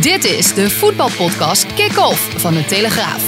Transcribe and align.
Dit 0.00 0.24
is 0.24 0.54
de 0.54 0.70
voetbalpodcast 0.70 1.74
Kick-Off 1.74 2.40
van 2.40 2.54
de 2.54 2.64
Telegraaf. 2.64 3.22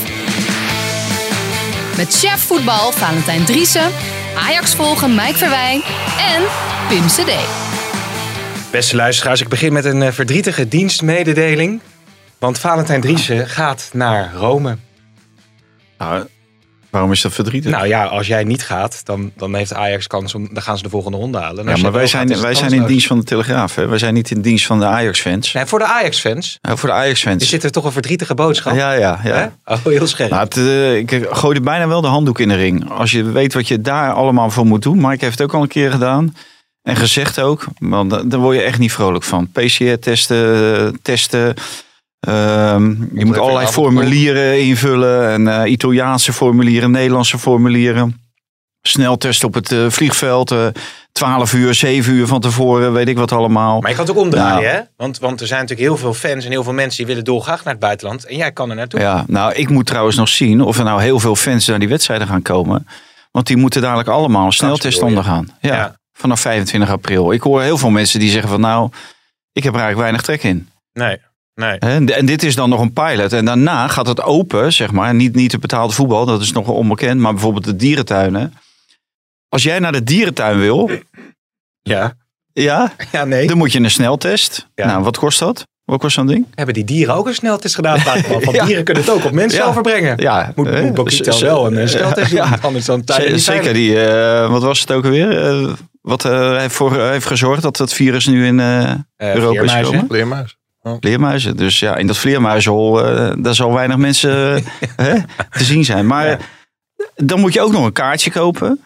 Met 1.97 2.15
chef 2.15 2.47
voetbal 2.47 2.93
Valentijn 2.93 3.45
Driessen, 3.45 3.91
Ajax 4.37 4.75
volgen 4.75 5.15
Mike 5.15 5.39
Verwijn 5.39 5.83
en 6.19 6.43
Pim 6.89 7.07
CD. 7.07 7.33
Beste 8.71 8.97
luisteraars, 8.97 9.41
ik 9.41 9.49
begin 9.49 9.73
met 9.73 9.85
een 9.85 10.03
eh, 10.03 10.13
verdrietige 10.13 10.69
dienstmededeling. 10.69 11.81
Want 12.39 12.59
Valentijn 12.59 13.01
Driessen 13.01 13.49
gaat 13.49 13.91
naar 13.93 14.33
Rome. 14.35 14.77
Nou, 15.99 16.27
waarom 16.93 17.13
is 17.13 17.21
dat 17.21 17.33
verdrietig? 17.33 17.71
Nou 17.71 17.87
ja, 17.87 18.05
als 18.05 18.27
jij 18.27 18.45
niet 18.45 18.63
gaat, 18.65 19.01
dan, 19.05 19.31
dan 19.37 19.55
heeft 19.55 19.75
Ajax 19.75 20.07
kans 20.07 20.35
om. 20.35 20.49
Dan 20.55 20.63
gaan 20.63 20.77
ze 20.77 20.83
de 20.83 20.89
volgende 20.89 21.17
ronde 21.17 21.39
halen. 21.39 21.69
En 21.69 21.77
ja, 21.77 21.83
maar 21.83 21.93
wij 21.93 22.09
gaat, 22.09 22.29
zijn, 22.29 22.41
wij 22.41 22.55
zijn 22.55 22.73
in 22.73 22.87
dienst 22.87 23.07
van 23.07 23.19
de 23.19 23.25
Telegraaf. 23.25 23.75
Hè? 23.75 23.87
Wij 23.87 23.99
zijn 23.99 24.15
niet 24.15 24.31
in 24.31 24.41
dienst 24.41 24.67
van 24.67 24.79
de 24.79 24.87
Ajax-fans. 24.87 25.53
Nee, 25.53 25.65
voor 25.67 25.79
de 25.79 25.85
Ajax-fans 25.85 26.59
Nou, 26.63 26.79
voor 26.79 26.89
de 26.89 26.95
Ajax-fans. 26.95 27.51
dit 27.51 27.65
er 27.65 27.71
toch 27.71 27.85
een 27.85 27.93
verdrietige 27.93 28.35
boodschap. 28.35 28.75
Ja, 28.75 28.93
ja, 28.93 29.21
ja. 29.25 29.53
Hè? 29.65 29.75
Oh, 29.75 29.79
heel 29.85 30.07
scherp. 30.07 30.31
Nou, 30.31 30.43
het, 30.45 30.57
eh, 30.57 30.97
ik 30.97 31.27
gooide 31.31 31.61
bijna 31.61 31.89
wel 31.89 32.01
de 32.01 32.07
handdoek 32.09 32.41
in 32.41 32.49
de 32.49 32.55
ring. 32.55 32.91
Als 32.91 33.11
je 33.11 33.25
weet 33.25 33.55
wat 33.55 33.69
je 33.69 33.81
daar 33.81 34.13
allemaal 34.13 34.51
voor 34.51 34.67
moet 34.67 34.83
doen. 34.83 34.97
Mike 34.97 35.25
heeft 35.25 35.39
het 35.39 35.43
ook 35.49 35.55
al 35.55 35.63
een 35.63 35.69
keer 35.69 35.91
gedaan. 35.91 36.37
En 36.83 36.97
gezegd 36.97 37.41
ook. 37.41 37.65
Want 37.79 38.11
da- 38.11 38.23
daar 38.23 38.41
word 38.41 38.57
je 38.57 38.63
echt 38.63 38.79
niet 38.79 38.93
vrolijk 38.93 39.25
van. 39.25 39.49
PCR-testen, 39.53 40.99
testen. 41.03 41.55
Ehm, 42.27 42.95
je 43.19 43.25
moet 43.25 43.39
allerlei 43.39 43.67
formulieren 43.67 44.61
invullen. 44.63 45.29
En 45.31 45.49
eh, 45.63 45.71
Italiaanse 45.71 46.33
formulieren, 46.33 46.91
Nederlandse 46.91 47.39
formulieren. 47.39 48.21
Sneltest 48.83 49.45
op 49.45 49.55
het 49.55 49.73
eh, 49.73 49.87
vliegveld. 49.91 50.51
eh 50.51 50.67
12 51.13 51.53
uur, 51.53 51.75
7 51.75 52.13
uur 52.13 52.27
van 52.27 52.41
tevoren, 52.41 52.93
weet 52.93 53.09
ik 53.09 53.17
wat 53.17 53.33
allemaal. 53.33 53.81
maar 53.81 53.91
je 53.91 53.97
kan 53.97 54.07
het 54.07 54.17
ook 54.17 54.23
omdraaien, 54.23 54.63
Nou. 54.63 54.77
hè? 54.77 54.81
Want, 54.97 55.19
want 55.19 55.41
er 55.41 55.47
zijn 55.47 55.61
natuurlijk 55.61 55.89
heel 55.89 55.99
veel 55.99 56.15
fans 56.15 56.45
en 56.45 56.51
heel 56.51 56.63
veel 56.65 56.73
mensen 56.73 56.97
die 56.99 57.07
willen 57.07 57.25
dolgraag 57.25 57.65
naar 57.65 57.73
het 57.73 57.83
buitenland. 57.83 58.25
En 58.27 58.37
jij 58.37 58.53
kan 58.53 58.71
er 58.71 58.77
naartoe. 58.77 59.01
Ja, 59.01 59.25
nou, 59.29 59.53
ik 59.55 59.69
moet 59.69 59.87
trouwens 59.87 60.17
nog 60.17 60.29
zien 60.29 60.61
of 60.63 60.79
er 60.79 60.85
nou 60.85 61.03
heel 61.03 61.21
veel 61.21 61.37
fans 61.37 61.67
naar 61.67 61.79
die 61.79 61.89
wedstrijden 61.89 62.27
gaan 62.27 62.43
komen. 62.43 62.87
Want 63.31 63.47
die 63.47 63.57
moeten 63.57 63.83
dadelijk 63.83 64.09
allemaal 64.09 64.47
een 64.47 64.53
sneltest 64.53 64.95
bedoel 64.95 65.09
ondergaan. 65.09 65.49
Ja, 65.61 65.75
Ja. 65.75 65.97
vanaf 66.13 66.41
25 66.41 66.91
april. 66.91 67.33
Ik 67.33 67.43
hoor 67.43 67.63
heel 67.63 67.79
veel 67.79 67.91
mensen 67.91 68.21
die 68.21 68.31
zeggen 68.31 68.49
van 68.51 68.61
nou, 68.61 68.91
ik 69.53 69.63
heb 69.63 69.75
er 69.75 69.81
eigenlijk 69.81 69.99
weinig 69.99 70.23
trek 70.23 70.43
in. 70.43 70.69
Nee, 70.93 71.17
nee. 71.69 71.79
En 71.79 72.17
en 72.17 72.27
dit 72.27 72.43
is 72.43 72.55
dan 72.55 72.69
nog 72.69 72.81
een 72.81 72.93
pilot. 72.93 73.33
En 73.33 73.45
daarna 73.45 73.89
gaat 73.89 74.07
het 74.07 74.23
open, 74.23 74.73
zeg 74.73 74.93
maar. 74.93 75.15
Niet, 75.15 75.35
niet 75.35 75.53
het 75.53 75.61
betaalde 75.61 75.95
voetbal, 75.95 76.27
dat 76.27 76.41
is 76.41 76.53
nog 76.53 76.69
onbekend. 76.69 77.21
Maar 77.21 77.33
bijvoorbeeld 77.33 77.65
de 77.65 77.77
dierentuinen. 77.77 78.55
Als 79.49 79.63
jij 79.63 79.79
naar 79.79 79.93
de 79.93 80.03
dierentuin 80.05 80.59
wil, 80.59 80.91
Ja, 81.83 82.13
ja, 82.53 82.93
ja 83.13 83.25
nee. 83.25 83.47
dan 83.47 83.57
moet 83.59 83.73
je 83.73 83.79
een 83.81 83.91
sneltest. 83.91 84.69
Ja. 84.75 84.87
Nou, 84.87 85.03
wat 85.03 85.19
kost 85.19 85.39
dat? 85.39 85.67
Wat 85.85 86.01
kost 86.01 86.15
zo'n 86.15 86.27
ding? 86.27 86.47
Hebben 86.55 86.75
die 86.75 86.85
dieren 86.85 87.15
ook 87.15 87.27
een 87.27 87.35
sneltest 87.35 87.75
gedaan? 87.75 87.99
Want 88.29 88.51
Ja. 88.51 88.65
dieren 88.65 88.85
kunnen 88.85 89.03
het 89.03 89.13
ook 89.13 89.25
op 89.25 89.33
mensen 89.33 89.59
Ja. 89.61 89.67
overbrengen. 89.67 90.17
Ja, 90.21 90.53
Moet, 90.55 90.67
hè, 90.67 90.83
moet 90.83 90.97
wel 91.41 91.67
een 91.77 91.89
sneltest 91.99 92.31
doen, 92.31 92.39
ja. 92.39 92.59
anders 92.63 92.85
dan 92.85 93.05
tijdens 93.05 93.45
Zeker 93.45 93.73
die, 93.75 94.05
eh, 94.07 94.51
wat 94.51 94.63
was 94.63 94.81
het 94.81 94.91
ook 94.93 95.05
alweer? 95.05 95.45
Eh, 95.47 95.73
wat 96.01 96.25
eh, 96.25 96.57
heeft 96.59 96.75
voor 96.75 97.01
heeft 97.01 97.27
gezorgd 97.27 97.63
dat 97.63 97.77
het 97.79 97.93
virus 97.93 98.27
nu 98.27 98.47
in 98.47 98.61
eh, 98.61 98.91
Eh, 98.91 99.35
Europa 99.35 99.63
is 99.63 99.73
gekomen? 99.73 100.07
Vleermuis. 100.09 100.57
Vleermuizen. 101.01 101.57
Dus 101.57 101.79
ja, 101.79 101.97
in 101.97 102.07
dat 102.07 102.19
vleermuizenhol, 102.19 103.05
eh, 103.07 103.33
daar 103.39 103.55
zal 103.55 103.73
weinig 103.73 103.97
mensen 103.97 104.65
hè, 104.97 105.15
te 105.51 105.65
zien 105.65 105.85
zijn. 105.85 106.07
Maar 106.07 106.27
Ja. 106.29 106.39
dan 107.17 107.41
moet 107.41 107.53
je 107.53 107.61
ook 107.61 107.73
nog 107.73 107.85
een 107.85 107.93
kaartje 107.93 108.31
kopen. 108.31 108.81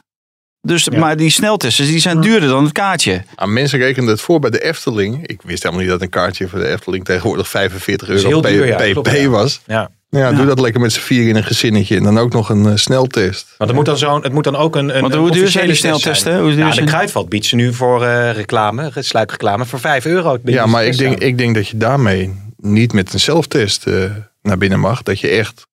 Dus, 0.60 0.84
Ja. 0.84 0.98
Maar 0.98 1.16
die 1.16 1.30
sneltesten 1.30 1.84
die 1.86 1.98
zijn 1.98 2.20
duurder 2.20 2.48
dan 2.48 2.64
het 2.64 2.72
kaartje. 2.72 3.22
Ah, 3.34 3.48
mensen 3.48 3.78
rekenen 3.78 4.08
het 4.08 4.20
voor 4.20 4.38
bij 4.40 4.50
de 4.50 4.62
Efteling. 4.62 5.26
Ik 5.26 5.40
wist 5.42 5.62
helemaal 5.62 5.82
niet 5.84 5.92
dat 5.92 6.02
een 6.02 6.08
kaartje 6.10 6.48
voor 6.48 6.58
de 6.58 6.68
Efteling 6.68 7.04
tegenwoordig 7.04 7.48
45 7.48 8.08
is 8.08 8.14
euro 8.24 8.28
heel 8.28 8.40
duur, 8.52 8.66
ja, 8.66 8.76
pp 8.76 8.92
klopt, 8.92 9.24
was. 9.24 9.60
Ja. 9.66 9.90
Ja, 10.08 10.32
doe 10.32 10.46
dat 10.46 10.60
lekker 10.60 10.80
met 10.80 10.92
z'n 10.92 11.00
vier 11.00 11.28
in 11.28 11.36
een 11.36 11.44
gezinnetje. 11.44 11.96
En 11.96 12.02
dan 12.02 12.18
ook 12.18 12.32
nog 12.32 12.48
een 12.48 12.66
eh, 12.66 12.72
sneltest. 12.76 13.54
Want 13.58 13.70
het 13.70 13.78
moet 13.78 13.86
dan, 13.86 13.98
zo'n, 13.98 14.22
het 14.22 14.32
moet 14.32 14.44
dan 14.44 14.56
ook 14.56 14.76
een, 14.76 14.94
een 14.94 15.00
Want 15.00 15.14
een 15.14 15.20
hoe 15.20 15.30
duur 15.30 15.42
officiële 15.42 15.74
zijn 15.74 15.92
die 15.94 16.02
test 16.02 16.02
sneltesten? 16.02 16.32
zijn. 16.32 16.42
Hoe 16.44 16.54
duur 16.54 16.66
Ja, 16.66 16.72
de 16.74 16.84
Kruidvat 16.84 17.28
biedt 17.28 17.44
ze 17.46 17.56
nu 17.56 17.72
voor 17.74 18.04
eh, 18.04 18.32
reclame, 18.32 18.90
sluikreclame, 18.94 19.64
voor 19.64 19.80
5 19.80 20.04
euro. 20.06 20.38
Ja, 20.44 20.66
maar 20.66 20.84
ik 20.86 20.96
denk, 20.98 21.18
ik 21.18 21.38
denk 21.38 21.54
dat 21.54 21.68
je 21.68 21.76
daarmee 21.76 22.34
niet 22.56 22.92
met 22.92 23.12
een 23.12 23.20
zelftest 23.20 23.86
eh, 23.86 24.10
naar 24.42 24.58
binnen 24.58 24.80
mag. 24.80 25.02
Dat 25.02 25.20
je 25.20 25.28
echt 25.28 25.66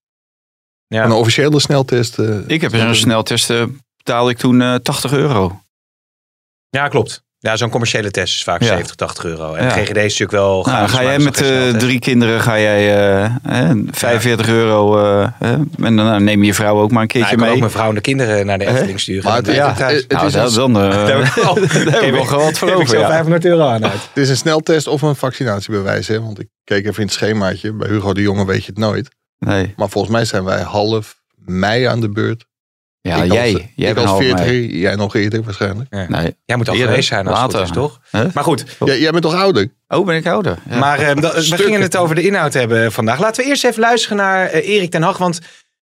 ja. 0.88 1.04
een 1.06 1.12
officiële 1.12 1.60
sneltest... 1.60 2.20
eh, 2.20 2.38
Ik 2.48 2.62
heb 2.62 2.76
zo'n 2.76 2.96
sneltest, 2.96 3.54
betaalde 3.98 4.32
ik 4.32 4.38
toen 4.38 4.62
eh 4.62 4.76
80 4.76 5.14
euro. 5.14 5.62
ja, 6.70 6.88
klopt. 6.88 7.23
Ja, 7.46 7.56
zo'n 7.58 7.70
commerciële 7.70 8.12
test 8.12 8.36
is 8.36 8.44
vaak 8.44 8.62
Ja. 8.62 8.68
70, 8.68 8.96
80 8.96 9.24
euro. 9.26 9.54
En 9.54 9.64
Ja. 9.64 9.70
GGD 9.70 9.96
is 9.98 10.02
natuurlijk 10.20 10.32
wel 10.32 10.64
Nou, 10.66 10.88
ga 10.90 11.04
jij 11.04 11.20
met 11.20 11.42
eh, 11.42 11.48
sneltest. 11.48 11.80
drie 11.80 12.00
kinderen 12.00 12.42
ga 12.42 12.60
jij 12.60 12.98
eh, 13.24 13.36
hè, 13.44 13.74
45 13.92 14.48
euro. 14.48 14.98
eh, 15.00 15.28
hè, 15.40 15.52
en 15.54 15.68
dan 15.78 15.94
nou, 15.96 16.22
neem 16.22 16.40
je 16.40 16.46
je 16.46 16.54
vrouw 16.54 16.80
ook 16.80 16.92
maar 16.92 17.02
een 17.02 17.08
Nou, 17.08 17.08
keertje 17.08 17.32
ik 17.32 17.38
kan 17.38 17.46
mee. 17.46 17.54
ook 17.54 17.60
mijn 17.60 17.72
vrouw 17.72 17.90
en 17.90 17.96
de 17.96 18.02
kinderen 18.02 18.46
naar 18.46 18.58
de? 18.58 18.66
Efteling 18.68 19.00
sturen. 19.00 19.24
Maar 19.24 19.36
het- 19.38 19.46
ja, 19.46 19.72
ik 19.72 19.78
het- 19.78 19.90
het 20.02 20.12
nou, 20.12 20.26
is 20.28 20.34
dat, 20.34 20.56
een- 20.56 20.74
dan, 20.74 20.84
eh, 20.84 20.90
Daar 20.92 21.08
heb 21.18 21.26
ik 21.26 21.34
wel- 21.34 21.56
daar 21.86 21.94
heb 21.94 22.02
ik 22.04 22.12
wel 22.14 22.26
gehad 22.26 22.58
voor 22.58 22.68
ik 22.70 22.76
over. 22.76 22.88
zo 22.88 23.00
ja. 23.00 23.08
500 23.08 23.46
euro 23.46 23.68
aan 23.68 23.84
uit. 23.84 23.94
Het 24.14 24.24
is 24.24 24.30
een 24.30 24.38
sneltest 24.38 24.88
of 24.88 25.02
een 25.02 25.16
vaccinatiebewijs. 25.16 26.08
Hè? 26.08 26.22
Want 26.22 26.40
ik 26.40 26.48
keek 26.64 26.86
even 26.86 27.00
in 27.00 27.06
het 27.06 27.14
schemaatje. 27.14 27.74
Bij 27.74 27.90
Hugo 27.90 28.14
de 28.14 28.22
Jonge 28.22 28.46
weet 28.46 28.62
je 28.66 28.70
het 28.70 28.78
nooit. 28.80 29.10
Nee. 29.40 29.74
Maar 29.78 29.90
volgens 29.90 30.14
mij 30.14 30.26
zijn 30.26 30.44
wij 30.44 30.62
half 30.62 31.16
mei 31.46 31.84
aan 31.84 32.02
de 32.02 32.10
beurt. 32.10 32.46
Ja, 33.10 33.24
ik 33.24 33.32
jij. 33.34 33.54
Als, 33.54 33.62
jij 33.76 33.90
ik 33.90 33.96
bent 33.96 33.98
als 33.98 34.10
half 34.10 34.22
40, 34.24 34.46
mei. 34.46 34.80
jij 34.80 34.96
nog 34.96 35.16
eerder 35.16 35.44
waarschijnlijk. 35.44 35.90
Nee. 35.90 36.36
Jij 36.46 36.58
moet 36.58 36.68
al 36.68 36.74
Eerder, 36.74 36.90
geweest 36.90 37.08
zijn 37.08 37.28
als 37.28 37.42
het 37.42 37.52
later. 37.54 37.68
goed 37.68 37.76
is, 37.76 37.82
toch? 38.22 38.32
Maar 38.34 38.44
goed, 38.44 38.66
Jij, 38.86 39.00
jij 39.00 39.12
bent 39.12 39.24
toch 39.24 39.34
ouder? 39.34 39.72
Oh, 39.88 40.06
ben 40.06 40.16
ik 40.16 40.28
ouder? 40.28 40.58
Ja. 40.70 40.78
Maar 40.78 41.00
eh, 41.00 41.16
dat- 41.16 41.48
we 41.48 41.58
gingen 41.58 41.82
het 41.82 41.96
over 41.98 42.16
de 42.16 42.22
inhoud 42.22 42.54
hebben 42.54 42.92
vandaag. 42.92 43.20
Laten 43.20 43.44
we 43.44 43.50
eerst 43.50 43.64
even 43.66 43.80
luisteren 43.82 44.18
naar 44.18 44.46
eh, 44.50 44.68
Erik 44.70 44.92
ten 44.92 45.02
Hag. 45.02 45.18
Want 45.18 45.40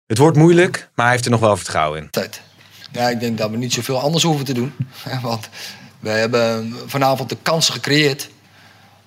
het 0.07 0.17
wordt 0.17 0.37
moeilijk, 0.37 0.89
maar 0.95 1.05
hij 1.05 1.13
heeft 1.13 1.25
er 1.25 1.31
nog 1.31 1.39
wel 1.39 1.55
vertrouwen 1.57 1.99
in. 2.01 2.09
tijd. 2.09 2.41
Ja, 2.91 3.09
ik 3.09 3.19
denk 3.19 3.37
dat 3.37 3.49
we 3.49 3.57
niet 3.57 3.73
zoveel 3.73 3.99
anders 3.99 4.23
hoeven 4.23 4.45
te 4.45 4.53
doen. 4.53 4.73
Want 5.21 5.49
we 5.99 6.09
hebben 6.09 6.75
vanavond 6.85 7.29
de 7.29 7.37
kansen 7.41 7.73
gecreëerd. 7.73 8.29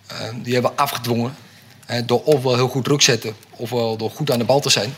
Eh, 0.07 0.17
Die 0.43 0.53
hebben 0.53 0.71
we 0.71 0.77
afgedwongen. 0.77 1.35
Door 2.07 2.23
ofwel 2.25 2.55
heel 2.55 2.69
goed 2.69 2.85
druk 2.85 3.03
zetten, 3.03 3.35
ofwel 3.51 3.97
door 3.97 4.11
goed 4.11 4.31
aan 4.31 4.39
de 4.39 4.45
bal 4.45 4.61
te 4.61 4.71
zijn. 4.71 4.95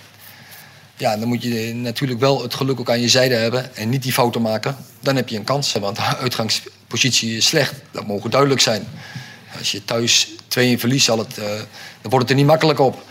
Ja, 0.97 1.17
dan 1.17 1.29
moet 1.29 1.43
je 1.43 1.75
natuurlijk 1.75 2.21
wel 2.21 2.43
het 2.43 2.55
geluk 2.55 2.81
ook 2.81 2.91
aan 2.91 3.01
je 3.01 3.09
zijde 3.09 3.35
hebben 3.35 3.77
en 3.77 3.89
niet 3.89 4.03
die 4.03 4.13
fouten 4.13 4.43
maken. 4.43 4.77
Dan 5.01 5.17
heb 5.17 5.29
je 5.29 5.37
een 5.37 5.45
kans, 5.45 5.73
want 5.73 5.97
de 5.97 6.03
uitgangspositie 6.03 7.37
is 7.37 7.47
slecht. 7.47 7.75
Dat 7.91 8.07
mogen 8.07 8.31
duidelijk 8.31 8.61
zijn. 8.61 8.87
Als 9.59 9.73
je 9.73 9.85
thuis 9.85 10.29
2-1 10.49 10.79
verliest, 10.79 11.05
zal 11.05 11.19
het, 11.19 11.39
eh, 11.39 11.45
dan 12.01 12.11
wordt 12.11 12.19
het 12.19 12.31
er 12.31 12.35
niet 12.37 12.47
makkelijk 12.47 12.79
op. 12.79 13.03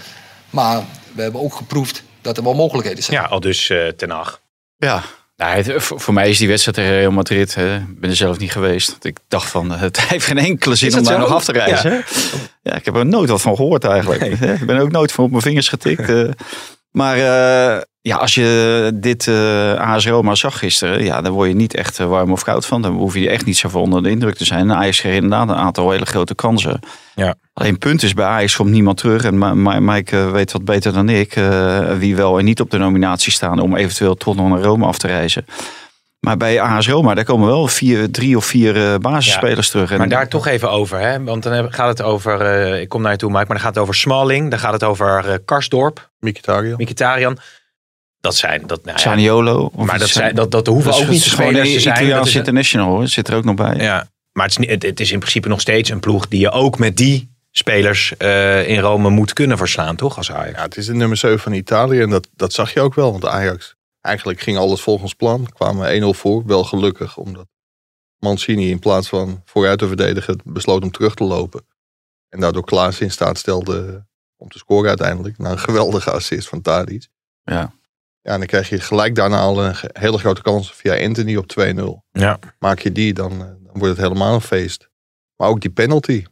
Maar 0.49 0.83
we 1.13 1.21
hebben 1.21 1.41
ook 1.41 1.55
geproefd 1.55 2.03
dat 2.21 2.37
er 2.37 2.43
wel 2.43 2.53
mogelijkheden 2.53 3.03
zijn. 3.03 3.21
Ja, 3.21 3.27
al 3.27 3.39
dus 3.39 3.69
eh, 3.69 3.87
ten 3.87 4.09
Hag. 4.09 4.41
Ja. 4.77 5.03
Nou, 5.37 5.55
het- 5.61 5.73
voor 5.83 6.13
mij 6.13 6.29
is 6.29 6.37
die 6.37 6.47
wedstrijd 6.47 6.77
tegen 6.77 6.91
Real 6.91 7.11
Madrid. 7.11 7.55
hè, 7.55 7.75
Ik 7.75 7.99
ben 7.99 8.09
er 8.09 8.15
zelf 8.15 8.37
niet 8.39 8.51
geweest. 8.51 8.89
Want 8.89 9.05
Ik 9.05 9.17
dacht 9.27 9.49
van, 9.49 9.73
eh, 9.73 9.79
het 9.89 10.01
heeft 10.01 10.25
geen 10.25 10.37
enkele 10.37 10.75
zin 10.75 10.97
om 10.97 11.03
daar 11.03 11.19
nog 11.19 11.33
af 11.33 11.43
te 11.45 11.51
reizen. 11.51 11.91
Ja. 11.91 12.01
hè. 12.05 12.37
Ja. 12.61 12.75
ik 12.75 12.85
heb 12.85 12.95
er 12.95 13.05
nooit 13.05 13.29
wat 13.29 13.41
van 13.41 13.55
gehoord 13.55 13.83
eigenlijk. 13.83 14.39
Nee. 14.39 14.53
Ik 14.53 14.65
ben 14.65 14.75
er 14.75 14.81
ook 14.81 14.91
nooit 14.91 15.11
van 15.11 15.23
op 15.23 15.29
mijn 15.29 15.41
vingers 15.43 15.67
getikt. 15.69 16.09
eh. 16.95 17.01
Maar 17.01 17.17
eh, 17.17 17.81
ja, 18.01 18.17
als 18.17 18.35
je 18.35 18.91
dit 18.93 19.27
eh 19.27 19.73
AS 19.73 20.07
Roma 20.07 20.35
zag 20.35 20.59
gisteren, 20.59 21.03
ja, 21.03 21.21
dan 21.21 21.31
word 21.31 21.47
je 21.47 21.55
niet 21.55 21.75
echt 21.75 21.99
eh, 21.99 22.07
warm 22.07 22.31
of 22.31 22.43
koud 22.43 22.65
van. 22.65 22.81
Dan 22.81 22.93
hoef 22.93 23.13
je 23.13 23.29
echt 23.29 23.45
niet 23.45 23.57
zo 23.57 23.69
van 23.69 23.81
onder 23.81 24.03
de 24.03 24.09
indruk 24.09 24.35
te 24.35 24.45
zijn. 24.45 24.69
En 24.69 24.75
Ajax 24.75 24.99
kreeg 24.99 25.13
inderdaad 25.13 25.49
een 25.49 25.55
aantal 25.55 25.91
hele 25.91 26.05
grote 26.05 26.35
kansen. 26.35 26.79
Ja. 27.15 27.35
Alleen 27.53 27.77
punt 27.77 28.03
is, 28.03 28.13
bij 28.13 28.25
Ajax 28.25 28.55
komt 28.55 28.69
niemand 28.69 28.97
terug. 28.97 29.23
En 29.23 29.63
Mike 29.85 30.17
eh, 30.17 30.31
weet 30.31 30.51
wat 30.51 30.65
beter 30.65 30.93
dan 30.93 31.09
ik 31.09 31.35
eh, 31.35 31.91
wie 31.97 32.15
wel 32.15 32.39
en 32.39 32.45
niet 32.45 32.61
op 32.61 32.69
de 32.69 32.77
nominatie 32.77 33.31
staan 33.31 33.59
om 33.59 33.75
eventueel 33.75 34.15
toch 34.15 34.35
nog 34.35 34.49
naar 34.49 34.61
Rome 34.61 34.85
af 34.85 34.97
te 34.97 35.07
reizen. 35.07 35.45
Maar 36.25 36.37
bij 36.37 36.61
AS 36.61 36.87
Roma, 36.87 37.13
daar 37.13 37.23
komen 37.23 37.47
wel 37.47 37.67
vier, 37.67 38.11
drie 38.11 38.37
of 38.37 38.45
vier 38.45 38.75
eh, 38.93 38.95
basisspelers 38.99 39.69
terug. 39.69 39.91
En 39.91 39.97
Maar 39.97 40.09
daar 40.09 40.27
toch 40.27 40.47
even 40.47 40.71
over, 40.71 40.99
hè? 40.99 41.23
Want 41.23 41.43
dan 41.43 41.53
heb- 41.53 41.71
gaat 41.73 41.87
het 41.87 42.01
over, 42.01 42.41
eh, 42.41 42.81
ik 42.81 42.89
kom 42.89 43.01
naar 43.01 43.11
je 43.11 43.17
toe, 43.17 43.29
Mike, 43.29 43.43
maar 43.45 43.55
dan 43.55 43.65
gaat 43.65 43.73
het 43.73 43.83
over 43.83 43.95
Smalling, 43.95 44.49
dan 44.49 44.59
gaat 44.59 44.73
het 44.73 44.83
over 44.83 45.29
eh, 45.29 45.35
Karsdorp, 45.45 46.09
Mkhitaryan. 46.19 46.75
Mkhitaryan. 46.81 47.37
Dat 48.19 48.35
zijn, 48.35 48.63
dat, 48.67 48.83
nou 48.85 48.97
ja, 48.97 49.03
Saniolo. 49.03 49.69
of 49.73 49.85
maar 49.85 49.99
dat, 49.99 50.07
zijn, 50.09 50.35
dat, 50.35 50.51
dat 50.51 50.67
hoeven 50.67 50.91
dat 50.91 51.01
ook 51.01 51.07
niet 51.07 51.23
gewoon 51.23 51.47
spelers 51.49 51.69
te 51.69 51.75
een 51.75 51.81
zijn. 51.81 51.93
Dat 51.93 52.03
Italiaans 52.03 52.27
is- 52.29 52.35
international 52.35 52.87
hoor. 52.89 53.07
Zit 53.07 53.27
er 53.27 53.35
ook 53.35 53.43
nog 53.43 53.55
bij. 53.55 53.75
ja. 53.75 54.07
Maar 54.31 54.43
het 54.43 54.51
is, 54.51 54.57
niet- 54.57 54.69
het, 54.69 54.83
het 54.83 54.99
is 54.99 55.11
in 55.11 55.19
principe 55.19 55.47
nog 55.47 55.61
steeds 55.61 55.89
een 55.89 55.99
ploeg 55.99 56.27
die 56.27 56.39
je 56.39 56.51
ook 56.51 56.77
met 56.79 56.97
die 56.97 57.29
spelers 57.51 58.17
eh, 58.17 58.67
in 58.69 58.79
Rome 58.79 59.09
moet 59.09 59.33
kunnen 59.33 59.57
verslaan, 59.57 59.95
toch? 59.95 60.17
Als 60.17 60.31
Ajax. 60.31 60.57
Ja, 60.57 60.63
het 60.63 60.77
is 60.77 60.85
de 60.85 60.93
nummer 60.93 61.17
7 61.17 61.39
van 61.39 61.53
Italië 61.53 62.01
en 62.01 62.09
dat, 62.09 62.27
dat 62.35 62.53
zag 62.53 62.73
je 62.73 62.81
ook 62.81 62.93
wel. 62.95 63.11
Want 63.11 63.25
Ajax, 63.25 63.75
eigenlijk 64.05 64.39
ging 64.39 64.57
alles 64.57 64.81
volgens 64.81 65.13
plan. 65.13 65.49
Kwamen 65.53 66.15
1-0 66.15 66.17
voor, 66.17 66.45
wel 66.45 66.63
gelukkig. 66.63 67.17
Omdat 67.17 67.47
Mancini 68.17 68.69
in 68.69 68.79
plaats 68.79 69.09
van 69.09 69.41
vooruit 69.45 69.79
te 69.79 69.87
verdedigen 69.87 70.39
besloot 70.43 70.83
om 70.83 70.91
terug 70.91 71.15
te 71.15 71.23
lopen. 71.23 71.65
En 72.29 72.39
daardoor 72.39 72.65
Klaas 72.65 73.01
in 73.01 73.11
staat 73.11 73.37
stelde 73.37 74.05
om 74.37 74.49
te 74.49 74.57
scoren 74.57 74.89
uiteindelijk. 74.89 75.37
Na 75.37 75.51
een 75.51 75.59
geweldige 75.59 76.11
assist 76.11 76.47
van 76.47 76.61
Tadic. 76.61 77.07
Ja. 77.43 77.73
Ja, 78.21 78.31
en 78.31 78.37
dan 78.37 78.47
krijg 78.47 78.69
je 78.69 78.79
gelijk 78.79 79.15
daarna 79.15 79.39
al 79.39 79.65
een 79.65 79.75
hele 79.93 80.17
grote 80.17 80.41
kans 80.41 80.73
via 80.73 81.03
Anthony 81.05 81.35
op 81.35 81.45
2-0. 81.47 82.03
Ja. 82.11 82.39
Maak 82.59 82.79
je 82.79 82.91
die, 82.91 83.13
dan, 83.13 83.31
eh, 83.31 83.37
dan 83.37 83.73
wordt 83.73 83.97
het 83.97 83.97
helemaal 83.97 84.33
een 84.33 84.41
feest. 84.41 84.89
Maar 85.35 85.49
ook 85.49 85.61
die 85.61 85.71
penalty. 85.71 86.25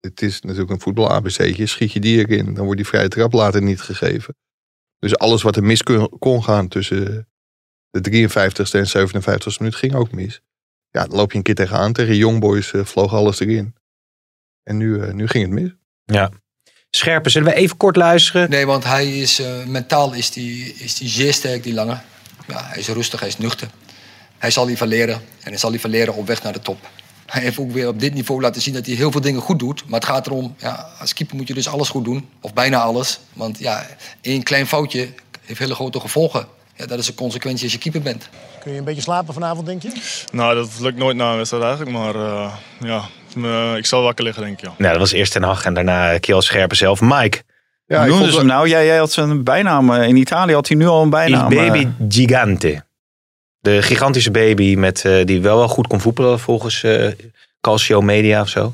Het 0.00 0.22
is 0.22 0.40
natuurlijk 0.40 0.70
een 0.70 0.80
voetbal-ABC'tje. 0.80 1.66
Schiet 1.66 1.92
je 1.92 2.00
die 2.00 2.26
erin, 2.26 2.54
dan 2.54 2.64
wordt 2.64 2.76
die 2.76 2.86
vrije 2.86 3.08
trap 3.08 3.32
later 3.32 3.62
niet 3.62 3.80
gegeven. 3.80 4.36
Dus 4.98 5.16
alles 5.16 5.42
wat 5.42 5.56
er 5.56 5.64
mis 5.64 5.82
kon, 5.82 6.08
kon 6.18 6.44
gaan 6.44 6.68
tussen 6.68 7.28
de 7.90 8.28
53ste 8.28 8.72
en 8.72 9.10
57ste 9.10 9.58
minuut 9.58 9.74
ging 9.74 9.94
ook 9.94 10.12
mis. 10.12 10.40
Ja, 10.90 11.06
dan 11.06 11.16
loop 11.16 11.30
je 11.30 11.36
een 11.36 11.44
keer 11.44 11.54
tegenaan. 11.54 11.92
Tegen 11.92 12.16
Youngboys 12.16 12.72
eh, 12.72 12.84
vloog 12.84 13.14
alles 13.14 13.40
erin. 13.40 13.74
En 14.62 14.76
nu, 14.76 15.02
eh, 15.02 15.12
nu 15.12 15.26
ging 15.26 15.44
het 15.44 15.52
mis. 15.52 15.70
Scherpen, 16.90 17.30
zullen 17.30 17.48
we 17.48 17.54
even 17.54 17.76
kort 17.76 17.96
luisteren? 17.96 18.50
Nee, 18.50 18.66
want 18.66 18.84
hij 18.84 19.18
is, 19.18 19.40
eh, 19.40 19.64
mentaal 19.64 20.12
is 20.12 20.30
die, 20.30 20.74
is 20.74 20.94
die 20.94 21.08
zeer 21.08 21.32
sterk, 21.32 21.62
die 21.62 21.74
lange. 21.74 22.00
Ja, 22.46 22.64
hij 22.64 22.78
is 22.78 22.88
rustig, 22.88 23.20
hij 23.20 23.28
is 23.28 23.38
nuchter. 23.38 23.68
Hij 24.38 24.50
zal 24.50 24.66
liever 24.66 24.86
leren 24.86 25.14
en 25.14 25.48
hij 25.48 25.56
zal 25.56 25.70
liever 25.70 25.88
leren 25.88 26.14
op 26.14 26.26
weg 26.26 26.42
naar 26.42 26.52
de 26.52 26.60
top. 26.60 26.90
Hij 27.28 27.42
heeft 27.42 27.58
ook 27.58 27.72
weer 27.72 27.88
op 27.88 28.00
dit 28.00 28.14
niveau 28.14 28.40
laten 28.40 28.62
zien 28.62 28.74
dat 28.74 28.86
hij 28.86 28.94
heel 28.94 29.10
veel 29.10 29.20
dingen 29.20 29.40
goed 29.40 29.58
doet. 29.58 29.82
Maar 29.86 30.00
het 30.00 30.08
gaat 30.08 30.26
erom, 30.26 30.54
ja, 30.58 30.86
als 31.00 31.12
keeper 31.14 31.36
moet 31.36 31.48
je 31.48 31.54
dus 31.54 31.68
alles 31.68 31.88
goed 31.88 32.04
doen. 32.04 32.28
Of 32.40 32.52
bijna 32.54 32.78
alles. 32.80 33.20
Want 33.32 33.58
ja, 33.58 33.86
één 34.20 34.42
klein 34.42 34.66
foutje 34.66 35.08
heeft 35.44 35.58
hele 35.58 35.74
grote 35.74 36.00
gevolgen. 36.00 36.46
Ja, 36.76 36.86
dat 36.86 36.98
is 36.98 37.08
een 37.08 37.14
consequentie 37.14 37.64
als 37.64 37.72
je 37.72 37.78
keeper 37.78 38.02
bent. 38.02 38.28
Kun 38.62 38.72
je 38.72 38.78
een 38.78 38.84
beetje 38.84 39.02
slapen 39.02 39.34
vanavond, 39.34 39.66
denk 39.66 39.82
je? 39.82 39.92
Nou, 40.32 40.54
dat 40.54 40.68
lukt 40.80 40.96
nooit 40.98 41.16
na 41.16 41.30
een 41.30 41.36
wedstrijd 41.36 41.64
eigenlijk. 41.64 41.96
Maar 41.96 42.14
eh, 42.14 42.52
ja, 42.80 43.76
ik 43.76 43.86
zal 43.86 44.02
wakker 44.02 44.24
liggen, 44.24 44.42
denk 44.42 44.58
ik. 44.58 44.64
Ja. 44.64 44.72
Nou, 44.78 44.90
dat 44.92 45.00
was 45.00 45.12
eerst 45.12 45.32
Ten 45.32 45.42
Hag 45.42 45.64
en 45.64 45.74
daarna 45.74 46.18
Kiel 46.18 46.42
Scherpen 46.42 46.76
zelf. 46.76 47.00
Mike, 47.00 47.42
Ja, 47.86 48.06
vond 48.06 48.30
ze 48.32 48.36
hem 48.38 48.46
nou? 48.46 48.68
Jij, 48.68 48.86
jij 48.86 48.96
had 48.98 49.12
zijn 49.12 49.44
bijnaam. 49.44 49.90
eh, 49.92 50.08
In 50.08 50.16
Italië 50.16 50.52
had 50.54 50.68
hij 50.68 50.76
nu 50.76 50.86
al 50.86 50.98
een 50.98 51.04
Il 51.04 51.10
bijnaam. 51.10 51.52
eh. 51.52 51.56
Baby 51.72 51.88
Gigante. 52.08 52.84
De 53.60 53.82
gigantische 53.82 54.30
baby 54.30 54.74
met, 54.76 55.04
eh, 55.04 55.24
die 55.24 55.40
wel 55.40 55.56
wel 55.56 55.68
goed 55.68 55.86
kon 55.86 56.00
voetballen 56.00 56.38
volgens 56.38 56.82
eh 56.82 57.12
Calcio 57.60 58.00
Media 58.00 58.40
of 58.40 58.48
zo. 58.48 58.72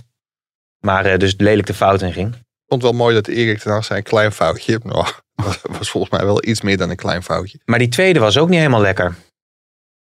Maar 0.81 1.07
eh, 1.07 1.19
dus 1.19 1.35
lelijk 1.37 1.67
de 1.67 1.75
fout 1.75 2.03
in 2.03 2.13
ging. 2.13 2.35
Ik 2.35 2.71
vond 2.71 2.83
het 2.83 2.91
wel 2.91 3.01
mooi 3.01 3.15
dat 3.15 3.27
Erik 3.27 3.59
ten 3.59 3.73
Hag 3.73 3.85
zei 3.85 3.99
een 3.99 4.05
klein 4.05 4.33
foutje. 4.33 4.81
Nou, 5.35 5.47
was, 5.47 5.61
was 5.63 5.91
volgens 5.91 6.13
mij 6.13 6.25
wel 6.25 6.47
iets 6.47 6.61
meer 6.61 6.77
dan 6.77 6.91
een 6.91 6.97
klein 6.97 7.23
foutje. 7.23 7.61
Maar 7.65 7.79
die 7.79 7.89
tweede 7.89 8.19
was 8.19 8.39
ook 8.39 8.49
niet 8.49 8.59
helemaal 8.59 8.81
lekker. 8.81 9.15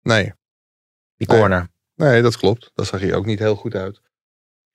Nee, 0.01 0.33
Die 1.17 1.27
corner. 1.27 1.67
Nee, 1.95 2.21
dat 2.21 2.37
klopt. 2.37 2.71
Dat 2.73 2.87
zag 2.87 3.01
je 3.01 3.15
ook 3.15 3.25
niet 3.25 3.39
heel 3.39 3.55
goed 3.55 3.75
uit. 3.75 4.01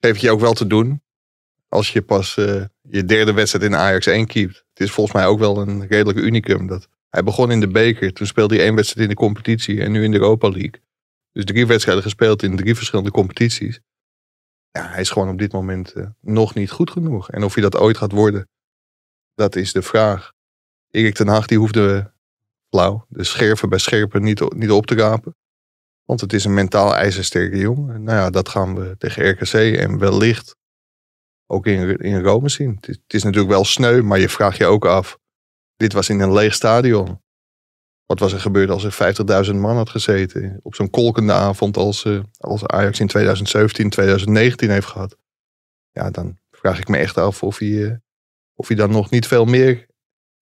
Geef 0.00 0.18
je 0.18 0.30
ook 0.30 0.40
wel 0.40 0.52
te 0.52 0.66
doen. 0.66 1.02
Als 1.68 1.92
je 1.92 2.02
pas 2.02 2.34
je 2.82 3.04
derde 3.04 3.32
wedstrijd 3.32 3.64
in 3.64 3.76
Ajax 3.76 4.06
1 4.06 4.26
keept. 4.26 4.54
Het 4.54 4.80
is 4.80 4.90
volgens 4.90 5.16
mij 5.16 5.26
ook 5.26 5.38
wel 5.38 5.58
een 5.58 5.86
redelijk 5.86 6.18
unicum. 6.18 6.66
Dat 6.66 6.88
hij 7.14 7.22
begon 7.22 7.50
in 7.50 7.60
de 7.60 7.68
beker. 7.68 8.12
Toen 8.12 8.26
speelde 8.26 8.54
hij 8.54 8.64
één 8.64 8.74
wedstrijd 8.74 9.08
in 9.08 9.14
de 9.14 9.20
competitie. 9.20 9.80
En 9.80 9.92
nu 9.92 10.04
in 10.04 10.10
de 10.10 10.18
Europa 10.18 10.48
League. 10.48 10.82
Dus 11.32 11.44
drie 11.44 11.66
wedstrijden 11.66 12.02
gespeeld 12.02 12.42
in 12.42 12.56
drie 12.56 12.74
verschillende 12.74 13.10
competities. 13.10 13.80
Ja, 14.70 14.88
hij 14.88 15.00
is 15.00 15.10
gewoon 15.10 15.28
op 15.28 15.38
dit 15.38 15.52
moment 15.52 15.92
eh, 15.92 16.06
nog 16.20 16.54
niet 16.54 16.70
goed 16.70 16.90
genoeg. 16.90 17.30
En 17.30 17.44
of 17.44 17.54
hij 17.54 17.62
dat 17.62 17.76
ooit 17.76 17.96
gaat 17.96 18.12
worden. 18.12 18.48
Dat 19.34 19.56
is 19.56 19.72
de 19.72 19.82
vraag. 19.82 20.32
Erik 20.90 21.14
ten 21.14 21.28
Hag 21.28 21.46
die 21.46 21.58
hoefde 21.58 22.12
flauw. 22.68 23.06
De 23.08 23.24
scherven 23.24 23.68
bij 23.68 23.78
scherpen 23.78 24.22
niet, 24.22 24.54
niet 24.54 24.70
op 24.70 24.86
te 24.86 24.94
rapen. 24.94 25.36
Want 26.04 26.20
het 26.20 26.32
is 26.32 26.44
een 26.44 26.54
mentaal 26.54 26.94
ijzersterke 26.94 27.58
jongen. 27.58 28.02
Nou 28.02 28.18
ja, 28.18 28.30
dat 28.30 28.48
gaan 28.48 28.74
we 28.74 28.96
tegen 28.98 29.30
RKC 29.30 29.78
en 29.78 29.98
wellicht 29.98 30.56
ook 31.46 31.66
in, 31.66 31.96
in 31.96 32.22
Rome 32.22 32.48
zien. 32.48 32.78
Het 32.80 33.00
is 33.06 33.22
natuurlijk 33.22 33.52
wel 33.52 33.64
sneu, 33.64 34.02
maar 34.02 34.18
je 34.18 34.28
vraagt 34.28 34.56
je 34.56 34.66
ook 34.66 34.84
af. 34.84 35.18
Dit 35.76 35.92
was 35.92 36.08
in 36.08 36.20
een 36.20 36.32
leeg 36.32 36.54
stadion. 36.54 37.22
Wat 38.06 38.18
was 38.18 38.32
er 38.32 38.40
gebeurd 38.40 38.70
als 38.70 38.84
er 38.84 38.92
50.000 39.46 39.54
man 39.54 39.76
had 39.76 39.90
gezeten? 39.90 40.60
Op 40.62 40.74
zo'n 40.74 40.90
kolkende 40.90 41.32
avond 41.32 41.76
als, 41.76 42.04
eh, 42.04 42.20
als 42.38 42.66
Ajax 42.66 43.00
in 43.00 43.06
2017, 43.06 43.90
2019 43.90 44.70
heeft 44.70 44.86
gehad. 44.86 45.16
Ja, 45.90 46.10
dan 46.10 46.38
vraag 46.50 46.78
ik 46.78 46.88
me 46.88 46.96
echt 46.96 47.18
af 47.18 47.42
of 47.42 47.58
hij, 47.58 47.84
eh, 47.84 47.96
of 48.54 48.68
hij 48.68 48.76
dan 48.76 48.90
nog 48.90 49.10
niet 49.10 49.26
veel 49.26 49.44
meer 49.44 49.86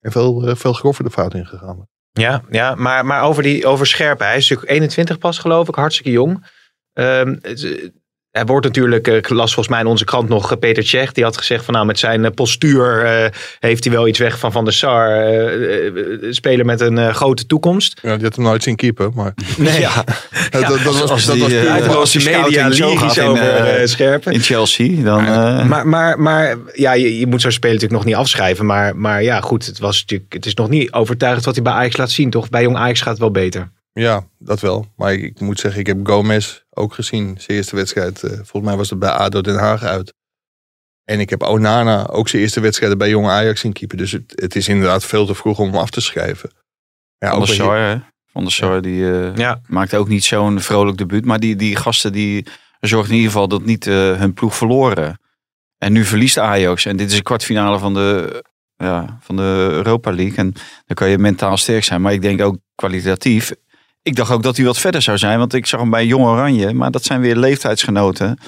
en 0.00 0.12
veel, 0.12 0.49
eh, 0.49 0.55
veel 0.55 0.73
grover 0.73 1.05
de 1.05 1.11
fout 1.11 1.34
ingegaan 1.34 1.76
was. 1.76 1.87
Ja, 2.11 2.43
ja 2.50 2.75
maar, 2.75 3.06
maar 3.06 3.23
over, 3.23 3.43
die, 3.43 3.67
over 3.67 3.87
Scherpen. 3.87 4.26
Hij 4.26 4.37
is 4.37 4.49
natuurlijk 4.49 4.70
21 4.70 5.19
pas 5.19 5.38
geloof 5.38 5.69
ik. 5.69 5.75
Hartstikke 5.75 6.11
jong. 6.11 6.46
Ehm, 6.93 7.37
hij 8.32 8.44
wordt 8.44 8.67
natuurlijk, 8.67 9.08
eh, 9.08 9.17
ik 9.17 9.29
las 9.29 9.55
volgens 9.55 9.69
mij 9.75 9.81
in 9.81 9.87
onze 9.90 10.05
krant 10.05 10.29
nog 10.29 10.52
eh, 10.52 10.58
Peter 10.58 10.82
Tsjech. 10.82 11.12
Die 11.12 11.25
had 11.25 11.37
gezegd 11.37 11.64
van 11.64 11.75
nou 11.75 11.87
met 11.87 11.99
zijn 11.99 12.25
eh, 12.25 12.31
postuur 12.34 13.05
eh, 13.05 13.31
heeft 13.61 13.84
hij 13.84 13.93
wel 13.93 14.08
iets 14.08 14.19
weg 14.19 14.38
van 14.38 14.52
Van 14.52 14.64
der 14.64 14.73
Sar. 14.73 15.23
speler 16.31 16.64
met 16.67 16.81
een 16.81 16.99
eh, 16.99 17.14
grote 17.14 17.46
toekomst. 17.46 17.99
Ja, 18.02 18.14
die 18.14 18.25
had 18.25 18.34
hem 18.37 18.44
nooit 18.44 18.62
zien 18.62 18.76
keeper, 18.76 19.11
maar 19.14 19.34
Nee, 19.56 19.81
dat, 20.50 20.61
dat, 20.62 20.69
dat 20.69 20.82
was, 20.82 21.11
als 21.11 21.25
dat 21.25 21.34
die, 21.34 21.43
was 21.44 21.52
puur- 21.52 21.70
Hij 21.70 21.82
als 21.87 21.94
was 21.94 22.12
die 22.12 22.25
de 22.25 22.31
media 22.43 22.69
lyrisch 22.69 23.17
in, 23.17 23.25
over 23.25 23.43
eh, 23.56 23.87
Scherpen. 23.87 24.32
In 24.32 24.40
Chelsea. 24.40 25.02
Dan, 25.02 25.26
eh, 25.26 25.64
Maar, 25.64 25.87
maar, 25.87 26.20
maar 26.20 26.56
ja, 26.73 26.93
je, 26.93 27.19
je 27.19 27.26
moet 27.26 27.40
zo'n 27.40 27.50
speler 27.50 27.75
natuurlijk 27.75 28.02
nog 28.05 28.11
niet 28.12 28.20
afschrijven. 28.20 28.67
Maar, 28.67 28.96
maar 28.96 29.23
ja, 29.23 29.40
goed, 29.40 29.67
het, 29.67 29.79
was 29.79 30.00
natuurlijk, 30.00 30.32
het 30.32 30.46
is 30.46 30.55
nog 30.55 30.69
niet 30.69 30.93
overtuigend 30.93 31.44
wat 31.44 31.55
hij 31.55 31.64
bij 31.64 31.73
Ajax 31.73 31.96
laat 31.96 32.11
zien, 32.11 32.31
toch? 32.31 32.49
Bij 32.49 32.62
Jong 32.62 32.76
Ajax 32.76 33.00
gaat 33.00 33.11
het 33.11 33.19
wel 33.19 33.31
beter. 33.31 33.70
Ja, 33.93 34.27
dat 34.39 34.61
wel. 34.61 34.87
Maar 34.97 35.12
ik, 35.12 35.23
ik 35.23 35.41
moet 35.41 35.61
zeggen, 35.61 35.81
ik 35.81 35.87
heb 35.87 36.06
Gomez 36.06 36.61
ook 36.71 36.94
gezien. 36.94 37.35
Zijn 37.41 37.56
eerste 37.56 37.77
wedstrijd, 37.77 38.23
eh, 38.23 38.31
volgens 38.31 38.62
mij 38.65 38.77
was 38.77 38.91
het 38.91 38.99
bij 38.99 39.11
ADO 39.11 39.41
Den 39.41 39.59
Haag 39.59 39.83
uit. 39.83 40.15
En 41.05 41.21
ik 41.21 41.31
heb 41.31 41.43
Onana 41.43 42.06
ook 42.09 42.29
zijn 42.29 42.43
eerste 42.43 42.61
wedstrijden 42.61 42.99
bij 42.99 43.09
Jong 43.09 43.27
Ajax 43.29 43.61
zien 43.61 43.73
keeper. 43.73 43.97
Dus 43.97 44.12
het, 44.12 44.33
het 44.35 44.56
is 44.56 44.69
inderdaad 44.69 45.05
veel 45.05 45.27
te 45.27 45.35
vroeg 45.35 45.59
om 45.59 45.67
hem 45.67 45.77
af 45.77 45.91
te 45.91 46.00
schrijven. 46.00 46.50
Ja, 47.19 47.31
Van 47.31 47.39
der 47.39 47.49
Sar, 47.55 47.79
hè? 47.79 47.97
Van 48.33 48.43
der 48.43 48.53
Sar, 48.53 48.83
die 48.83 49.11
eh, 49.12 49.37
Ja. 49.37 49.61
maakte 49.67 49.97
ook 49.97 50.09
niet 50.09 50.25
zo'n 50.25 50.61
vrolijk 50.61 50.97
debuut. 50.99 51.25
Maar 51.25 51.41
die, 51.41 51.56
die 51.56 51.77
gasten 51.77 52.12
die 52.12 52.47
zorgden 52.81 53.11
in 53.11 53.17
ieder 53.17 53.33
geval 53.33 53.49
dat 53.49 53.65
niet 53.65 53.87
eh, 53.87 53.94
hun 53.94 54.33
ploeg 54.33 54.56
verloren. 54.56 55.21
En 55.79 55.93
nu 55.93 56.05
verliest 56.05 56.39
Ajax. 56.39 56.84
En 56.84 56.96
dit 56.96 57.11
is 57.11 57.17
een 57.17 57.22
kwartfinale 57.22 57.79
van 57.79 57.94
de, 57.94 58.44
ja, 58.77 59.19
van 59.20 59.37
de 59.37 59.69
Europa 59.70 60.13
League. 60.13 60.37
En 60.37 60.53
dan 60.87 60.96
kan 60.96 61.08
je 61.08 61.19
mentaal 61.19 61.56
sterk 61.56 61.84
zijn. 61.84 62.01
Maar 62.01 62.13
ik 62.13 62.22
denk 62.22 62.41
ook 62.41 62.56
kwalitatief. 62.75 63.53
Ik 64.03 64.17
dacht 64.17 64.31
ook 64.31 64.43
dat 64.43 64.56
hij 64.56 64.65
wat 64.65 64.79
verder 64.79 65.03
zou 65.03 65.19
zijn. 65.19 65.39
Want 65.39 65.55
ik 65.55 65.67
zag 65.67 65.81
hem 65.81 65.91
bij 65.91 66.06
Jong 66.06 66.25
Oranje. 66.25 66.73
Maar 66.73 66.91
dat 66.91 67.05
zijn 67.05 67.21
weer 67.21 67.37
leeftijdsgenoten. 67.37 68.39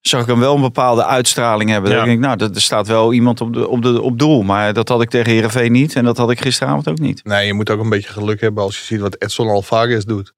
Zag 0.00 0.20
ik 0.20 0.26
hem 0.26 0.38
wel 0.38 0.54
een 0.54 0.60
bepaalde 0.60 1.04
uitstraling 1.04 1.70
hebben. 1.70 1.90
Ja. 1.90 1.98
Ik 1.98 2.04
denk, 2.04 2.20
nou, 2.20 2.52
er 2.54 2.60
staat 2.60 2.86
wel 2.86 3.12
iemand 3.12 3.40
op, 3.40 3.52
de, 3.52 3.68
op, 3.68 3.82
de, 3.82 4.02
op 4.02 4.18
doel. 4.18 4.42
Maar 4.42 4.72
dat 4.72 4.88
had 4.88 5.02
ik 5.02 5.10
tegen 5.10 5.32
Heerenveen 5.32 5.72
niet. 5.72 5.96
En 5.96 6.04
dat 6.04 6.16
had 6.16 6.30
ik 6.30 6.40
gisteravond 6.40 6.88
ook 6.88 6.98
niet. 6.98 7.24
Nee, 7.24 7.46
je 7.46 7.54
moet 7.54 7.70
ook 7.70 7.80
een 7.80 7.88
beetje 7.88 8.10
geluk 8.10 8.40
hebben 8.40 8.62
als 8.62 8.78
je 8.78 8.84
ziet 8.84 9.00
wat 9.00 9.22
Edson 9.22 9.48
Alvarez 9.48 10.04
doet. 10.04 10.34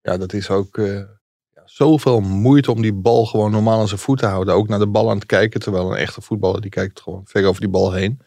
Ja, 0.00 0.16
dat 0.16 0.32
is 0.32 0.50
ook 0.50 0.76
ja, 0.76 1.62
zoveel 1.64 2.20
moeite 2.20 2.72
om 2.72 2.82
die 2.82 2.94
bal 2.94 3.26
gewoon 3.26 3.50
normaal 3.50 3.80
aan 3.80 3.88
zijn 3.88 4.00
voet 4.00 4.18
te 4.18 4.26
houden. 4.26 4.54
Ook 4.54 4.68
naar 4.68 4.78
de 4.78 4.86
bal 4.86 5.10
aan 5.10 5.16
het 5.16 5.26
kijken. 5.26 5.60
Terwijl 5.60 5.90
een 5.90 5.98
echte 5.98 6.20
voetballer 6.20 6.60
die 6.60 6.70
kijkt 6.70 7.00
gewoon 7.00 7.22
ver 7.24 7.46
over 7.46 7.60
die 7.60 7.70
bal 7.70 7.92
heen. 7.92 8.20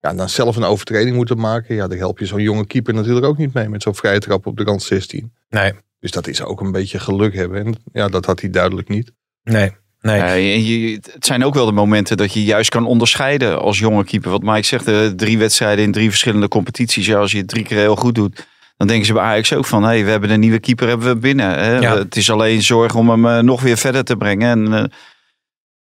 Ja, 0.00 0.08
en 0.10 0.16
dan 0.16 0.28
zelf 0.28 0.56
een 0.56 0.64
overtreding 0.64 1.16
moeten 1.16 1.38
maken. 1.38 1.74
Ja, 1.74 1.88
daar 1.88 1.98
help 1.98 2.18
je 2.18 2.26
zo'n 2.26 2.42
jonge 2.42 2.66
keeper 2.66 2.94
natuurlijk 2.94 3.26
ook 3.26 3.38
niet 3.38 3.54
mee. 3.54 3.68
Met 3.68 3.82
zo'n 3.82 3.94
vrije 3.94 4.18
trap 4.18 4.46
op 4.46 4.56
de 4.56 4.64
rand 4.64 4.82
16. 4.82 5.32
Nee, 5.48 5.72
Dus 6.00 6.10
dat 6.10 6.26
is 6.26 6.42
ook 6.42 6.60
een 6.60 6.72
beetje 6.72 6.98
geluk 6.98 7.34
hebben. 7.34 7.64
En 7.64 7.74
ja, 7.92 8.08
dat 8.08 8.24
had 8.24 8.40
hij 8.40 8.50
duidelijk 8.50 8.88
niet. 8.88 9.12
nee, 9.42 9.72
nee. 10.00 10.16
Ja, 10.16 10.26
en 10.26 10.64
je, 10.64 10.94
het 11.12 11.26
zijn 11.26 11.44
ook 11.44 11.54
wel 11.54 11.66
de 11.66 11.72
momenten 11.72 12.16
dat 12.16 12.32
je 12.32 12.44
juist 12.44 12.70
kan 12.70 12.86
onderscheiden 12.86 13.60
als 13.60 13.78
jonge 13.78 14.04
keeper. 14.04 14.30
Wat 14.30 14.42
Mike 14.42 14.66
zegt, 14.66 14.88
eh, 14.88 15.06
drie 15.06 15.38
wedstrijden 15.38 15.84
in 15.84 15.92
drie 15.92 16.08
verschillende 16.08 16.48
competities. 16.48 17.06
Ja, 17.06 17.18
als 17.18 17.32
je 17.32 17.38
het 17.38 17.48
drie 17.48 17.64
keer 17.64 17.78
heel 17.78 17.96
goed 17.96 18.14
doet, 18.14 18.46
dan 18.76 18.86
denken 18.86 19.06
ze 19.06 19.12
bij 19.12 19.22
Ajax 19.22 19.52
ook 19.52 19.66
van... 19.66 19.82
hé, 19.82 19.88
hey, 19.88 20.04
we 20.04 20.10
hebben 20.10 20.30
een 20.30 20.40
nieuwe 20.40 20.60
keeper 20.60 20.88
hebben 20.88 21.06
we 21.08 21.16
binnen. 21.16 21.50
Hè? 21.58 21.78
Ja. 21.78 21.96
Het 21.98 22.16
is 22.16 22.30
alleen 22.30 22.62
zorg 22.62 22.94
om 22.94 23.10
hem 23.10 23.26
eh, 23.26 23.38
nog 23.38 23.60
weer 23.62 23.76
verder 23.76 24.04
te 24.04 24.16
brengen. 24.16 24.48
En 24.48 24.74
eh, 24.74 24.84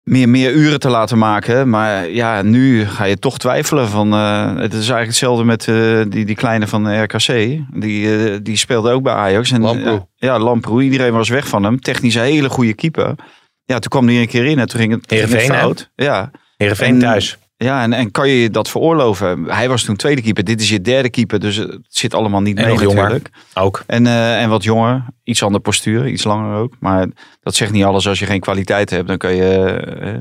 meer, 0.06 0.30
meer 0.30 0.52
uren 0.54 0.80
te 0.80 0.90
laten 0.90 1.18
maken. 1.18 1.70
Maar 1.70 2.10
ja, 2.10 2.42
nu 2.42 2.86
ga 2.86 3.04
je 3.04 3.20
toch 3.20 3.38
twijfelen. 3.38 3.88
Van, 3.88 4.14
eh, 4.14 4.48
het 4.56 4.72
is 4.72 4.78
eigenlijk 4.78 5.08
hetzelfde 5.08 5.44
met 5.44 5.68
eh, 5.68 6.02
die, 6.08 6.26
die 6.26 6.36
kleine 6.36 6.68
van 6.68 7.04
RKC. 7.04 7.28
Die, 7.74 8.18
eh, 8.18 8.38
die 8.42 8.58
speelde 8.58 8.92
ook 8.92 9.04
bij 9.04 9.14
Ajax. 9.14 9.52
En, 9.52 9.62
Lamproe. 9.62 10.08
Ja, 10.16 10.40
Lamproe. 10.40 10.84
Iedereen 10.84 11.14
was 11.14 11.30
weg 11.30 11.48
van 11.48 11.64
hem. 11.64 11.80
Technisch 11.80 12.16
een 12.16 12.22
hele 12.22 12.50
goede 12.50 12.74
keeper. 12.74 13.16
Ja, 13.64 13.80
toen 13.80 13.90
kwam 13.90 14.08
hij 14.08 14.22
een 14.22 14.28
keer 14.28 14.46
in 14.46 14.60
en 14.60 14.68
toen 14.68 14.80
ging 14.80 14.92
het, 14.92 15.04
ging 15.08 15.30
het 15.30 15.42
fout. 15.42 15.92
Ja, 15.96 16.32
Heerenveen 16.58 16.94
En- 16.94 17.00
thuis. 17.00 17.38
Ja, 17.66 17.82
en, 17.84 17.94
en 17.94 18.12
kan 18.12 18.30
je 18.30 18.42
je 18.42 18.50
dat 18.50 18.70
veroorloven? 18.70 19.44
Hij 19.44 19.70
was 19.70 19.84
toen 19.84 19.96
tweede 19.96 20.22
keeper. 20.22 20.44
Dit 20.44 20.62
is 20.62 20.70
je 20.70 20.82
derde 20.82 21.10
keeper. 21.10 21.40
Dus 21.40 21.56
het 21.56 21.80
zit 21.88 22.14
allemaal 22.14 22.42
niet 22.42 22.58
En 22.58 22.64
mee 22.64 22.72
nog 22.74 22.82
jonger. 22.82 22.96
natuurlijk. 23.02 23.30
Ook. 23.54 23.84
En, 23.88 24.08
eh, 24.08 24.42
en 24.42 24.50
wat 24.50 24.64
jonger. 24.64 25.06
Iets 25.24 25.44
andere 25.44 25.64
postuur. 25.64 26.08
Iets 26.08 26.24
langer 26.24 26.58
ook. 26.58 26.74
Maar 26.80 27.08
dat 27.42 27.56
zegt 27.56 27.72
niet 27.72 27.84
alles. 27.84 28.08
Als 28.08 28.20
je 28.20 28.26
geen 28.26 28.40
kwaliteit 28.40 28.90
hebt, 28.90 29.08
dan 29.08 29.18
kan 29.18 29.36
je, 29.36 29.54
eh, 30.00 30.14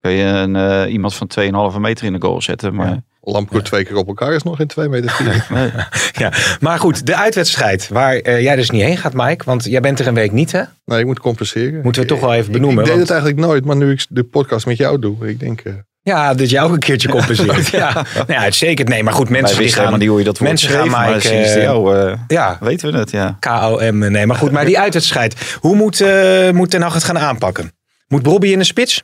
kan 0.00 0.12
je 0.12 0.24
een, 0.24 0.56
eh, 0.56 0.92
iemand 0.92 1.14
van 1.14 1.26
2,5 1.26 1.78
meter 1.78 2.06
in 2.06 2.12
de 2.12 2.20
goal 2.22 2.42
zetten. 2.42 2.74
Maar 2.74 3.00
Lampkoer 3.24 3.62
twee 3.62 3.84
keer 3.84 3.96
op 3.96 4.06
elkaar 4.08 4.32
is 4.34 4.42
nog 4.42 4.60
in 4.60 4.66
twee 4.66 4.88
meter 4.88 5.10
vier. 5.10 5.46
nee. 5.50 5.70
Ja. 6.12 6.32
Maar 6.60 6.78
goed, 6.78 7.06
de 7.06 7.16
uitwedstrijd 7.16 7.88
waar 7.88 8.14
eh, 8.16 8.42
jij 8.42 8.56
dus 8.56 8.70
niet 8.70 8.82
heen 8.82 8.96
gaat, 8.96 9.12
Mike. 9.14 9.44
Want 9.44 9.64
jij 9.64 9.80
bent 9.80 9.98
er 10.00 10.06
een 10.06 10.14
week 10.14 10.32
niet, 10.32 10.52
hè? 10.52 10.62
Nee, 10.84 10.98
ik 11.00 11.06
moet 11.06 11.20
compenseren. 11.20 11.80
Moeten 11.82 12.02
we 12.02 12.08
toch 12.08 12.20
wel 12.20 12.32
even 12.34 12.52
benoemen. 12.52 12.78
Ik, 12.78 12.84
deed 12.84 12.96
want- 12.96 13.08
het 13.08 13.10
eigenlijk 13.18 13.46
nooit, 13.46 13.64
maar 13.64 13.76
nu 13.76 13.90
ik 13.90 14.06
de 14.08 14.24
podcast 14.24 14.66
met 14.66 14.76
jou 14.76 14.98
doe, 14.98 15.28
ik 15.28 15.40
denk... 15.40 15.60
eh, 15.60 15.72
Ja, 16.04 16.34
dat 16.34 16.50
jij 16.50 16.62
ook 16.62 16.72
een 16.72 16.78
keertje 16.78 17.08
compenseert. 17.16 17.68
ja. 17.68 17.92
Nou 18.14 18.24
ja, 18.32 18.38
uitstekend. 18.38 18.88
Nee, 18.88 19.02
maar 19.02 19.12
goed, 19.12 19.28
Wij 19.28 19.40
mensen 19.40 19.58
die 19.58 19.72
gaan... 19.72 19.98
niet 19.98 20.08
hoe 20.08 20.18
je 20.18 20.24
dat 20.24 20.38
woord 20.38 20.50
mensen 20.50 20.68
schreef. 20.70 20.80
gaan 20.82 20.90
maar 20.90 21.20
sinds 21.20 21.54
eh, 21.54 21.62
jou 21.62 21.96
eh, 21.96 22.18
Ja, 22.26 22.56
weten 22.60 22.92
we 22.92 22.98
het, 22.98 23.10
ja. 23.10 23.36
KOM. 23.40 23.98
Nee, 23.98 24.26
maar 24.26 24.36
goed, 24.36 24.50
maar 24.50 24.64
die 24.64 24.78
uitwedstrijd. 24.78 25.56
Hoe 25.60 25.76
moet, 25.76 26.00
eh 26.00 26.50
moet 26.50 26.70
Ten 26.70 26.82
Hag 26.82 26.94
het 26.94 27.04
gaan 27.04 27.18
aanpakken? 27.18 27.72
Moet 28.08 28.22
Bobby 28.22 28.48
in 28.48 28.58
de 28.58 28.64
spits? 28.64 29.02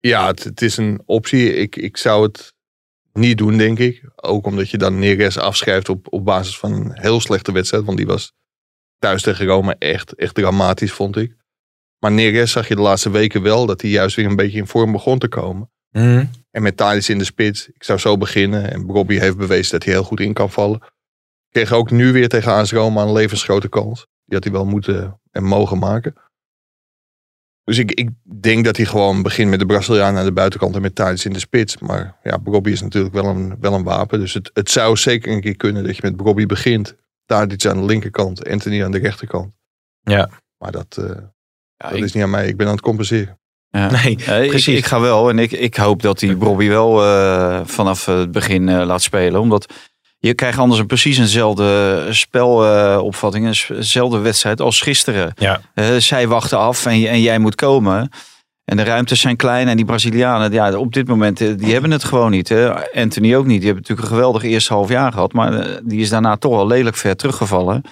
Ja, 0.00 0.26
het, 0.26 0.44
het 0.44 0.62
is 0.62 0.76
een 0.76 1.02
optie. 1.06 1.54
Ik, 1.54 1.76
ik 1.76 1.96
zou 1.96 2.22
het 2.22 2.52
niet 3.12 3.38
doen, 3.38 3.56
denk 3.56 3.78
ik. 3.78 4.02
Ook 4.16 4.46
omdat 4.46 4.70
je 4.70 4.78
dan 4.78 4.98
Neres 4.98 5.38
afschrijft 5.38 5.88
op, 5.88 6.06
op 6.12 6.24
basis 6.24 6.58
van 6.58 6.72
een 6.72 6.90
heel 6.94 7.20
slechte 7.20 7.52
wedstrijd. 7.52 7.84
Want 7.84 7.96
die 7.96 8.06
was 8.06 8.32
thuis 8.98 9.22
tegen 9.22 9.46
Rome 9.46 9.76
echt, 9.78 10.14
echt 10.14 10.34
dramatisch, 10.34 10.92
vond 10.92 11.16
ik. 11.16 11.36
Maar 12.00 12.12
Neres 12.12 12.52
zag 12.52 12.68
je 12.68 12.74
de 12.74 12.80
laatste 12.80 13.10
weken 13.10 13.42
wel 13.42 13.66
dat 13.66 13.80
hij 13.80 13.90
juist 13.90 14.16
weer 14.16 14.26
een 14.26 14.36
beetje 14.36 14.58
in 14.58 14.66
vorm 14.66 14.92
begon 14.92 15.18
te 15.18 15.28
komen. 15.28 15.70
En 16.50 16.62
met 16.62 16.76
Thadis 16.76 17.08
in 17.08 17.18
de 17.18 17.24
spits, 17.24 17.68
ik 17.68 17.84
zou 17.84 17.98
zo 17.98 18.16
beginnen. 18.16 18.70
En 18.70 18.86
Robbie 18.86 19.20
heeft 19.20 19.36
bewezen 19.36 19.72
dat 19.72 19.84
hij 19.84 19.92
heel 19.92 20.02
goed 20.02 20.20
in 20.20 20.32
kan 20.32 20.50
vallen. 20.50 20.82
Kreeg 21.50 21.72
ook 21.72 21.90
nu 21.90 22.12
weer 22.12 22.28
tegen 22.28 22.52
AS 22.52 22.72
Roma 22.72 23.02
een 23.02 23.12
levensgrote 23.12 23.68
kans. 23.68 24.06
Die 24.24 24.34
had 24.34 24.44
hij 24.44 24.52
wel 24.52 24.66
moeten 24.66 25.20
en 25.30 25.44
mogen 25.44 25.78
maken. 25.78 26.14
Dus 27.64 27.78
ik, 27.78 27.92
ik 27.92 28.10
denk 28.40 28.64
dat 28.64 28.76
hij 28.76 28.86
gewoon 28.86 29.22
begint 29.22 29.50
met 29.50 29.58
de 29.58 29.66
Braziliaan 29.66 30.16
aan 30.16 30.24
de 30.24 30.32
buitenkant 30.32 30.74
en 30.74 30.82
met 30.82 30.94
Thadis 30.94 31.24
in 31.24 31.32
de 31.32 31.38
spits. 31.38 31.78
Maar 31.78 32.16
ja, 32.22 32.40
Robbie 32.44 32.72
is 32.72 32.80
natuurlijk 32.82 33.14
wel 33.14 33.24
een, 33.24 33.56
wel 33.60 33.74
een 33.74 33.82
wapen. 33.82 34.20
Dus 34.20 34.34
het, 34.34 34.50
het 34.54 34.70
zou 34.70 34.96
zeker 34.96 35.32
een 35.32 35.40
keer 35.40 35.56
kunnen 35.56 35.84
dat 35.84 35.96
je 35.96 36.02
met 36.10 36.20
Robbie 36.20 36.46
begint. 36.46 36.96
Thadis 37.24 37.68
aan 37.68 37.80
de 37.80 37.84
linkerkant, 37.84 38.48
Anthony 38.48 38.84
aan 38.84 38.90
de 38.90 38.98
rechterkant. 38.98 39.52
Ja. 40.00 40.30
Maar 40.58 40.72
dat, 40.72 40.96
eh, 40.96 41.16
Ja, 41.82 41.88
dat 41.88 41.98
ik- 41.98 42.04
is 42.04 42.12
niet 42.12 42.22
aan 42.22 42.30
mij. 42.30 42.46
Ik 42.48 42.56
ben 42.56 42.66
aan 42.66 42.72
het 42.72 42.82
compenseren. 42.82 43.38
Ja. 43.70 43.90
Nee, 44.04 44.16
precies. 44.48 44.76
ik 44.78 44.86
ga 44.86 45.00
wel 45.00 45.28
en 45.30 45.38
ik, 45.38 45.52
ik 45.52 45.76
hoop 45.76 46.02
dat 46.02 46.18
die 46.18 46.36
Bobby 46.36 46.68
wel 46.68 47.04
eh, 47.04 47.60
vanaf 47.64 48.06
het 48.06 48.32
begin 48.32 48.68
eh, 48.68 48.86
laat 48.86 49.02
spelen. 49.02 49.40
Omdat 49.40 49.72
je 50.18 50.34
krijgt 50.34 50.58
anders 50.58 50.80
een 50.80 50.86
precies 50.86 51.18
eenzelfde 51.18 52.06
spelopvatting, 52.10 53.46
eenzelfde 53.46 54.18
wedstrijd 54.18 54.60
als 54.60 54.80
gisteren. 54.80 55.32
Ja. 55.36 55.60
Eh, 55.74 55.96
zij 55.96 56.28
wachten 56.28 56.58
af 56.58 56.86
en, 56.86 57.06
en 57.08 57.20
jij 57.20 57.38
moet 57.38 57.54
komen. 57.54 58.10
En 58.64 58.76
de 58.76 58.82
ruimtes 58.82 59.20
zijn 59.20 59.36
klein 59.36 59.68
en 59.68 59.76
die 59.76 59.84
Brazilianen, 59.84 60.52
ja, 60.52 60.76
op 60.76 60.92
dit 60.92 61.08
moment, 61.08 61.40
eh, 61.40 61.48
die 61.56 61.72
hebben 61.72 61.90
het 61.90 62.04
gewoon 62.04 62.30
niet. 62.30 62.48
Hè. 62.48 62.90
Anthony 63.00 63.34
ook 63.36 63.46
niet. 63.46 63.60
Die 63.60 63.66
hebben 63.70 63.82
natuurlijk 63.82 64.08
een 64.08 64.14
geweldig 64.16 64.42
eerste 64.42 64.72
half 64.72 64.88
jaar 64.88 65.12
gehad. 65.12 65.32
Maar 65.32 65.52
eh, 65.54 65.76
die 65.82 66.00
is 66.00 66.08
daarna 66.08 66.36
toch 66.36 66.52
wel 66.54 66.66
lelijk 66.66 66.96
ver 66.96 67.16
teruggevallen. 67.16 67.82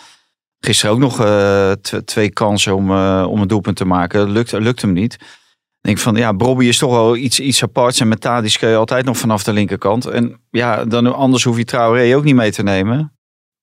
Gisteren 0.60 0.94
ook 0.94 1.00
nog 1.00 1.20
eh, 1.20 1.72
tw- 1.72 1.96
twee 2.04 2.30
kansen 2.30 2.74
om, 2.74 2.90
eh, 2.90 3.26
om 3.28 3.40
een 3.40 3.48
doelpunt 3.48 3.76
te 3.76 3.84
maken. 3.84 4.30
Lukt, 4.30 4.52
lukt 4.52 4.82
hem 4.82 4.92
niet. 4.92 5.14
Ik 5.14 5.94
denk 5.94 5.98
van 5.98 6.16
ja, 6.16 6.34
Bobby 6.34 6.64
is 6.66 6.78
toch 6.78 6.90
wel 6.90 7.16
iets, 7.16 7.40
iets 7.40 7.62
aparts. 7.62 8.00
En 8.00 8.08
met 8.08 8.20
Tadic 8.20 8.56
kun 8.58 8.68
je 8.68 8.76
altijd 8.76 9.04
nog 9.04 9.16
vanaf 9.18 9.42
de 9.44 9.52
linkerkant. 9.52 10.06
En 10.06 10.40
ja, 10.50 10.84
dan 10.84 11.14
anders 11.14 11.44
hoef 11.44 11.56
je 11.56 11.64
Traoré 11.64 12.16
ook 12.16 12.24
niet 12.24 12.34
mee 12.34 12.52
te 12.52 12.62
nemen. 12.62 13.12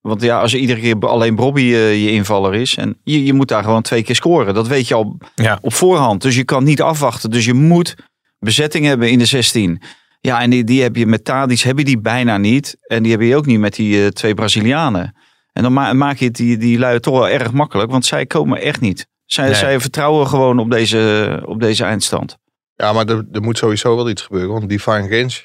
Want 0.02 0.22
ja, 0.22 0.40
als 0.40 0.56
iedere 0.56 0.80
keer 0.80 1.00
alleen 1.00 1.36
Bobby 1.36 1.62
eh, 1.62 2.04
je 2.04 2.12
invaller 2.12 2.54
is. 2.56 2.76
En 2.76 2.98
je, 3.04 3.26
je 3.26 3.34
moet 3.34 3.48
daar 3.48 3.64
gewoon 3.64 3.82
twee 3.82 4.04
keer 4.04 4.16
scoren. 4.16 4.54
Dat 4.54 4.68
weet 4.68 4.88
je 4.88 4.94
al 4.94 5.18
Ja. 5.36 5.58
op 5.62 5.74
voorhand. 5.74 6.22
Dus 6.22 6.36
je 6.36 6.44
kan 6.44 6.64
niet 6.64 6.82
afwachten. 6.82 7.30
Dus 7.30 7.46
je 7.46 7.54
moet 7.54 7.96
bezetting 8.40 8.86
hebben 8.86 9.12
in 9.12 9.20
de 9.20 9.26
16. 9.26 9.82
Ja, 10.22 10.42
en 10.42 10.50
die, 10.50 10.64
die 10.64 10.82
heb 10.82 10.96
je 10.96 11.06
met 11.06 11.26
Tadic 11.26 11.60
heb 11.60 11.78
je 11.78 11.84
die 11.86 12.00
bijna 12.00 12.38
niet. 12.38 12.78
En 12.82 13.04
die 13.04 13.12
heb 13.12 13.22
je 13.22 13.36
ook 13.36 13.46
niet 13.46 13.60
met 13.60 13.76
die 13.76 14.14
twee 14.14 14.34
Brazilianen. 14.34 15.16
En 15.56 15.64
dan 15.64 15.74
ma- 15.74 15.94
maak 15.94 16.18
je 16.18 16.26
het 16.26 16.36
die, 16.36 16.58
die 16.58 16.80
lui 16.80 17.00
toch 17.00 17.14
wel 17.14 17.30
erg 17.30 17.52
makkelijk. 17.52 17.92
Want 17.92 18.06
zij 18.06 18.26
komen 18.26 18.62
echt 18.62 18.82
niet. 18.82 19.08
Zij, 19.26 19.46
Nee. 19.46 19.54
zij 19.56 19.80
vertrouwen 19.80 20.28
gewoon 20.28 20.60
op 20.60 20.72
deze, 20.72 21.42
op 21.46 21.60
deze 21.60 21.84
eindstand. 21.84 22.38
Ja, 22.74 22.94
maar 22.94 23.08
er, 23.08 23.26
er 23.32 23.42
moet 23.42 23.58
sowieso 23.58 23.96
wel 23.96 24.10
iets 24.10 24.22
gebeuren. 24.22 24.52
Want 24.54 24.70
Divine 24.70 25.10
Range 25.10 25.42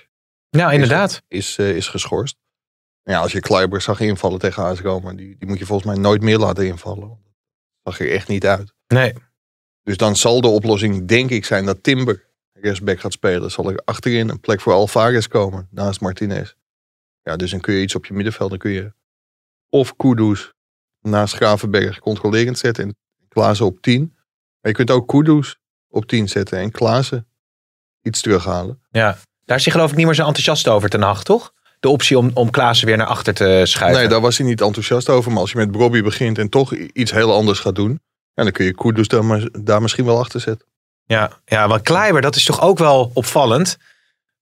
Nou, 0.51 0.73
inderdaad. 0.73 1.23
is, 1.29 1.59
eh, 1.59 1.77
is 1.77 1.89
geschorst. 1.89 2.37
Ja, 3.03 3.21
als 3.21 3.33
je 3.33 3.41
Kleiber 3.41 3.81
zag 3.81 4.01
invallen 4.01 4.39
tegen 4.39 4.63
AS 4.63 4.81
Roma, 4.81 5.13
die, 5.13 5.37
die 5.39 5.49
moet 5.49 5.59
je 5.59 5.67
volgens 5.67 5.89
mij 5.93 5.99
nooit 6.03 6.23
meer 6.23 6.39
laten 6.39 6.67
invallen. 6.67 7.09
Dat 7.09 7.95
zag 7.95 8.01
er 8.01 8.11
echt 8.13 8.29
niet 8.29 8.47
uit. 8.47 8.75
Nee. 8.87 9.13
Dus 9.83 9.97
dan 9.97 10.17
zal 10.17 10.41
de 10.41 10.49
oplossing, 10.49 11.07
denk 11.09 11.31
ik, 11.31 11.45
zijn 11.45 11.65
dat 11.65 11.83
Timber 11.83 12.25
rechtsback 12.53 13.01
gaat 13.01 13.13
spelen. 13.13 13.51
Zal 13.51 13.71
er 13.71 13.81
achterin 13.85 14.29
een 14.29 14.41
plek 14.41 14.61
voor 14.61 14.73
Alvarez 14.73 15.27
komen, 15.27 15.69
naast 15.71 16.01
Martinez. 16.01 16.55
Ja, 17.23 17.37
dus 17.37 17.51
dan 17.51 17.61
kun 17.61 17.75
je 17.75 17.83
iets 17.83 17.95
op 17.95 18.07
je 18.07 18.15
middenveld. 18.15 18.51
Dan 18.51 18.59
kun 18.59 18.71
je 18.71 18.93
of 19.71 19.97
Kudus 19.97 20.53
naast 21.01 21.35
Gravenberg 21.35 21.99
controlerend 21.99 22.59
zetten 22.59 22.85
en 22.85 22.97
Klaassen 23.29 23.67
op 23.67 23.81
10. 23.81 24.13
Maar 24.61 24.71
je 24.71 24.73
kunt 24.73 24.91
ook 24.91 25.09
Kudus 25.09 25.59
op 25.89 26.07
10 26.07 26.29
zetten 26.29 26.59
en 26.59 26.71
Klaassen 26.71 27.27
iets 28.03 28.21
terughalen. 28.21 28.81
Ja. 28.91 29.19
Daar 29.45 29.57
is 29.57 29.65
hij 29.65 29.73
geloof 29.73 29.91
ik 29.91 29.97
niet 29.97 30.07
meer 30.07 30.15
zo 30.15 30.27
enthousiast 30.27 30.69
over 30.69 30.89
ten 30.89 31.03
Hag, 31.03 31.23
toch? 31.23 31.53
De 31.81 31.89
optie 31.89 32.19
om, 32.19 32.31
om 32.35 32.51
Klaassen 32.51 32.87
weer 32.87 32.97
naar 32.97 33.07
achter 33.07 33.35
te 33.35 33.63
schuiven. 33.65 34.01
Nee, 34.01 34.09
daar 34.09 34.21
was 34.21 34.39
hij 34.39 34.47
niet 34.47 34.61
enthousiast 34.61 35.09
over. 35.09 35.31
Maar 35.31 35.41
als 35.41 35.51
je 35.51 35.57
met 35.57 35.71
Bobby 35.71 36.03
begint 36.03 36.39
en 36.39 36.49
toch 36.49 36.75
iets 36.75 37.11
heel 37.11 37.33
anders 37.35 37.59
gaat 37.59 37.75
doen. 37.75 38.01
Ja, 38.35 38.43
dan 38.43 38.53
kun 38.53 38.65
je 38.65 38.75
Kudus 38.75 39.09
daar, 39.09 39.49
daar 39.63 39.83
misschien 39.83 40.05
wel 40.05 40.19
achter 40.19 40.41
zetten. 40.41 40.67
Ja, 41.05 41.31
ja, 41.45 41.69
want 41.69 41.83
Kleiber, 41.83 42.21
dat 42.21 42.37
is 42.37 42.45
toch 42.45 42.61
ook 42.61 42.79
wel 42.79 43.11
opvallend. 43.15 43.79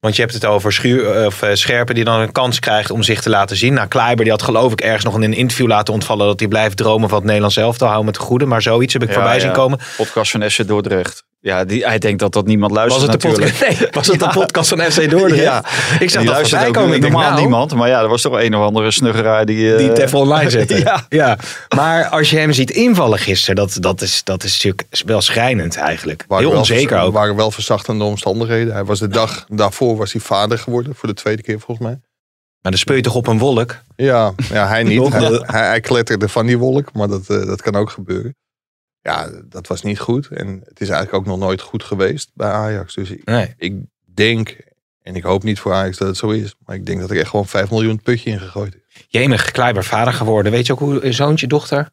Want 0.00 0.16
je 0.16 0.22
hebt 0.22 0.34
het 0.34 0.44
over 0.44 0.72
Schuur, 0.72 1.10
eh, 1.16 1.26
of, 1.26 1.42
eh, 1.42 1.54
Scherpen 1.54 1.94
die 1.94 2.04
dan 2.04 2.20
een 2.20 2.32
kans 2.32 2.58
krijgt 2.58 2.90
om 2.90 3.02
zich 3.02 3.20
te 3.20 3.30
laten 3.30 3.56
zien. 3.56 3.74
Nou, 3.74 3.88
Kleiber 3.88 4.24
die 4.24 4.32
had 4.32 4.42
geloof 4.42 4.72
ik 4.72 4.80
ergens 4.80 5.04
nog 5.04 5.14
in 5.14 5.22
een 5.22 5.32
interview 5.34 5.66
laten 5.66 5.94
ontvallen... 5.94 6.26
dat 6.26 6.38
hij 6.40 6.48
blijft 6.48 6.76
dromen 6.76 7.08
van 7.08 7.16
het 7.18 7.26
Nederlands 7.26 7.56
elftal. 7.56 7.88
Hou 7.88 8.04
met 8.04 8.14
de 8.14 8.20
goede, 8.20 8.46
maar 8.46 8.62
zoiets 8.62 8.92
heb 8.92 9.02
ik 9.02 9.08
Ja, 9.08 9.14
voorbij 9.14 9.34
ja. 9.34 9.40
zien 9.40 9.52
komen. 9.52 9.78
Podcast 9.96 10.30
van 10.30 10.50
FC 10.50 10.66
Dordrecht. 10.66 11.24
Ja, 11.40 11.64
die, 11.64 11.86
hij 11.86 11.98
denkt 11.98 12.18
dat 12.20 12.32
dat 12.32 12.46
niemand 12.46 12.72
Was 12.72 12.80
luistert 12.80 13.12
het, 13.12 13.20
de 13.22 13.28
natuurlijk. 13.28 13.52
podcast, 13.58 13.80
nee, 13.80 13.88
was 13.92 14.06
het 14.06 14.20
Ja. 14.20 14.26
de 14.26 14.38
podcast 14.38 14.68
van 14.68 14.80
FC 14.80 15.10
Dordrecht? 15.10 15.42
Ja. 15.42 15.64
Ik 15.98 16.10
zag 16.10 16.22
Die 16.22 16.30
dat 16.32 16.48
voorbij 16.48 16.70
komen. 16.70 16.96
Ik 16.96 17.02
normaal 17.02 17.28
nou, 17.30 17.40
niemand. 17.40 17.74
Maar 17.74 17.88
ja, 17.88 18.00
er 18.00 18.08
was 18.08 18.22
toch 18.22 18.40
een 18.40 18.54
of 18.56 18.62
andere 18.62 18.90
snuggeraar 18.90 19.46
die... 19.46 19.72
eh, 19.72 19.78
Die 19.78 19.88
het 19.88 19.98
even 19.98 20.18
online 20.18 20.50
zetten. 20.50 20.78
Ja. 20.88 21.06
ja. 21.08 21.38
Maar 21.76 22.06
als 22.08 22.30
je 22.30 22.38
hem 22.38 22.52
ziet 22.52 22.70
invallen 22.70 23.18
gisteren, 23.18 23.54
dat, 23.56 23.76
dat, 23.80 24.00
is, 24.00 24.24
dat 24.24 24.44
is 24.44 24.52
natuurlijk 24.52 25.04
wel 25.06 25.20
schrijnend 25.20 25.76
eigenlijk. 25.76 26.24
Waren 26.28 26.48
Heel 26.48 26.56
onzeker 26.58 27.00
ook. 27.00 27.12
waren 27.12 27.36
wel 27.36 27.50
verzachtende 27.50 28.04
omstandigheden. 28.04 28.72
Hij 28.74 28.84
was 28.84 28.98
de 28.98 29.08
dag 29.08 29.44
daarvoor 29.48 29.96
was 29.96 30.12
hij 30.12 30.20
vader 30.20 30.58
geworden. 30.58 30.94
Voor 30.94 31.08
de 31.08 31.14
tweede 31.14 31.42
keer 31.42 31.60
volgens 31.60 31.86
mij. 31.86 31.98
Maar 32.62 32.70
dan 32.72 32.80
speel 32.80 32.96
je 32.96 33.02
toch 33.02 33.14
op 33.14 33.26
een 33.26 33.38
wolk? 33.38 33.76
Ja, 33.96 34.32
ja 34.52 34.66
hij 34.68 34.82
niet. 34.92 35.14
Hij 35.46 35.80
kletterde 35.80 36.28
van 36.28 36.46
die 36.46 36.58
wolk. 36.58 36.92
Maar 36.92 37.08
dat, 37.08 37.20
eh, 37.28 37.46
dat 37.46 37.62
kan 37.62 37.74
ook 37.76 37.90
gebeuren. 37.90 38.36
Ja, 39.02 39.30
dat 39.44 39.66
was 39.66 39.82
niet 39.82 39.98
goed. 39.98 40.26
En 40.28 40.60
het 40.64 40.80
is 40.80 40.88
eigenlijk 40.88 41.14
ook 41.14 41.26
nog 41.26 41.38
nooit 41.38 41.60
goed 41.60 41.82
geweest 41.82 42.30
bij 42.34 42.50
Ajax. 42.50 42.94
Dus 42.94 43.10
ik, 43.10 43.24
Nee. 43.24 43.54
ik 43.56 43.74
denk, 44.04 44.56
en 45.02 45.14
ik 45.16 45.22
hoop 45.22 45.42
niet 45.42 45.58
voor 45.60 45.72
Ajax 45.72 45.96
dat 45.96 46.08
het 46.08 46.16
zo 46.16 46.30
is. 46.30 46.54
Maar 46.66 46.76
ik 46.76 46.86
denk 46.86 47.00
dat 47.00 47.10
er 47.10 47.18
echt 47.18 47.30
gewoon 47.30 47.46
5 47.46 47.70
miljoen 47.70 48.02
putje 48.02 48.30
in 48.30 48.40
gegooid 48.40 48.74
is. 48.74 49.06
Jemig, 49.08 49.50
Kleiber 49.50 49.84
vader 49.84 50.12
geworden. 50.12 50.52
Weet 50.52 50.66
je 50.66 50.72
ook 50.72 50.78
hoe 50.78 51.12
zoontje, 51.12 51.46
dochter? 51.46 51.90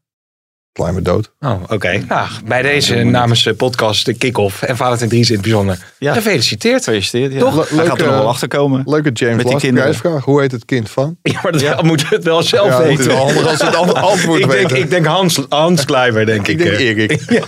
Klein 0.76 0.94
maar 0.94 1.04
dood. 1.04 1.32
Oh, 1.40 1.62
oké. 1.68 2.04
Nou, 2.08 2.28
bij 2.46 2.62
deze 2.62 2.96
namens 3.04 3.44
de 3.44 3.54
podcast 3.54 4.06
de 4.06 4.14
kick-off 4.14 4.62
en 4.62 4.78
Valentijn 4.78 5.10
Dries 5.10 5.28
in 5.30 5.34
het 5.34 5.44
bijzonder. 5.44 5.78
Ja. 6.00 6.14
Gefeliciteerd. 6.14 6.84
Gefeliciteerd. 6.84 7.34
Ja. 7.34 7.40
Toch? 7.40 7.56
Le- 7.72 7.78
Hij 7.78 7.86
gaat 7.86 8.00
er 8.00 8.06
nog 8.06 8.16
wel 8.16 8.28
achter 8.28 8.48
komen. 8.48 8.82
Leuke 8.86 9.10
James 9.12 9.36
Met 9.36 9.48
die 9.48 9.58
kinderen. 9.58 10.20
Hoe 10.22 10.42
heet 10.42 10.52
het 10.52 10.66
kind 10.66 10.90
van? 10.90 11.18
Ja, 11.22 11.40
maar 11.44 11.52
dat 11.52 11.84
moeten 11.84 12.10
we 12.10 12.16
het 12.16 12.24
wel 12.24 12.44
zelf 12.44 12.68
Ja, 12.68 12.82
het 12.82 12.90
is 12.92 12.98
weten. 12.98 13.12
wel 13.14 13.24
handig 13.26 13.48
als 13.48 13.62
het 13.62 13.76
an- 13.76 13.94
antwoord 14.12 14.40
ik, 14.42 14.50
denk, 14.50 14.62
weten. 14.62 14.78
ik 14.78 14.90
denk 14.90 15.06
Hans, 15.06 15.42
Hans 15.50 15.86
Kleiber, 15.86 16.26
denk 16.26 16.48
ik. 16.48 16.60
Ik 16.60 16.64
denk 16.66 16.78
eh. 16.78 16.88
Erik. 16.88 17.22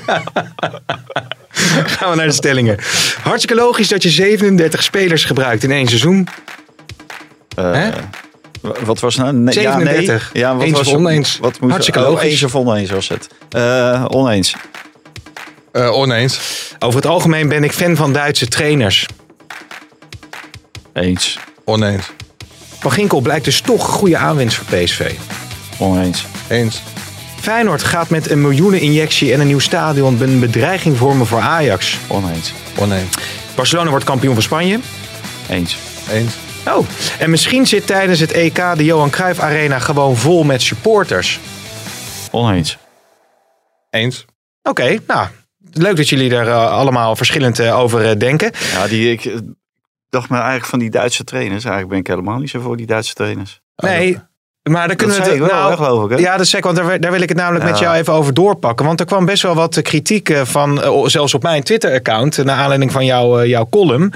Gaan 1.96 2.10
we 2.10 2.16
naar 2.16 2.26
de 2.28 2.32
stellingen. 2.32 2.78
Hartstikke 3.22 3.56
logisch 3.64 3.88
dat 3.88 4.04
je 4.04 4.10
37 4.10 4.84
spelers 4.84 5.24
gebruikt 5.26 5.64
in 5.64 5.72
één 5.72 5.88
seizoen. 5.88 6.28
Eh, 7.56 7.72
Hè? 7.74 7.90
Wat 8.86 9.00
was 9.00 9.16
nou? 9.16 9.34
Nee, 9.34 9.54
37. 9.54 10.30
Ja, 10.34 10.34
nee. 10.34 10.44
ja, 10.44 10.56
wat 10.56 10.66
Eens 10.66 10.78
was 10.78 10.88
of 10.88 10.94
oneens? 10.94 11.38
Wat 11.42 11.58
Hartstikke 11.68 12.00
oh, 12.00 12.06
logisch. 12.06 12.32
Eens 12.32 12.44
of 12.44 12.56
oneens 12.56 12.90
was 12.90 13.08
het. 13.08 13.28
Eh, 13.50 14.06
oneens. 14.08 14.56
Eh, 15.72 15.92
oneens. 15.92 16.40
Over 16.80 16.96
het 16.96 17.10
algemeen 17.10 17.48
ben 17.48 17.64
ik 17.64 17.72
fan 17.72 17.96
van 17.96 18.14
Duitse 18.14 18.48
trainers. 18.48 19.06
Eens. 20.94 21.40
Oneens. 21.66 22.12
Van 22.80 22.92
Ginkel 22.92 23.20
blijkt 23.20 23.46
dus 23.46 23.62
toch 23.62 23.88
een 23.88 23.94
goede 23.94 24.18
aanwinst 24.18 24.58
voor 24.58 24.78
PSV. 24.78 25.12
Oneens. 25.78 26.26
Eens. 26.48 26.82
Feyenoord 27.42 27.84
gaat 27.84 28.10
met 28.10 28.30
een 28.30 28.42
miljoeneninjectie 28.42 29.34
en 29.34 29.40
een 29.40 29.48
nieuw 29.48 29.60
stadion 29.60 30.22
een 30.22 30.40
bedreiging 30.40 30.98
vormen 30.98 31.28
voor 31.28 31.40
Ajax. 31.40 31.98
Oneens. 32.08 32.54
Oneens. 32.78 33.16
Barcelona 33.56 33.90
wordt 33.90 34.06
kampioen 34.06 34.34
van 34.34 34.44
Spanje. 34.44 34.80
Eens. 35.50 35.78
Eens. 36.12 36.34
Oh, 36.68 36.86
en 37.20 37.30
misschien 37.30 37.66
zit 37.68 37.88
tijdens 37.88 38.20
het 38.20 38.32
EK 38.32 38.62
de 38.76 38.86
Johan 38.86 39.10
Cruijff 39.10 39.40
Arena 39.40 39.80
gewoon 39.80 40.16
vol 40.16 40.44
met 40.44 40.62
supporters. 40.62 41.40
Oneens. 42.32 42.78
Eens. 43.90 44.26
Oké, 44.64 44.98
nou, 45.08 45.28
leuk 45.72 45.96
dat 45.96 46.10
jullie 46.10 46.36
er 46.36 46.48
eh, 46.48 46.72
allemaal 46.72 47.16
verschillend 47.16 47.60
eh, 47.60 47.80
over 47.80 48.10
eh, 48.10 48.18
denken. 48.18 48.52
Ja, 48.74 48.88
die, 48.88 49.12
ik 49.12 49.34
dacht 50.10 50.30
me 50.30 50.36
eigenlijk 50.36 50.66
van 50.66 50.80
die 50.80 50.90
Duitse 50.90 51.24
trainers. 51.24 51.64
Eigenlijk 51.64 51.90
ben 51.90 52.00
ik 52.00 52.08
helemaal 52.08 52.40
niet 52.40 52.50
zo 52.50 52.60
voor 52.60 52.78
die 52.78 52.86
Duitse 52.86 53.14
trainers. 53.14 53.62
Nee, 53.76 54.20
maar 54.68 54.88
daar 54.88 54.96
kunnen 54.96 55.18
dat 55.18 55.26
we 55.26 55.32
het 55.32 55.40
wel, 55.40 55.50
nou, 55.50 55.76
geloof 55.76 56.04
ik. 56.04 56.10
Hè? 56.10 56.24
Ja, 56.24 56.32
dat 56.32 56.42
is 56.42 56.50
zeker, 56.50 56.74
want 56.74 56.88
daar, 56.88 57.00
daar 57.00 57.12
wil 57.12 57.22
ik 57.22 57.30
het 57.30 57.38
namelijk 57.38 57.66
met 57.66 57.80
jou 57.80 57.96
even 57.96 58.14
over 58.14 58.34
doorpakken. 58.34 58.86
Want 58.86 59.00
er 59.00 59.06
kwam 59.06 59.26
best 59.26 59.44
wel 59.44 59.56
wat 59.56 59.82
kritiek 59.82 60.36
van, 60.44 60.82
zelfs 61.10 61.34
op 61.34 61.44
mijn 61.44 61.64
Twitter-account, 61.64 62.44
naar 62.44 62.58
aanleiding 62.58 62.92
van 62.92 63.06
jouw, 63.06 63.40
eh, 63.40 63.48
jouw 63.48 63.68
column. 63.70 64.14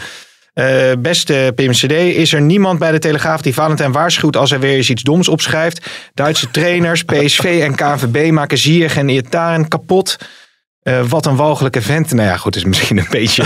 Eh, 0.54 0.92
beste 1.00 1.52
PMCD, 1.56 1.92
is 1.92 2.34
er 2.34 2.42
niemand 2.42 2.80
bij 2.80 2.92
de 2.92 3.00
Telegraaf 3.00 3.42
die 3.42 3.54
Valentijn 3.54 3.92
waarschuwt 3.92 4.38
als 4.38 4.50
hij 4.50 4.60
weer 4.60 4.76
eens 4.76 4.90
iets 4.90 5.04
doms 5.04 5.28
opschrijft? 5.28 5.90
Duitse 6.14 6.52
trainers, 6.52 7.04
PSV 7.04 7.60
en 7.64 7.76
KNVB 7.76 8.32
maken 8.32 8.58
Ziyech 8.58 8.98
en 8.98 9.10
Iataren 9.10 9.68
kapot. 9.68 10.18
Eh, 10.82 11.02
wat 11.10 11.26
een 11.26 11.36
walgelijke 11.36 11.82
vent. 11.82 12.12
Nou 12.12 12.28
ja, 12.28 12.38
goed, 12.38 12.56
is 12.56 12.64
misschien 12.64 12.98
een 12.98 13.08
beetje... 13.10 13.44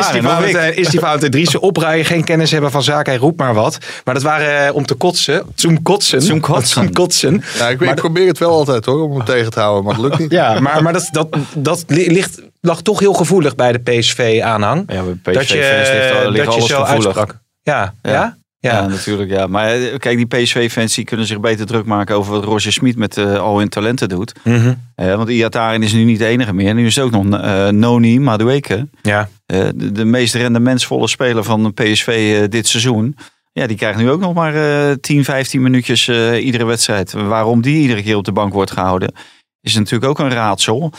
is, 0.00 0.10
die 0.12 0.22
Valentijn, 0.22 0.76
is 0.76 0.88
die 0.88 1.00
Valentijn 1.00 1.30
Driessen 1.30 1.60
opruien, 1.60 2.04
geen 2.04 2.24
kennis 2.24 2.50
hebben 2.50 2.70
van 2.70 2.82
zaken, 2.82 3.12
hij 3.12 3.20
roept 3.20 3.38
maar 3.38 3.54
wat. 3.54 3.78
Maar 4.04 4.14
dat 4.14 4.22
waren 4.22 4.66
eh, 4.66 4.74
om 4.74 4.86
te 4.86 4.94
kotsen. 4.94 5.42
Zum 5.54 5.82
kotsen. 5.82 6.22
Zum 6.22 6.40
kotsen. 6.40 6.92
Kotsen. 7.00 7.42
Nou, 7.58 7.70
ik, 7.72 7.80
ik 7.80 7.94
probeer 7.94 8.26
het 8.26 8.38
wel 8.38 8.50
altijd 8.50 8.84
hoor, 8.84 9.02
om 9.02 9.12
hem 9.16 9.24
tegen 9.24 9.50
te 9.50 9.60
houden, 9.60 9.84
maar 9.84 9.94
het 9.94 10.02
lukt 10.02 10.18
niet. 10.18 10.30
Ja, 10.30 10.60
maar, 10.60 10.82
maar 10.82 10.92
dat, 10.92 11.08
dat, 11.12 11.36
dat 11.54 11.84
li- 11.86 12.12
ligt, 12.12 12.40
lag 12.66 12.82
toch 12.82 12.98
heel 13.00 13.12
gevoelig 13.12 13.54
bij 13.54 13.72
de 13.72 13.78
PSV-aanhang. 13.78 14.84
Ja, 14.92 15.02
bij 15.22 15.34
Dat 15.34 15.48
je, 15.48 15.58
PSV-fans 15.58 15.88
ligt, 15.90 16.24
al- 16.24 16.30
ligt 16.30 16.44
dat 16.44 16.54
je 16.54 16.60
alles 16.60 16.70
zo 16.70 16.80
gevoelig. 16.84 17.16
uitsprak. 17.16 17.40
Ja, 17.62 17.94
ja. 18.02 18.36
Ja. 18.58 18.86
natuurlijk. 18.86 19.30
Ja. 19.30 19.46
Maar 19.46 19.68
eh, 19.72 19.98
kijk, 19.98 20.16
die 20.16 20.26
PSV-fans 20.26 21.00
kunnen 21.04 21.26
zich 21.26 21.40
beter 21.40 21.66
druk 21.66 21.84
maken 21.84 22.16
over 22.16 22.32
wat 22.32 22.44
Roger 22.44 22.72
Smit 22.72 22.96
met 22.96 23.16
eh, 23.16 23.38
al 23.38 23.58
hun 23.58 23.68
talenten 23.68 24.08
doet. 24.08 24.32
Mhm. 24.44 24.74
Eh, 24.94 25.14
want 25.14 25.28
Iataren 25.28 25.82
is 25.82 25.92
nu 25.92 26.04
niet 26.04 26.18
de 26.18 26.26
enige 26.26 26.52
meer. 26.54 26.74
Nu 26.74 26.86
is 26.86 26.96
het 26.96 27.04
ook 27.04 27.10
nog 27.10 27.24
Noni 27.70 28.20
Madueke. 28.20 28.88
ja. 29.02 29.28
De, 29.46 29.92
de 29.92 30.04
meest 30.04 30.34
rendementsvolle 30.34 31.08
speler 31.08 31.44
van 31.44 31.74
PSV 31.74 32.38
eh, 32.42 32.48
dit 32.48 32.66
seizoen. 32.66 33.16
Ja, 33.52 33.66
die 33.66 33.76
krijgt 33.76 33.98
nu 33.98 34.10
ook 34.10 34.20
nog 34.20 34.34
maar 34.34 34.54
eh 34.88 34.94
10, 35.00 35.24
15 35.24 35.62
minuutjes 35.62 36.08
iedere 36.40 36.64
wedstrijd. 36.64 37.12
Waarom 37.12 37.62
die 37.62 37.80
iedere 37.80 38.02
keer 38.02 38.16
op 38.16 38.24
de 38.24 38.32
bank 38.32 38.52
wordt 38.52 38.70
gehouden, 38.70 39.12
is 39.60 39.74
natuurlijk 39.74 40.10
ook 40.10 40.18
een 40.18 40.30
raadsel. 40.30 40.92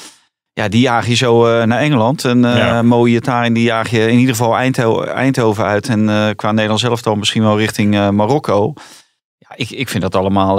Ja, 0.57 0.67
die 0.67 0.81
jaag 0.81 1.07
je 1.07 1.15
zo 1.15 1.45
eh, 1.45 1.65
naar 1.65 1.79
Engeland. 1.79 2.25
En 2.25 2.45
eh 2.45 2.57
Ja. 2.57 2.81
Mo 2.81 3.05
Iataren, 3.05 3.53
die 3.53 3.63
jaag 3.63 3.89
je 3.89 4.01
in 4.11 4.17
ieder 4.17 4.35
geval 4.35 4.55
Eindho- 4.57 5.03
Eindhoven 5.03 5.63
uit. 5.63 5.87
En 5.87 6.09
eh, 6.09 6.29
qua 6.35 6.51
Nederlands 6.51 6.83
elftal 6.83 7.15
misschien 7.15 7.43
wel 7.43 7.57
richting 7.57 8.11
Marokko. 8.11 8.73
Ja, 9.37 9.47
ik, 9.55 9.69
ik 9.69 9.89
vind 9.89 10.03
dat 10.03 10.15
allemaal 10.15 10.57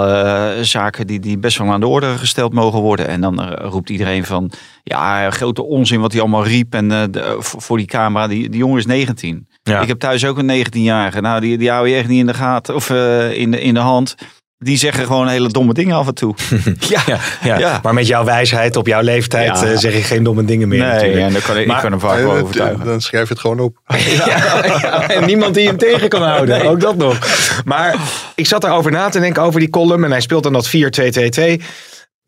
zaken 0.64 1.06
die, 1.06 1.20
die 1.20 1.38
best 1.38 1.58
wel 1.58 1.70
aan 1.72 1.80
de 1.80 1.86
orde 1.86 2.18
gesteld 2.18 2.52
mogen 2.52 2.80
worden. 2.80 3.08
En 3.08 3.20
dan 3.20 3.54
roept 3.54 3.90
iedereen 3.90 4.24
van, 4.24 4.50
ja, 4.82 5.30
grote 5.30 5.62
onzin 5.64 6.00
wat 6.00 6.12
hij 6.12 6.20
allemaal 6.20 6.44
riep. 6.44 6.74
En 6.74 6.88
de- 6.88 7.36
voor 7.38 7.76
die 7.76 7.86
camera, 7.86 8.26
die, 8.26 8.48
die 8.48 8.58
jongen 8.58 8.78
is 8.78 8.86
19. 8.86 9.48
Ja. 9.62 9.80
Ik 9.80 9.88
heb 9.88 9.98
thuis 9.98 10.24
ook 10.26 10.38
een 10.38 10.64
19-jarige. 10.66 11.20
Nou, 11.20 11.40
die, 11.40 11.58
die 11.58 11.70
hou 11.70 11.88
je 11.88 11.96
echt 11.96 12.08
niet 12.08 12.18
in 12.20 12.26
de 12.26 12.34
gaten 12.34 12.74
of 12.74 12.90
in, 13.32 13.50
de, 13.50 13.60
in 13.60 13.74
de 13.74 13.80
hand. 13.80 14.14
Die 14.60 14.76
zeggen 14.78 15.06
gewoon 15.06 15.28
hele 15.28 15.48
domme 15.48 15.72
dingen 15.72 15.96
af 15.96 16.06
en 16.06 16.14
toe. 16.14 16.34
ja, 16.88 17.00
Ja, 17.06 17.18
ja. 17.42 17.58
Ja. 17.58 17.80
maar 17.82 17.94
met 17.94 18.06
jouw 18.06 18.24
wijsheid 18.24 18.76
op 18.76 18.86
jouw 18.86 19.00
leeftijd 19.00 19.60
Ja. 19.60 19.66
eh, 19.66 19.76
zeg 19.78 19.92
je 19.92 20.02
geen 20.02 20.22
domme 20.22 20.44
dingen 20.44 20.68
meer 20.68 20.78
nee, 20.78 20.88
natuurlijk. 20.88 21.22
en 21.26 21.32
dan 21.32 21.42
kan 21.42 21.56
ik, 21.58 21.66
Maar- 21.66 21.76
ik 21.76 21.82
kan 21.82 21.90
hem 21.90 22.00
vaak 22.00 22.18
wel 22.18 22.36
Eh, 22.36 22.42
overtuigen. 22.42 22.84
Dan 22.86 23.00
schrijf 23.00 23.22
je 23.28 23.32
het 23.32 23.40
gewoon 23.42 23.60
op. 23.60 23.76
Ja, 24.16 24.26
ja, 24.26 25.08
en 25.16 25.24
niemand 25.24 25.54
die 25.54 25.66
hem 25.66 25.76
tegen 25.76 26.08
kan 26.08 26.22
houden. 26.22 26.66
Ook 26.66 26.80
dat 26.80 26.96
nog. 26.96 27.18
Maar 27.64 27.94
ik 28.34 28.46
zat 28.46 28.64
erover 28.64 28.90
na 28.90 29.08
te 29.08 29.20
denken 29.20 29.42
over 29.42 29.60
die 29.60 29.70
column. 29.70 30.04
En 30.04 30.10
hij 30.10 30.20
speelt 30.20 30.42
dan 30.42 30.52
dat 30.52 30.68
4-2-2-2. 30.68 31.60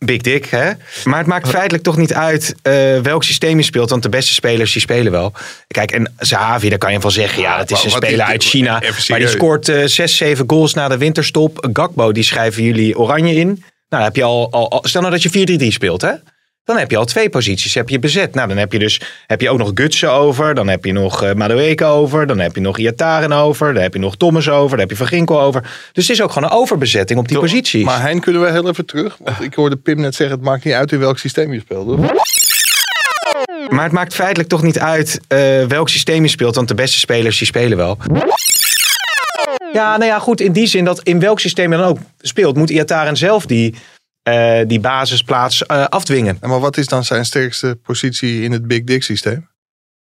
Big 0.05 0.21
Dick, 0.21 0.45
hè? 0.47 0.71
Maar 1.05 1.19
het 1.19 1.27
maakt 1.27 1.49
feitelijk 1.49 1.83
toch 1.83 1.97
niet 1.97 2.15
uit 2.15 2.55
eh, 2.63 2.99
welk 2.99 3.25
systeem 3.25 3.57
je 3.59 3.65
speelt. 3.65 3.91
Want 3.91 4.03
de 4.03 4.09
beste 4.09 4.33
spelers, 4.33 4.73
die 4.73 4.81
spelen 4.81 5.13
wel. 5.13 5.33
Kijk, 5.67 5.91
en 5.93 6.13
Zahavi, 6.19 6.69
daar 6.69 6.79
kan 6.79 6.93
je 6.93 7.01
van 7.01 7.11
zeggen... 7.11 7.43
ja, 7.43 7.57
dat 7.59 7.71
is 7.71 7.85
een 7.85 7.91
speler 7.91 8.27
uit 8.27 8.45
China. 8.45 8.73
Maar 9.09 9.19
die 9.19 9.29
scoort 9.29 9.69
eh 9.69 9.83
6, 9.85 10.17
7 10.17 10.45
goals 10.49 10.75
na 10.75 10.89
de 10.89 10.97
winterstop. 10.99 11.69
Gakbo, 11.73 12.13
die 12.13 12.23
schrijven 12.23 12.63
jullie 12.63 12.99
oranje 12.99 13.35
in. 13.35 13.47
Nou, 13.47 13.63
dan 13.89 14.03
heb 14.03 14.17
je 14.17 14.23
al, 14.23 14.49
al, 14.53 14.71
al- 14.71 14.81
stel 14.83 15.01
nou 15.01 15.19
dat 15.19 15.23
je 15.23 15.59
4-3-3 15.63 15.67
speelt, 15.67 16.01
hè? 16.03 16.13
Dan 16.65 16.79
heb 16.79 16.91
je 16.91 16.97
al 16.97 17.05
twee 17.05 17.29
posities 17.29 17.75
heb 17.75 17.89
je 17.89 17.99
bezet. 17.99 18.35
Nou, 18.35 18.49
dan 18.49 18.57
heb 18.57 18.73
je 18.73 18.79
dus 18.79 19.01
heb 19.27 19.41
je 19.41 19.51
ook 19.51 19.59
nog 19.59 19.71
Gutsen 19.75 20.13
over. 20.13 20.55
Dan 20.55 20.69
heb 20.69 20.85
je 20.85 20.93
nog 20.93 21.35
Madueke 21.35 21.85
over. 21.85 22.27
Dan 22.27 22.39
heb 22.39 22.55
je 22.55 22.61
nog 22.61 22.79
Iataren 22.79 23.33
over. 23.33 23.75
Dan 23.75 23.83
heb 23.83 23.93
je 23.93 23.99
nog 23.99 24.17
Thomas 24.17 24.49
over. 24.49 24.71
Dan 24.71 24.79
heb 24.79 24.91
je 24.91 24.97
Van 24.97 25.07
Ginkel 25.07 25.41
over. 25.41 25.63
Dus 25.93 26.07
het 26.09 26.17
is 26.17 26.23
ook 26.23 26.33
gewoon 26.33 26.51
een 26.51 26.57
overbezetting 26.57 27.19
op 27.19 27.29
die 27.29 27.39
posities. 27.39 27.85
Maar 27.85 28.01
Hein, 28.01 28.21
kunnen 28.21 28.43
we 28.43 28.51
heel 28.51 28.69
even 28.69 28.87
terug? 28.87 29.17
Want 29.19 29.41
ik 29.41 29.55
hoorde 29.55 29.77
Pim 29.77 30.01
net 30.01 30.15
zeggen, 30.15 30.37
het 30.37 30.45
maakt 30.47 30.65
niet 30.65 30.75
uit 30.75 30.93
in 30.93 30.99
welk 30.99 31.19
systeem 31.19 31.53
je 31.53 31.61
speelt. 31.61 31.87
hoor. 31.87 31.99
Maar 33.69 33.85
het 33.85 33.93
maakt 33.93 34.15
feitelijk 34.15 34.49
toch 34.49 34.63
niet 34.63 34.79
uit 34.79 35.21
eh, 35.29 35.39
welk 35.67 35.89
systeem 35.89 36.23
je 36.23 36.29
speelt. 36.29 36.55
Want 36.55 36.69
de 36.69 36.75
beste 36.75 36.99
spelers 36.99 37.39
die 37.39 37.47
spelen 37.47 37.77
wel. 37.77 37.99
Ja, 39.73 39.97
nou 39.97 40.05
ja, 40.11 40.19
goed. 40.19 40.41
In 40.41 40.53
die 40.53 40.67
zin 40.67 40.85
dat 40.85 41.01
in 41.03 41.21
welk 41.21 41.41
systeem 41.41 41.71
je 41.73 41.79
dan 41.79 41.87
ook 41.87 41.99
speelt, 42.21 42.57
moet 42.57 42.71
Iataren 42.71 43.17
zelf 43.17 43.47
die, 43.47 43.75
eh, 44.23 44.59
die 44.67 44.81
basisplaats 44.81 45.67
eh, 45.67 45.85
afdwingen. 45.85 46.37
En 46.41 46.49
maar 46.49 46.61
wat 46.61 46.77
is 46.77 46.87
dan 46.87 47.05
zijn 47.05 47.25
sterkste 47.25 47.79
positie 47.83 48.43
in 48.43 48.53
het 48.53 48.67
Big 48.67 48.85
Dick 48.85 49.03
systeem? 49.03 49.49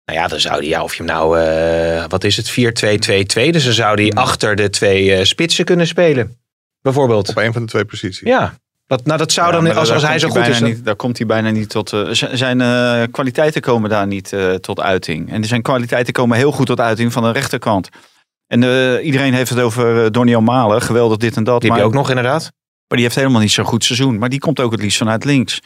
Nou 0.04 0.18
ja, 0.18 0.26
dan 0.28 0.40
zou 0.40 0.54
hij, 0.56 0.66
ja, 0.66 0.82
of 0.82 0.94
je 0.94 1.02
hem 1.02 1.06
nou, 1.12 1.40
eh, 1.40 2.04
wat 2.08 2.24
is 2.24 2.36
het, 2.36 2.50
4-2-2-2. 2.50 3.50
Dus 3.50 3.64
dan 3.64 3.72
zou 3.72 4.02
hij 4.02 4.12
achter 4.12 4.56
de 4.56 4.70
twee 4.70 5.14
eh, 5.14 5.24
spitsen 5.24 5.64
kunnen 5.64 5.86
spelen. 5.86 6.36
Bijvoorbeeld. 6.80 7.28
Op 7.28 7.36
een 7.36 7.52
van 7.52 7.62
de 7.62 7.68
twee 7.68 7.84
posities. 7.84 8.28
Ja, 8.28 8.54
dat, 8.86 9.04
nou, 9.04 9.18
dat 9.18 9.32
zou 9.32 9.46
Ja, 9.46 9.52
dan, 9.52 9.66
als, 9.76 9.86
daar 9.88 9.94
als 9.96 10.02
hij 10.06 10.18
komt 10.18 10.32
zo 10.32 10.40
goed 10.40 10.48
is. 10.48 10.58
dan- 10.58 10.68
Niet, 10.68 10.84
daar 10.84 10.96
komt 10.96 11.18
hij 11.18 11.26
bijna 11.26 11.50
niet 11.50 11.68
tot. 11.68 11.92
zijn 12.32 12.60
eh, 12.60 13.02
kwaliteiten 13.10 13.60
komen 13.60 13.90
daar 13.90 14.06
niet 14.06 14.32
eh, 14.32 14.52
tot 14.54 14.80
uiting. 14.80 15.30
En 15.32 15.44
zijn 15.44 15.62
kwaliteiten 15.62 16.12
komen 16.12 16.36
heel 16.36 16.52
goed 16.52 16.66
tot 16.66 16.80
uiting 16.80 17.12
van 17.12 17.22
de 17.22 17.30
rechterkant. 17.30 17.88
En 18.46 18.62
eh, 18.62 19.04
iedereen 19.04 19.34
heeft 19.34 19.50
het 19.50 19.58
over 19.60 20.04
uh, 20.04 20.10
Donny 20.10 20.34
Malen. 20.36 20.82
Geweldig 20.82 21.16
dit 21.16 21.36
en 21.36 21.44
dat. 21.44 21.60
Die 21.60 21.70
heb 21.70 21.78
je 21.78 21.84
ook 21.86 21.92
nog 21.94 22.08
inderdaad. 22.08 22.52
Maar 22.92 23.00
die 23.00 23.10
heeft 23.10 23.20
helemaal 23.20 23.42
niet 23.42 23.52
zo'n 23.52 23.64
goed 23.64 23.84
seizoen. 23.84 24.18
Maar 24.18 24.28
die 24.28 24.38
komt 24.38 24.60
ook 24.60 24.72
het 24.72 24.82
liefst 24.82 24.98
vanuit 24.98 25.24
links. 25.24 25.60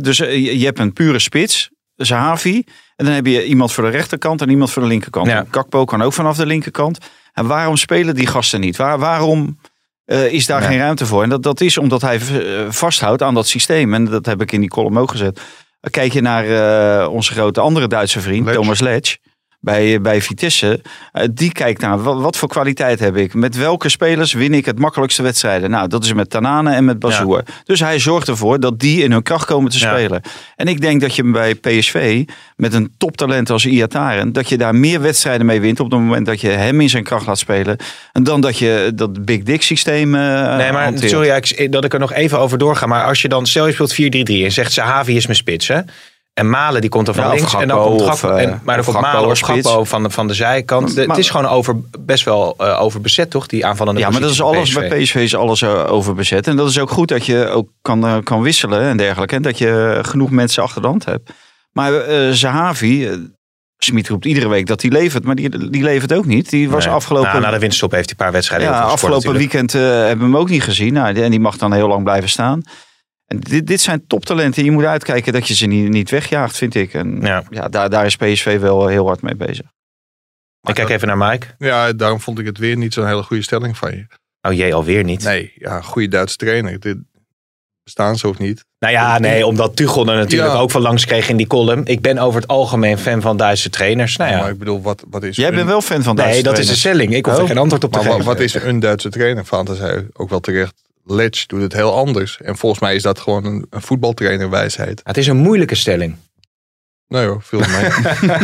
Dus 0.00 0.20
eh, 0.20 0.58
je, 0.58 0.64
hebt 0.64 0.78
een 0.78 0.92
pure 0.92 1.18
spits. 1.18 1.70
Zahavi. 1.96 2.64
En 2.96 3.04
dan 3.04 3.14
heb 3.14 3.26
je 3.26 3.44
iemand 3.44 3.72
voor 3.72 3.84
de 3.84 3.90
rechterkant 3.90 4.40
en 4.40 4.48
iemand 4.48 4.70
voor 4.70 4.82
de 4.82 4.88
linkerkant. 4.88 5.26
Ja. 5.26 5.44
Kakpo 5.50 5.84
kan 5.84 6.02
ook 6.02 6.12
vanaf 6.12 6.36
de 6.36 6.46
linkerkant. 6.46 6.98
En 7.32 7.46
waarom 7.46 7.76
spelen 7.76 8.14
die 8.14 8.26
gasten 8.26 8.60
niet? 8.60 8.76
Waar, 8.76 8.98
waarom 8.98 9.58
eh, 10.04 10.32
is 10.32 10.46
daar 10.46 10.62
Ja. 10.62 10.68
geen 10.68 10.78
ruimte 10.78 11.06
voor? 11.06 11.22
En 11.22 11.28
dat, 11.28 11.42
dat 11.42 11.60
is 11.60 11.78
omdat 11.78 12.00
hij 12.00 12.16
eh, 12.16 12.70
vasthoudt 12.70 13.22
aan 13.22 13.34
dat 13.34 13.46
systeem. 13.46 13.94
En 13.94 14.04
dat 14.04 14.26
heb 14.26 14.40
ik 14.40 14.52
in 14.52 14.60
die 14.60 14.70
column 14.70 14.98
ook 14.98 15.10
gezet. 15.10 15.40
Kijk 15.90 16.12
je 16.12 16.20
naar 16.20 17.08
onze 17.08 17.32
grote 17.32 17.60
andere 17.60 17.88
Duitse 17.88 18.20
vriend. 18.20 18.52
Thomas 18.52 18.80
Letch. 18.80 19.16
Bij, 19.64 20.00
bij 20.00 20.22
Vitesse. 20.22 20.80
Eh, 21.12 21.24
die 21.30 21.52
kijkt 21.52 21.80
naar 21.80 22.02
wat, 22.02 22.20
wat 22.20 22.36
voor 22.36 22.48
kwaliteit 22.48 23.00
heb 23.00 23.16
ik. 23.16 23.34
Met 23.34 23.56
welke 23.56 23.88
spelers 23.88 24.32
win 24.32 24.54
ik 24.54 24.64
het 24.64 24.78
makkelijkste 24.78 25.22
wedstrijden? 25.22 25.70
Nou, 25.70 25.88
dat 25.88 26.04
is 26.04 26.12
met 26.12 26.30
Tanane 26.30 26.74
en 26.74 26.84
met 26.84 26.98
Bazoer. 26.98 27.42
Dus 27.64 27.80
hij 27.80 27.98
zorgt 27.98 28.28
ervoor 28.28 28.60
dat 28.60 28.78
die 28.80 29.02
in 29.02 29.12
hun 29.12 29.22
kracht 29.22 29.44
komen 29.46 29.70
te 29.70 29.78
Ja. 29.78 29.90
spelen. 29.90 30.20
En 30.56 30.66
ik 30.66 30.80
denk 30.80 31.00
dat 31.00 31.14
je 31.16 31.24
bij 31.30 31.54
PSV 31.54 32.24
met 32.56 32.74
een 32.74 32.92
toptalent 32.98 33.50
als 33.50 33.66
Iataren... 33.66 34.32
dat 34.32 34.48
je 34.48 34.58
daar 34.58 34.74
meer 34.74 35.00
wedstrijden 35.00 35.46
mee 35.46 35.60
wint 35.60 35.80
op 35.80 35.90
het 35.90 36.00
moment 36.00 36.26
dat 36.26 36.40
je 36.40 36.48
hem 36.48 36.80
in 36.80 36.88
zijn 36.90 37.04
kracht 37.04 37.26
laat 37.26 37.38
spelen... 37.38 37.76
en 38.12 38.22
dan 38.24 38.40
dat 38.40 38.58
je 38.58 38.92
dat 38.94 39.24
Big 39.24 39.42
Dick 39.42 39.62
systeem 39.62 40.14
eh 40.14 40.56
Nee, 40.56 40.72
maar 40.72 40.84
hanteert. 40.84 41.10
sorry 41.10 41.68
dat 41.70 41.84
ik 41.84 41.92
er 41.92 41.98
nog 41.98 42.12
even 42.12 42.38
over 42.38 42.58
doorga. 42.58 42.86
Maar 42.86 43.04
als 43.04 43.22
je 43.22 43.28
dan, 43.28 43.46
stel 43.46 43.66
je 43.66 43.72
speelt 43.72 43.92
4-3-3 44.40 44.44
en 44.44 44.52
zegt 44.52 44.72
Zahavi 44.72 45.16
is 45.16 45.26
mijn 45.26 45.38
spits, 45.38 45.68
hè? 45.68 45.80
En 46.34 46.50
Malen 46.50 46.80
die 46.80 46.90
komt 46.90 47.08
er 47.08 47.14
van 47.14 47.24
Ja, 47.24 47.30
links. 47.32 47.54
en 47.54 47.68
dan 47.68 47.82
komt 47.82 48.02
Gakpo, 48.02 48.28
eh, 48.30 48.42
en, 48.42 48.60
maar 48.64 48.76
dan 48.76 48.84
komt 48.84 49.00
Malen 49.00 49.30
of. 49.30 49.40
Gakpo 49.40 49.84
van 49.84 50.02
de, 50.02 50.10
van 50.10 50.26
de 50.26 50.34
zijkant. 50.34 50.94
De- 50.94 51.02
het 51.02 51.16
is 51.18 51.30
gewoon 51.30 51.46
over, 51.46 51.76
best 52.00 52.24
wel 52.24 52.54
eh, 52.58 52.80
overbezet, 52.82 53.30
toch? 53.30 53.46
Die 53.46 53.66
aanvallende 53.66 54.00
Ja, 54.00 54.10
maar 54.10 54.20
dat 54.20 54.30
is 54.30 54.42
alles 54.42 54.72
bij 54.72 54.88
PSV 54.88 55.14
is 55.14 55.36
alles 55.36 55.62
eh, 55.62 55.92
overbezet. 55.92 56.46
En 56.46 56.56
dat 56.56 56.68
is 56.68 56.78
ook 56.78 56.90
goed 56.90 57.08
dat 57.08 57.26
je 57.26 57.46
ook 57.48 57.68
kan, 57.82 58.20
kan 58.24 58.42
wisselen 58.42 58.80
en 58.82 58.96
dergelijke. 58.96 59.34
En 59.34 59.42
dat 59.42 59.58
je 59.58 59.98
genoeg 60.02 60.30
mensen 60.30 60.62
achter 60.62 60.82
de 60.82 60.88
hand 60.88 61.04
hebt. 61.04 61.30
Maar 61.72 61.92
Zahavi, 62.34 63.08
Smit 63.78 64.08
roept 64.08 64.24
iedere 64.24 64.48
week 64.48 64.66
dat 64.66 64.82
hij 64.82 64.90
levert. 64.90 65.24
Maar 65.24 65.34
die, 65.34 65.70
die 65.70 65.82
levert 65.82 66.12
ook 66.14 66.24
niet. 66.26 66.50
Die 66.50 66.70
was 66.70 66.84
Nee. 66.84 66.94
afgelopen... 66.94 67.30
Nou, 67.30 67.42
na 67.42 67.50
de 67.50 67.58
winterstop 67.58 67.90
heeft 67.90 68.04
hij 68.10 68.14
een 68.18 68.24
paar 68.24 68.32
wedstrijden 68.32 68.68
ja, 68.68 68.80
afgelopen 68.80 69.10
natuurlijk. 69.32 69.38
weekend 69.52 69.72
hebben 69.72 70.18
we 70.18 70.32
hem 70.32 70.36
ook 70.36 70.48
niet 70.48 70.62
gezien. 70.62 70.92
Nou, 70.92 71.14
en 71.20 71.30
die 71.30 71.40
mag 71.40 71.56
dan 71.56 71.72
heel 71.72 71.88
lang 71.88 72.02
blijven 72.04 72.28
staan. 72.28 72.62
En 73.32 73.40
dit, 73.40 73.66
dit 73.66 73.80
zijn 73.80 74.06
toptalenten. 74.06 74.64
Je 74.64 74.70
moet 74.70 74.84
uitkijken 74.84 75.32
dat 75.32 75.48
je 75.48 75.54
ze 75.54 75.66
niet, 75.66 75.88
niet 75.88 76.10
wegjaagt, 76.10 76.56
vind 76.56 76.74
ik. 76.74 76.94
En 76.94 77.18
Ja. 77.20 77.42
ja, 77.50 77.68
daar, 77.68 77.90
daar 77.90 78.06
is 78.06 78.16
PSV 78.16 78.58
wel 78.60 78.86
heel 78.86 79.06
hard 79.06 79.22
mee 79.22 79.34
bezig. 79.36 79.66
Ik 80.62 80.74
kijk 80.74 80.88
even 80.88 81.08
naar 81.08 81.18
Mike. 81.18 81.46
Ja, 81.58 81.92
daarom 81.92 82.20
vond 82.20 82.38
ik 82.38 82.46
het 82.46 82.58
weer 82.58 82.76
niet 82.76 82.94
zo'n 82.94 83.06
hele 83.06 83.22
goede 83.22 83.42
stelling 83.42 83.76
van 83.76 83.90
je. 83.90 84.06
Oh 84.48 84.52
jee, 84.52 84.74
alweer 84.74 85.04
niet. 85.04 85.24
Nee, 85.24 85.52
ja, 85.54 85.80
goede 85.80 86.08
Duitse 86.08 86.36
trainer. 86.36 86.80
Dit, 86.80 86.96
bestaan 87.84 88.16
ze 88.18 88.28
of 88.28 88.38
niet. 88.38 88.64
Nou 88.78 88.92
ja, 88.92 89.18
nee, 89.18 89.46
omdat 89.46 89.76
Tuchel 89.76 90.08
er 90.08 90.16
natuurlijk 90.16 90.52
Ja. 90.52 90.58
ook 90.58 90.70
van 90.70 90.80
langs 90.82 91.04
kreeg 91.04 91.28
in 91.28 91.36
die 91.36 91.46
column. 91.46 91.84
Ik 91.86 92.00
ben 92.00 92.18
over 92.18 92.40
het 92.40 92.50
algemeen 92.50 92.98
fan 92.98 93.20
van 93.20 93.36
Duitse 93.36 93.70
trainers. 93.70 94.16
Nou 94.16 94.30
Maar 94.30 94.40
ja, 94.40 94.48
ik 94.48 94.58
bedoel, 94.58 94.82
wat, 94.82 95.04
wat 95.10 95.22
is 95.22 95.36
Jij 95.36 95.48
een- 95.48 95.54
bent 95.54 95.66
wel 95.66 95.80
fan 95.80 96.02
van 96.02 96.16
Duitse 96.16 96.34
nee, 96.34 96.42
dat 96.42 96.58
is 96.58 96.66
de 96.66 96.74
trainers. 96.74 96.80
stelling. 96.80 97.14
Ik 97.14 97.24
hoef 97.26 97.34
er 97.36 97.42
Oh. 97.42 97.48
geen 97.48 97.58
antwoord 97.58 97.84
op 97.84 97.92
te 97.92 97.98
Maar 97.98 98.06
geven. 98.10 98.24
wat 98.24 98.40
is 98.40 98.54
een 98.54 98.80
Duitse 98.80 99.08
trainer? 99.10 99.44
Fanta 99.44 99.74
zei 99.74 100.06
ook 100.12 100.30
wel 100.30 100.40
terecht. 100.40 100.74
Letch 101.04 101.46
doet 101.46 101.62
het 101.62 101.72
heel 101.72 101.94
anders. 101.94 102.40
En 102.40 102.56
volgens 102.56 102.80
mij 102.80 102.94
is 102.94 103.02
dat 103.02 103.18
gewoon 103.20 103.44
een, 103.44 103.66
een 103.70 103.82
voetbaltrainerwijsheid. 103.82 105.00
Het 105.04 105.16
is 105.16 105.26
een 105.26 105.36
moeilijke 105.36 105.74
stelling. 105.74 106.16
Nee 107.08 107.26
hoor, 107.26 107.42
veel 107.42 107.60
mee. 107.60 107.90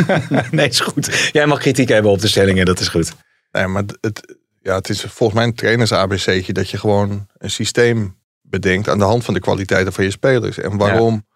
nee, 0.50 0.68
is 0.68 0.80
goed. 0.80 1.30
Jij 1.32 1.46
mag 1.46 1.58
kritiek 1.58 1.88
hebben 1.88 2.10
op 2.10 2.20
de 2.20 2.28
stellingen, 2.28 2.66
dat 2.66 2.80
is 2.80 2.88
goed. 2.88 3.12
nee, 3.52 3.66
maar 3.66 3.82
het- 4.00 4.36
ja, 4.62 4.74
het 4.74 4.88
is 4.88 5.00
volgens 5.00 5.38
mij 5.38 5.48
een 5.48 5.54
trainers 5.54 5.92
ABC'tje 5.92 6.52
dat 6.52 6.70
je 6.70 6.78
gewoon 6.78 7.26
een 7.38 7.50
systeem 7.50 8.16
bedenkt 8.42 8.88
aan 8.88 8.98
de 8.98 9.04
hand 9.04 9.24
van 9.24 9.34
de 9.34 9.40
kwaliteiten 9.40 9.92
van 9.92 10.04
je 10.04 10.10
spelers. 10.10 10.58
En 10.58 10.76
waarom 10.76 11.26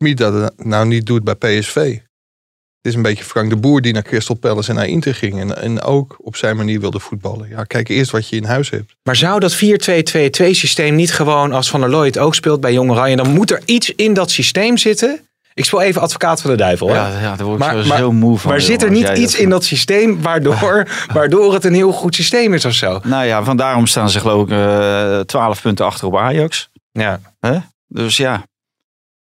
Smit 0.00 0.16
dat 0.18 0.52
nou 0.56 0.86
niet 0.86 1.06
doet 1.06 1.24
bij 1.24 1.34
PSV. 1.34 1.98
Is 2.88 2.94
een 2.94 3.02
beetje 3.02 3.24
Frank 3.24 3.50
de 3.50 3.56
Boer 3.56 3.80
die 3.80 3.92
naar 3.92 4.02
Crystal 4.02 4.36
Palace 4.36 4.68
en 4.70 4.74
naar 4.76 4.86
Inter 4.86 5.14
ging. 5.14 5.40
En, 5.40 5.62
en 5.62 5.82
ook 5.82 6.16
op 6.20 6.36
zijn 6.36 6.56
manier 6.56 6.80
wilde 6.80 6.98
voetballen. 7.00 7.48
Ja, 7.48 7.64
kijk 7.64 7.88
eerst 7.88 8.10
wat 8.10 8.28
je 8.28 8.36
in 8.36 8.44
huis 8.44 8.70
hebt. 8.70 8.94
Maar 9.02 9.16
zou 9.16 9.40
dat 9.40 9.54
4-2-2-2 9.56 9.58
systeem 10.50 10.94
niet 10.94 11.12
gewoon 11.12 11.52
als 11.52 11.70
Van 11.70 11.80
der 11.80 11.90
Looy 11.90 12.06
het 12.06 12.18
ook 12.18 12.34
speelt 12.34 12.60
bij 12.60 12.72
Jong 12.72 12.90
Oranje, 12.90 13.16
dan 13.16 13.30
moet 13.30 13.50
er 13.50 13.62
iets 13.64 13.94
in 13.94 14.14
dat 14.14 14.30
systeem 14.30 14.76
zitten. 14.76 15.20
Ik 15.54 15.64
speel 15.64 15.82
even 15.82 16.00
advocaat 16.00 16.40
van 16.40 16.50
de 16.50 16.56
duivel. 16.56 16.88
hè? 16.88 16.94
Ja, 16.94 17.08
ja, 17.20 17.36
daar 17.36 17.46
word 17.46 17.60
ik 17.60 17.66
Maar- 17.66 17.82
zo 17.82 17.88
maar- 17.88 17.96
heel 17.96 18.12
moe 18.12 18.38
van. 18.38 18.50
maar 18.50 18.60
zit 18.60 18.82
er 18.82 18.90
niet 18.90 19.08
iets 19.08 19.34
in 19.38 19.48
dat 19.48 19.64
systeem 19.64 20.22
waardoor, 20.22 20.88
waardoor 21.12 21.52
het 21.54 21.64
een 21.64 21.74
heel 21.74 21.92
goed 21.92 22.14
systeem 22.14 22.54
is 22.54 22.64
of 22.64 22.72
zo? 22.72 23.00
Nou 23.04 23.24
ja, 23.24 23.44
van 23.44 23.56
daarom 23.56 23.86
staan 23.86 24.10
ze 24.10 24.20
geloof 24.20 24.42
ik 24.42 24.50
eh 24.50 25.20
12 25.20 25.62
punten 25.62 25.84
achter 25.86 26.06
op 26.06 26.16
Ajax. 26.16 26.70
Ja, 26.92 27.20
Dus 27.88 28.16
ja, 28.16 28.32
ja 28.32 28.44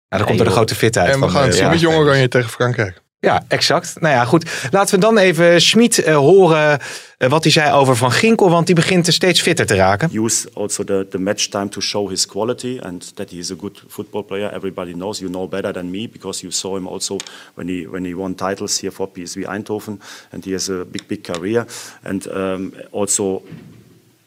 dan 0.09 0.19
komt 0.27 0.31
er 0.31 0.37
joh. 0.37 0.45
de 0.47 0.51
grote 0.51 0.75
fit 0.75 0.97
uit. 0.99 1.07
en 1.09 1.15
we 1.15 1.19
van 1.21 1.31
gaan 1.31 1.41
het 1.43 1.51
de- 1.51 1.57
zien 1.57 1.67
ja, 1.67 1.71
met 1.71 1.81
Jong. 1.81 1.97
Oranje 1.97 2.29
tegen 2.29 2.51
Frankrijk. 2.51 3.03
Ja, 3.21 3.45
exact. 3.49 4.01
Nou 4.01 4.15
ja, 4.15 4.25
goed. 4.25 4.69
Laten 4.71 4.95
we 4.95 5.01
dan 5.01 5.19
even 5.19 5.61
Schmid 5.61 6.03
eh, 6.03 6.17
horen 6.17 6.81
eh, 7.19 7.31
wat 7.31 7.43
hij 7.43 7.53
zei 7.53 7.73
over 7.73 7.97
Van 7.97 8.13
Ginkel, 8.13 8.51
want 8.51 8.67
die 8.67 8.75
begint 8.75 9.07
er 9.07 9.13
steeds 9.13 9.41
fitter 9.41 9.67
te 9.67 9.75
raken. 9.75 10.11
use 10.13 10.49
also 10.55 10.85
the, 10.85 11.07
the 11.11 11.19
match 11.19 11.49
time 11.49 11.69
to 11.69 11.81
show 11.81 12.09
his 12.09 12.27
quality 12.27 12.79
and 12.83 13.17
that 13.17 13.31
he 13.31 13.37
is 13.37 13.51
a 13.51 13.55
good 13.59 13.83
football 13.89 14.23
player. 14.23 14.53
Everybody 14.53 14.93
knows 14.93 15.19
you 15.19 15.31
know 15.31 15.49
better 15.49 15.73
than 15.73 15.91
me 15.91 16.09
because 16.09 16.41
you 16.41 16.53
saw 16.53 16.77
him 16.77 16.87
also 16.87 17.17
when 17.55 17.69
he 17.69 17.89
when 17.89 18.05
he 18.05 18.15
won 18.15 18.35
titles 18.35 18.81
here 18.81 18.93
for 18.93 19.09
PSV 19.09 19.45
Eindhoven 19.45 20.01
and 20.33 20.45
he 20.45 20.53
has 20.53 20.69
a 20.69 20.85
big 20.85 21.07
big 21.07 21.23
career 21.23 21.67
and 22.03 22.27
um, 22.27 22.73
also 22.91 23.43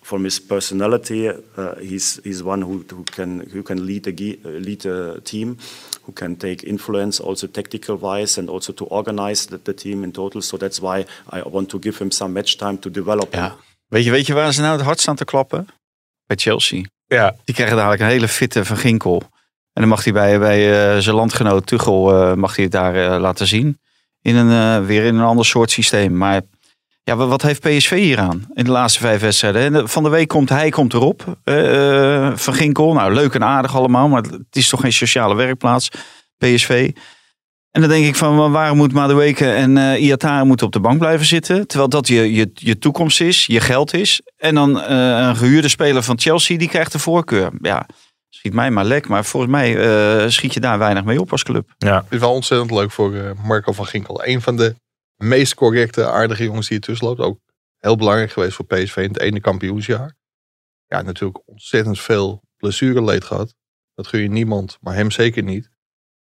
from 0.01 0.23
his 0.23 0.39
personality 0.39 1.29
uh, 1.29 1.75
he's 1.79 2.19
he's 2.23 2.43
one 2.43 2.61
who, 2.61 2.85
who 2.89 3.03
can 3.03 3.39
who 3.53 3.63
can 3.63 3.85
lead 3.85 4.07
a 4.07 4.11
uh, 4.11 4.49
lead 4.59 4.85
a 4.85 5.19
team 5.21 5.57
who 6.03 6.13
can 6.13 6.37
take 6.37 6.65
influence 6.65 7.23
also 7.23 7.47
tactical 7.47 7.97
wise 7.99 8.39
and 8.39 8.49
also 8.49 8.73
to 8.73 8.85
organize 8.85 9.47
the, 9.47 9.61
the 9.61 9.73
team 9.73 10.03
in 10.03 10.11
total 10.11 10.41
so 10.41 10.57
that's 10.57 10.79
why 10.79 11.05
I 11.33 11.41
want 11.49 11.69
to 11.69 11.79
give 11.79 11.97
him 11.99 12.11
some 12.11 12.31
match 12.31 12.55
time 12.55 12.79
to 12.79 12.91
develop 12.91 13.33
ja. 13.33 13.55
Weet, 13.87 14.03
je, 14.03 14.11
weet 14.11 14.25
je 14.27 14.33
waar 14.33 14.53
ze 14.53 14.61
nou 14.61 14.75
het 14.77 14.85
hard 14.85 14.99
staan 14.99 15.15
te 15.15 15.25
klappen? 15.25 15.67
Bij 16.25 16.37
Chelsea. 16.37 16.83
Ja, 17.05 17.35
Die 17.43 17.55
krijgen 17.55 17.75
dadelijk 17.75 18.01
een 18.01 18.07
hele 18.07 18.27
fitte 18.27 18.65
Van 18.65 18.77
Ginkel. 18.77 19.21
En 19.73 19.81
dan 19.81 19.87
mag 19.87 20.03
hij 20.03 20.13
bij, 20.13 20.39
bij 20.39 20.93
eh, 20.95 21.01
zijn 21.01 21.15
landgenoot 21.15 21.65
Tuchel 21.65 22.13
eh, 22.13 22.33
mag 22.33 22.55
hij 22.55 22.63
het 22.63 22.73
daar 22.73 22.95
eh, 22.95 23.19
laten 23.19 23.47
zien. 23.47 23.79
In 24.21 24.35
een, 24.35 24.79
eh, 24.81 24.87
weer 24.87 25.03
in 25.03 25.15
een 25.15 25.25
ander 25.25 25.45
soort 25.45 25.71
systeem. 25.71 26.17
Maar 26.17 26.41
ja, 27.03 27.15
wat, 27.15 27.27
wat 27.29 27.41
heeft 27.41 27.61
PSV 27.61 27.89
hier 27.97 28.19
aan 28.19 28.45
in 28.53 28.63
de 28.63 28.71
laatste 28.71 28.99
vijf 28.99 29.21
wedstrijden? 29.21 29.61
En 29.61 29.73
de- 29.73 29.87
van 29.87 30.03
de 30.03 30.09
week 30.09 30.27
komt 30.27 30.49
hij 30.49 30.69
komt 30.69 30.93
erop. 30.93 31.37
eh, 31.43 32.25
eh, 32.27 32.35
van 32.37 32.53
Ginkel, 32.53 32.93
nou 32.93 33.13
leuk 33.13 33.33
en 33.33 33.43
aardig 33.43 33.75
allemaal. 33.75 34.07
Maar 34.07 34.21
het 34.21 34.41
is 34.55 34.69
toch 34.69 34.79
geen 34.81 34.93
sociale 34.93 35.35
werkplaats, 35.35 35.89
PSV. 36.37 36.91
En 37.71 37.81
dan 37.81 37.89
denk 37.89 38.05
ik 38.05 38.15
van 38.15 38.35
wa- 38.37 38.49
waarom 38.49 38.77
moet 38.77 38.93
Madueke 38.93 39.51
en 39.51 39.77
eh 39.77 40.03
Iatare 40.03 40.45
moeten 40.45 40.65
op 40.65 40.71
de 40.73 40.79
bank 40.79 40.99
blijven 40.99 41.25
zitten? 41.25 41.67
Terwijl 41.67 41.89
dat 41.89 42.07
je, 42.07 42.33
je, 42.33 42.49
je 42.53 42.77
toekomst 42.77 43.21
is, 43.21 43.45
je 43.45 43.59
geld 43.59 43.93
is. 43.93 44.21
En 44.37 44.55
dan 44.55 44.81
eh, 44.81 44.97
een 45.27 45.35
gehuurde 45.35 45.67
speler 45.67 46.03
van 46.03 46.19
Chelsea, 46.19 46.57
die 46.57 46.67
krijgt 46.69 46.91
de 46.91 46.99
voorkeur. 46.99 47.51
Ja, 47.61 47.85
schiet 48.29 48.53
mij 48.53 48.71
maar 48.71 48.85
lek. 48.85 49.07
Maar 49.07 49.25
volgens 49.25 49.51
mij 49.51 49.77
eh, 50.23 50.29
schiet 50.29 50.53
je 50.53 50.59
daar 50.59 50.77
weinig 50.79 51.03
mee 51.03 51.19
op 51.21 51.31
als 51.31 51.43
club. 51.43 51.69
ja. 51.77 51.95
Het 51.95 52.05
is 52.09 52.19
wel 52.19 52.33
ontzettend 52.33 52.71
leuk 52.71 52.91
voor 52.91 53.13
eh, 53.15 53.31
Marco 53.43 53.71
van 53.71 53.85
Ginkel. 53.85 54.21
Een 54.25 54.41
van 54.41 54.55
de 54.57 54.75
meest 55.15 55.53
correcte, 55.53 56.07
aardige 56.07 56.43
jongens 56.43 56.67
die 56.67 56.77
er 56.77 56.83
tussen 56.83 57.07
loopt. 57.07 57.19
Ook 57.19 57.39
heel 57.77 57.95
belangrijk 57.95 58.31
geweest 58.31 58.55
voor 58.55 58.65
PSV 58.65 58.95
in 58.97 59.07
het 59.07 59.19
ene 59.19 59.39
kampioensjaar. 59.39 60.15
Ja, 60.85 61.01
natuurlijk 61.01 61.47
ontzettend 61.47 61.99
veel 61.99 62.43
blessureleed 62.57 63.23
gehad. 63.23 63.55
Dat 63.93 64.07
gun 64.07 64.21
je 64.21 64.29
niemand, 64.29 64.77
maar 64.81 64.95
hem 64.95 65.11
zeker 65.11 65.43
niet. 65.43 65.69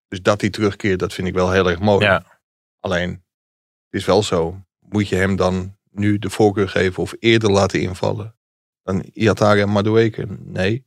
Dus 0.07 0.21
dat 0.21 0.41
hij 0.41 0.49
terugkeert, 0.49 0.99
dat 0.99 1.13
vind 1.13 1.27
ik 1.27 1.33
wel 1.33 1.51
heel 1.51 1.69
erg 1.69 1.79
mooi. 1.79 2.05
Ja. 2.05 2.41
Alleen, 2.79 3.09
het 3.09 4.01
is 4.01 4.05
wel 4.05 4.23
zo. 4.23 4.65
Moet 4.79 5.07
je 5.07 5.15
hem 5.15 5.35
dan 5.35 5.77
nu 5.89 6.19
de 6.19 6.29
voorkeur 6.29 6.69
geven 6.69 7.03
of 7.03 7.13
eerder 7.19 7.51
laten 7.51 7.81
invallen 7.81 8.35
dan 8.83 9.01
Iatare 9.13 9.61
en 9.61 9.69
Madueke? 9.69 10.25
Nee. 10.39 10.85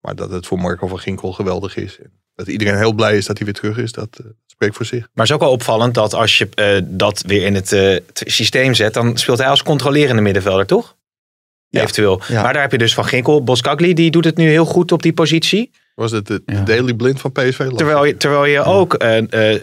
Maar 0.00 0.14
dat 0.14 0.30
het 0.30 0.46
voor 0.46 0.58
Marco 0.58 0.86
van 0.86 0.98
Ginkel 0.98 1.32
geweldig 1.32 1.76
is. 1.76 1.98
Dat 2.36 2.46
iedereen 2.48 2.76
heel 2.76 2.92
blij 2.92 3.16
is 3.16 3.26
dat 3.26 3.36
hij 3.36 3.46
weer 3.46 3.54
terug 3.54 3.76
is, 3.78 3.92
dat 3.92 4.08
eh, 4.20 4.26
spreekt 4.46 4.76
voor 4.76 4.86
zich. 4.86 4.98
Maar 5.00 5.08
het 5.14 5.24
is 5.26 5.32
ook 5.32 5.40
wel 5.40 5.50
opvallend 5.50 5.94
dat 5.94 6.14
als 6.14 6.38
je 6.38 6.48
eh, 6.54 6.78
dat 6.84 7.22
weer 7.26 7.42
in 7.42 7.54
het, 7.54 7.72
eh, 7.72 7.96
systeem 8.12 8.74
zet, 8.74 8.94
dan 8.94 9.16
speelt 9.16 9.38
hij 9.38 9.48
als 9.48 9.62
controlerende 9.62 10.22
middenvelder, 10.22 10.66
toch? 10.66 10.96
Ja. 11.68 11.80
Eventueel. 11.80 12.20
Ja. 12.28 12.42
Maar 12.42 12.52
daar 12.52 12.62
heb 12.62 12.72
je 12.72 12.78
dus 12.78 12.94
Van 12.94 13.04
Ginkel. 13.04 13.44
Boskagli, 13.44 13.94
die 13.94 14.10
doet 14.10 14.24
het 14.24 14.36
nu 14.36 14.48
heel 14.48 14.64
goed 14.64 14.92
op 14.92 15.02
die 15.02 15.12
positie. 15.12 15.70
Was 15.94 16.10
het 16.10 16.26
de, 16.26 16.42
de 16.46 16.52
Ja. 16.52 16.60
Daily 16.62 16.94
Blind 16.94 17.20
van 17.20 17.32
PSV? 17.32 17.66
Terwijl 17.68 18.04
je, 18.04 18.16
terwijl 18.16 18.44
je 18.44 18.62
ook 18.62 19.04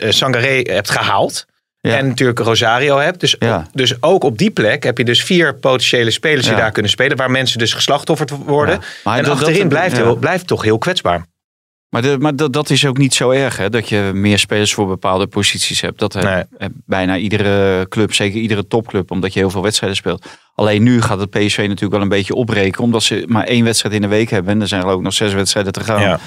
Sangaré 0.10 0.62
hebt 0.64 0.90
gehaald. 0.90 1.46
Ja. 1.80 1.98
En 1.98 2.08
natuurlijk 2.08 2.40
Rosario 2.40 2.98
hebt. 2.98 3.20
Dus, 3.20 3.36
Ja. 3.40 3.68
dus 3.74 4.02
ook 4.02 4.24
op 4.24 4.38
die 4.38 4.52
plek 4.52 4.84
heb 4.84 4.98
je 4.98 5.04
dus 5.06 5.24
vier 5.24 5.56
potentiële 5.56 6.12
spelers 6.12 6.46
die 6.48 6.56
daar 6.56 6.72
kunnen 6.72 6.92
spelen. 6.92 7.18
Waar 7.18 7.32
mensen 7.32 7.60
dus 7.60 7.74
geslachtofferd 7.74 8.30
worden. 8.30 8.76
Ja. 8.76 8.86
Maar 9.04 9.18
en 9.18 9.24
dat- 9.24 9.34
achterin 9.34 9.60
dat- 9.60 9.68
blijft, 9.68 9.96
ja. 9.98 10.04
heel, 10.04 10.16
blijft 10.16 10.48
toch 10.48 10.64
heel 10.64 10.78
kwetsbaar. 10.78 11.26
Maar, 11.94 12.02
de, 12.02 12.16
maar 12.20 12.36
dat, 12.36 12.54
dat 12.54 12.70
is 12.70 12.86
ook 12.86 12.98
niet 12.98 13.14
zo 13.14 13.30
erg, 13.30 13.58
hè? 13.58 13.70
Dat 13.70 13.90
je 13.90 14.12
meer 14.14 14.40
spelers 14.40 14.74
voor 14.74 14.88
bepaalde 14.88 15.28
posities 15.28 15.82
hebt. 15.82 16.00
Dat 16.00 16.14
heeft 16.14 16.26
Nee. 16.26 16.44
heeft 16.58 16.74
bijna 16.86 17.18
iedere 17.18 17.86
club, 17.90 18.14
zeker 18.14 18.40
iedere 18.40 18.68
topclub, 18.68 19.12
omdat 19.12 19.34
je 19.34 19.40
heel 19.40 19.50
veel 19.50 19.62
wedstrijden 19.62 19.98
speelt. 19.98 20.26
Alleen 20.56 20.84
nu 20.84 21.02
gaat 21.02 21.20
het 21.20 21.30
PSV 21.30 21.58
natuurlijk 21.58 21.92
wel 21.92 22.02
een 22.02 22.10
beetje 22.10 22.36
opbreken, 22.36 22.84
omdat 22.84 23.04
ze 23.04 23.24
maar 23.28 23.44
één 23.44 23.64
wedstrijd 23.64 23.96
in 23.96 24.02
de 24.02 24.08
week 24.08 24.30
hebben. 24.30 24.54
En 24.54 24.62
er 24.62 24.68
zijn 24.68 24.82
geloof 24.82 24.98
ik 24.98 25.04
nog 25.04 25.14
zes 25.14 25.34
wedstrijden 25.34 25.74
te 25.74 25.84
gaan. 25.84 26.02
Ja. 26.02 26.20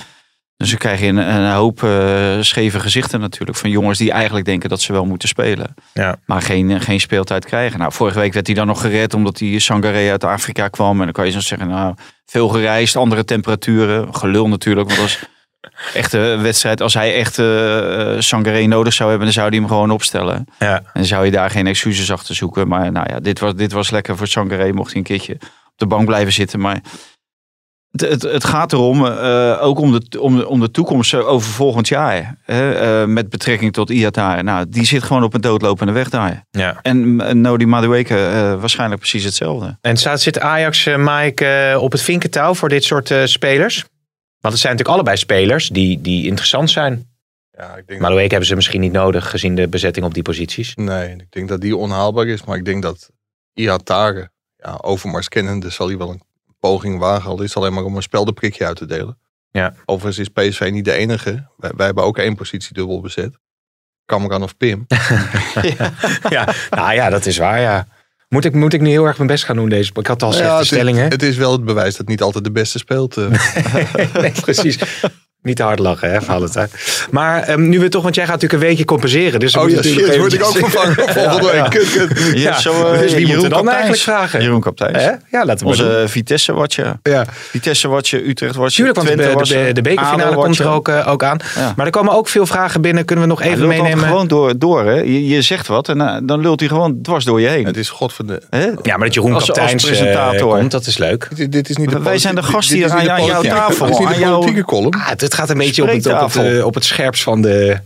Dus 0.57 0.69
dan 0.69 0.79
krijg 0.79 1.01
je 1.01 1.07
een, 1.07 1.17
een 1.17 1.53
hoop 1.53 1.83
eh, 1.83 2.37
scheve 2.41 2.81
gezichten 2.81 3.21
natuurlijk 3.21 3.59
van 3.59 3.71
jongens 3.71 3.99
die 3.99 4.11
eigenlijk 4.11 4.47
denken 4.47 4.69
dat 4.69 4.81
ze 4.81 4.93
wel 4.93 5.05
moeten 5.05 5.29
spelen. 5.29 5.75
Ja. 5.93 6.17
Maar 6.27 6.43
geen, 6.43 6.81
geen 6.81 7.01
speeltijd 7.01 7.45
krijgen. 7.45 7.79
Nou, 7.79 7.93
vorige 7.93 8.19
week 8.19 8.33
werd 8.33 8.47
hij 8.47 8.57
dan 8.57 8.67
nog 8.67 8.81
gered 8.81 9.15
omdat 9.15 9.37
die 9.37 9.61
Sangaré 9.61 10.11
uit 10.11 10.25
Afrika 10.25 10.69
kwam. 10.69 10.99
En 10.99 11.05
dan 11.05 11.13
kan 11.13 11.27
je 11.27 11.33
zo 11.33 11.41
zeggen, 11.41 11.69
nou, 11.69 11.95
veel 12.27 12.49
gereisd, 12.49 12.97
andere 12.97 13.25
temperaturen. 13.25 14.15
Gelul 14.15 14.49
natuurlijk, 14.49 14.89
want 14.89 15.01
als 15.01 15.19
echte 15.95 16.19
wedstrijd, 16.19 16.81
als 16.83 16.95
hij 16.95 17.15
echt 17.15 17.35
Sangaré 18.25 18.67
nodig 18.67 18.93
zou 18.93 19.09
hebben, 19.09 19.27
dan 19.27 19.35
zou 19.37 19.49
hij 19.49 19.59
hem 19.59 19.69
gewoon 19.69 19.91
opstellen. 19.91 20.47
Ja. 20.59 20.77
En 20.77 20.85
dan 20.93 21.05
zou 21.05 21.25
je 21.25 21.31
daar 21.31 21.51
geen 21.51 21.67
excuses 21.67 22.13
achter 22.13 22.35
zoeken. 22.35 22.69
Maar 22.69 22.93
nou 22.93 23.07
ja, 23.13 23.21
dit 23.21 23.39
was, 23.39 23.55
dit 23.55 23.73
was 23.73 23.91
lekker 23.91 24.17
voor 24.17 24.27
Sangaré, 24.27 24.73
mocht 24.73 24.89
hij 24.89 24.97
een 24.97 25.03
keertje 25.07 25.33
op 25.35 25.73
de 25.77 25.87
bank 25.87 26.05
blijven 26.07 26.33
zitten. 26.33 26.61
Maar 26.61 26.81
het, 27.91 28.01
het, 28.11 28.23
het 28.23 28.45
gaat 28.45 28.73
erom, 28.73 29.07
eh, 29.07 29.57
ook 29.61 29.79
om 29.79 29.93
de, 29.93 30.21
om, 30.21 30.37
de- 30.37 30.49
om 30.49 30.61
de 30.61 30.71
toekomst 30.71 31.15
over 31.15 31.51
volgend 31.51 31.89
jaar. 31.89 32.37
Hè, 32.45 33.07
met 33.07 33.29
betrekking 33.31 33.73
tot 33.73 33.91
Iatare. 33.91 34.43
Nou, 34.43 34.67
die 34.69 34.85
zit 34.85 35.03
gewoon 35.03 35.23
op 35.23 35.35
een 35.35 35.41
doodlopende 35.41 35.93
weg 35.93 36.09
daar. 36.11 36.45
Ja. 36.51 36.79
En 36.83 37.17
Nodi 37.41 37.67
Madueke 37.67 38.57
waarschijnlijk 38.61 39.01
precies 39.01 39.25
hetzelfde. 39.25 39.79
En 39.81 39.97
staat, 39.97 40.21
zit 40.21 40.41
Ajax, 40.41 40.89
Mike, 40.97 41.77
op 41.81 41.93
het 41.93 42.03
vinkentouw 42.03 42.55
voor 42.55 42.69
dit 42.69 42.85
soort 42.85 43.15
spelers? 43.25 43.85
Want 44.47 44.59
het 44.59 44.67
zijn 44.67 44.77
natuurlijk 44.77 45.09
allebei 45.09 45.17
spelers 45.17 45.69
die, 45.69 46.01
die 46.01 46.27
interessant 46.27 46.71
zijn. 46.71 47.09
Ja, 47.51 47.77
ik 47.77 47.87
denk 47.87 48.01
Maar 48.01 48.13
hebben 48.13 48.47
ze 48.47 48.55
misschien 48.55 48.81
niet 48.81 48.93
nodig 48.93 49.31
gezien 49.31 49.55
de 49.55 49.69
bezetting 49.69 50.07
op 50.07 50.15
die 50.15 50.23
posities. 50.23 50.75
Nee, 50.75 51.11
ik 51.11 51.31
denk 51.31 51.49
dat 51.49 51.61
die 51.61 51.77
onhaalbaar 51.77 52.27
is. 52.27 52.45
Maar 52.45 52.57
ik 52.57 52.65
denk 52.65 52.83
dat 52.83 53.11
Iatare, 53.53 54.31
ja, 54.57 54.79
Overmars 54.81 55.29
kennende, 55.29 55.71
zal 55.71 55.87
hij 55.87 55.97
wel 55.97 56.11
een 56.11 56.23
poging 56.59 56.99
wagen. 56.99 57.31
Al 57.31 57.43
is 57.43 57.49
het 57.49 57.57
alleen 57.57 57.73
maar 57.73 57.85
om 57.85 57.97
een 57.97 58.03
speldenprikje 58.03 58.67
uit 58.67 58.77
te 58.77 58.87
delen. 58.87 59.19
Ja. 59.51 59.75
Overigens 59.85 60.29
is 60.29 60.49
PSV 60.49 60.69
niet 60.73 60.85
de 60.85 60.93
enige. 60.93 61.49
Wij, 61.57 61.71
wij 61.77 61.87
hebben 61.87 62.05
ook 62.05 62.19
één 62.19 62.35
positie 62.35 62.75
dubbel 62.75 63.01
bezet. 63.01 63.39
Cameron 64.05 64.43
of 64.43 64.57
Pim. 64.57 64.87
ja, 66.37 66.49
nou 66.71 66.93
ja, 66.95 67.11
dat 67.11 67.27
is 67.27 67.39
waar, 67.39 67.61
ja. 67.61 67.87
Moet 68.29 68.45
ik, 68.45 68.55
moet 68.55 68.73
ik 68.73 68.81
nu 68.81 68.89
heel 68.91 69.05
erg 69.05 69.17
mijn 69.17 69.29
best 69.29 69.45
gaan 69.45 69.57
doen 69.57 69.69
deze? 69.69 69.91
Ik 69.95 70.07
had 70.07 70.23
al 70.23 70.33
slechte 70.33 70.49
Ja, 70.51 70.57
het, 70.59 70.63
is- 70.63 70.69
stellingen. 70.73 71.09
het 71.09 71.23
is 71.23 71.37
wel 71.37 71.53
het 71.53 71.65
bewijs 71.65 71.97
dat 71.97 72.09
niet 72.09 72.23
altijd 72.23 72.45
de 72.45 72.51
beste 72.53 72.79
speelt. 72.79 73.17
eh. 73.17 73.25
nee, 74.23 74.33
precies. 74.41 74.79
Niet 75.43 75.57
te 75.57 75.63
hard 75.63 75.79
lachen, 75.79 76.11
hè, 76.11 76.23
Valentijn. 76.23 76.69
Maar 77.11 77.43
ehm, 77.43 77.69
nu 77.69 77.81
we 77.81 77.89
toch, 77.89 78.03
want 78.03 78.15
jij 78.15 78.25
gaat 78.25 78.33
natuurlijk 78.35 78.63
een 78.63 78.69
weekje 78.69 78.85
compenseren. 78.85 79.41
Dus 79.41 79.57
Oh 79.57 79.71
ja, 79.71 79.83
shit, 79.83 80.17
word 80.17 80.33
ik 80.33 80.45
ook 80.45 80.57
vervangen 80.57 80.95
volgende 81.19 81.51
week. 81.53 81.71
Kut, 81.71 81.91
kut. 81.93 82.33
Ja, 82.35 82.59
zo, 82.61 82.93
eh, 82.93 82.99
dus 82.99 83.13
wie 83.15 83.21
moet 83.21 83.29
Jeroen 83.29 83.43
dan 83.43 83.51
Kapteins. 83.51 83.69
eigenlijk 83.71 84.03
vragen? 84.03 84.43
Jeroen 84.43 84.61
Kapteins. 84.61 85.03
Hè? 85.05 85.11
Ja, 85.31 85.45
laten 85.45 85.59
we. 85.59 85.65
Onze 85.67 86.05
Vitesse 86.07 86.53
watje. 86.53 86.99
Ja. 87.03 87.25
Vitesse 87.51 87.89
watje, 87.89 88.29
Utrecht 88.29 88.55
watje, 88.55 88.77
Tuurlijk, 88.77 88.97
want 88.97 89.09
de, 89.09 89.55
de, 89.55 89.73
de, 89.73 89.83
bekerfinale 89.83 90.35
komt 90.37 90.59
er 90.59 90.69
ook, 90.69 90.89
eh, 90.89 91.09
ook 91.09 91.23
aan. 91.25 91.39
Ja. 91.57 91.73
Maar 91.77 91.87
er 91.87 91.93
komen 91.93 92.13
ook 92.13 92.29
veel 92.29 92.47
vragen 92.47 92.81
binnen. 92.81 93.05
Kunnen 93.05 93.25
we 93.25 93.31
nog 93.31 93.39
Hij 93.41 93.49
even 93.49 93.61
lult 93.61 93.71
altijd 93.73 93.89
meenemen? 93.89 94.11
gewoon 94.13 94.29
door, 94.29 94.59
door 94.59 94.85
hè. 94.85 94.95
Je, 95.01 95.27
je 95.29 95.43
zegt 95.43 95.67
wat 95.67 95.89
en 95.89 96.01
eh, 96.01 96.17
dan 96.23 96.41
lult 96.41 96.61
hij 96.61 96.69
gewoon 96.69 97.03
dwars 97.03 97.25
door 97.25 97.41
je 97.41 97.49
heen. 97.49 97.67
Het 97.67 97.77
is 97.77 97.89
godverde. 97.91 98.43
Hè? 98.51 98.65
Ja, 98.83 98.97
maar 98.97 98.99
dat 99.07 99.15
Jeroen 99.15 99.33
Als- 99.35 99.49
als 99.49 99.59
Kapteins 99.59 99.83
eh, 99.85 99.89
presentator. 99.91 100.57
komt, 100.59 100.71
dat 100.71 100.87
is 100.87 100.99
leuk. 100.99 101.29
Dit, 101.35 101.53
dit 101.53 101.69
is 101.69 101.77
niet 101.77 101.91
de 101.91 102.03
Wij 102.03 102.19
zijn 102.19 102.35
de 102.35 102.43
is 102.59 102.71
hier 102.71 102.91
aan 103.11 103.25
jouw 103.25 103.43
tafel, 103.43 103.87
Dit 103.87 103.99
is 103.99 104.07
niet 104.17 104.25
aan 104.25 104.31
de 104.33 104.39
politieke 104.39 104.65
column. 104.65 104.95
Het, 105.27 105.35
gaat 105.35 105.51
een 105.51 105.59
beetje 105.59 105.83
op 105.83 105.89
het, 105.89 106.07
op, 106.07 106.33
het, 106.33 106.37
eh, 106.57 106.65
op 106.65 106.75
het 106.75 106.85
scherpst 106.85 107.23
van 107.23 107.43
de 107.43 107.79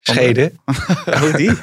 scheden. 0.00 0.52
Oh, 1.06 1.34
die? 1.34 1.50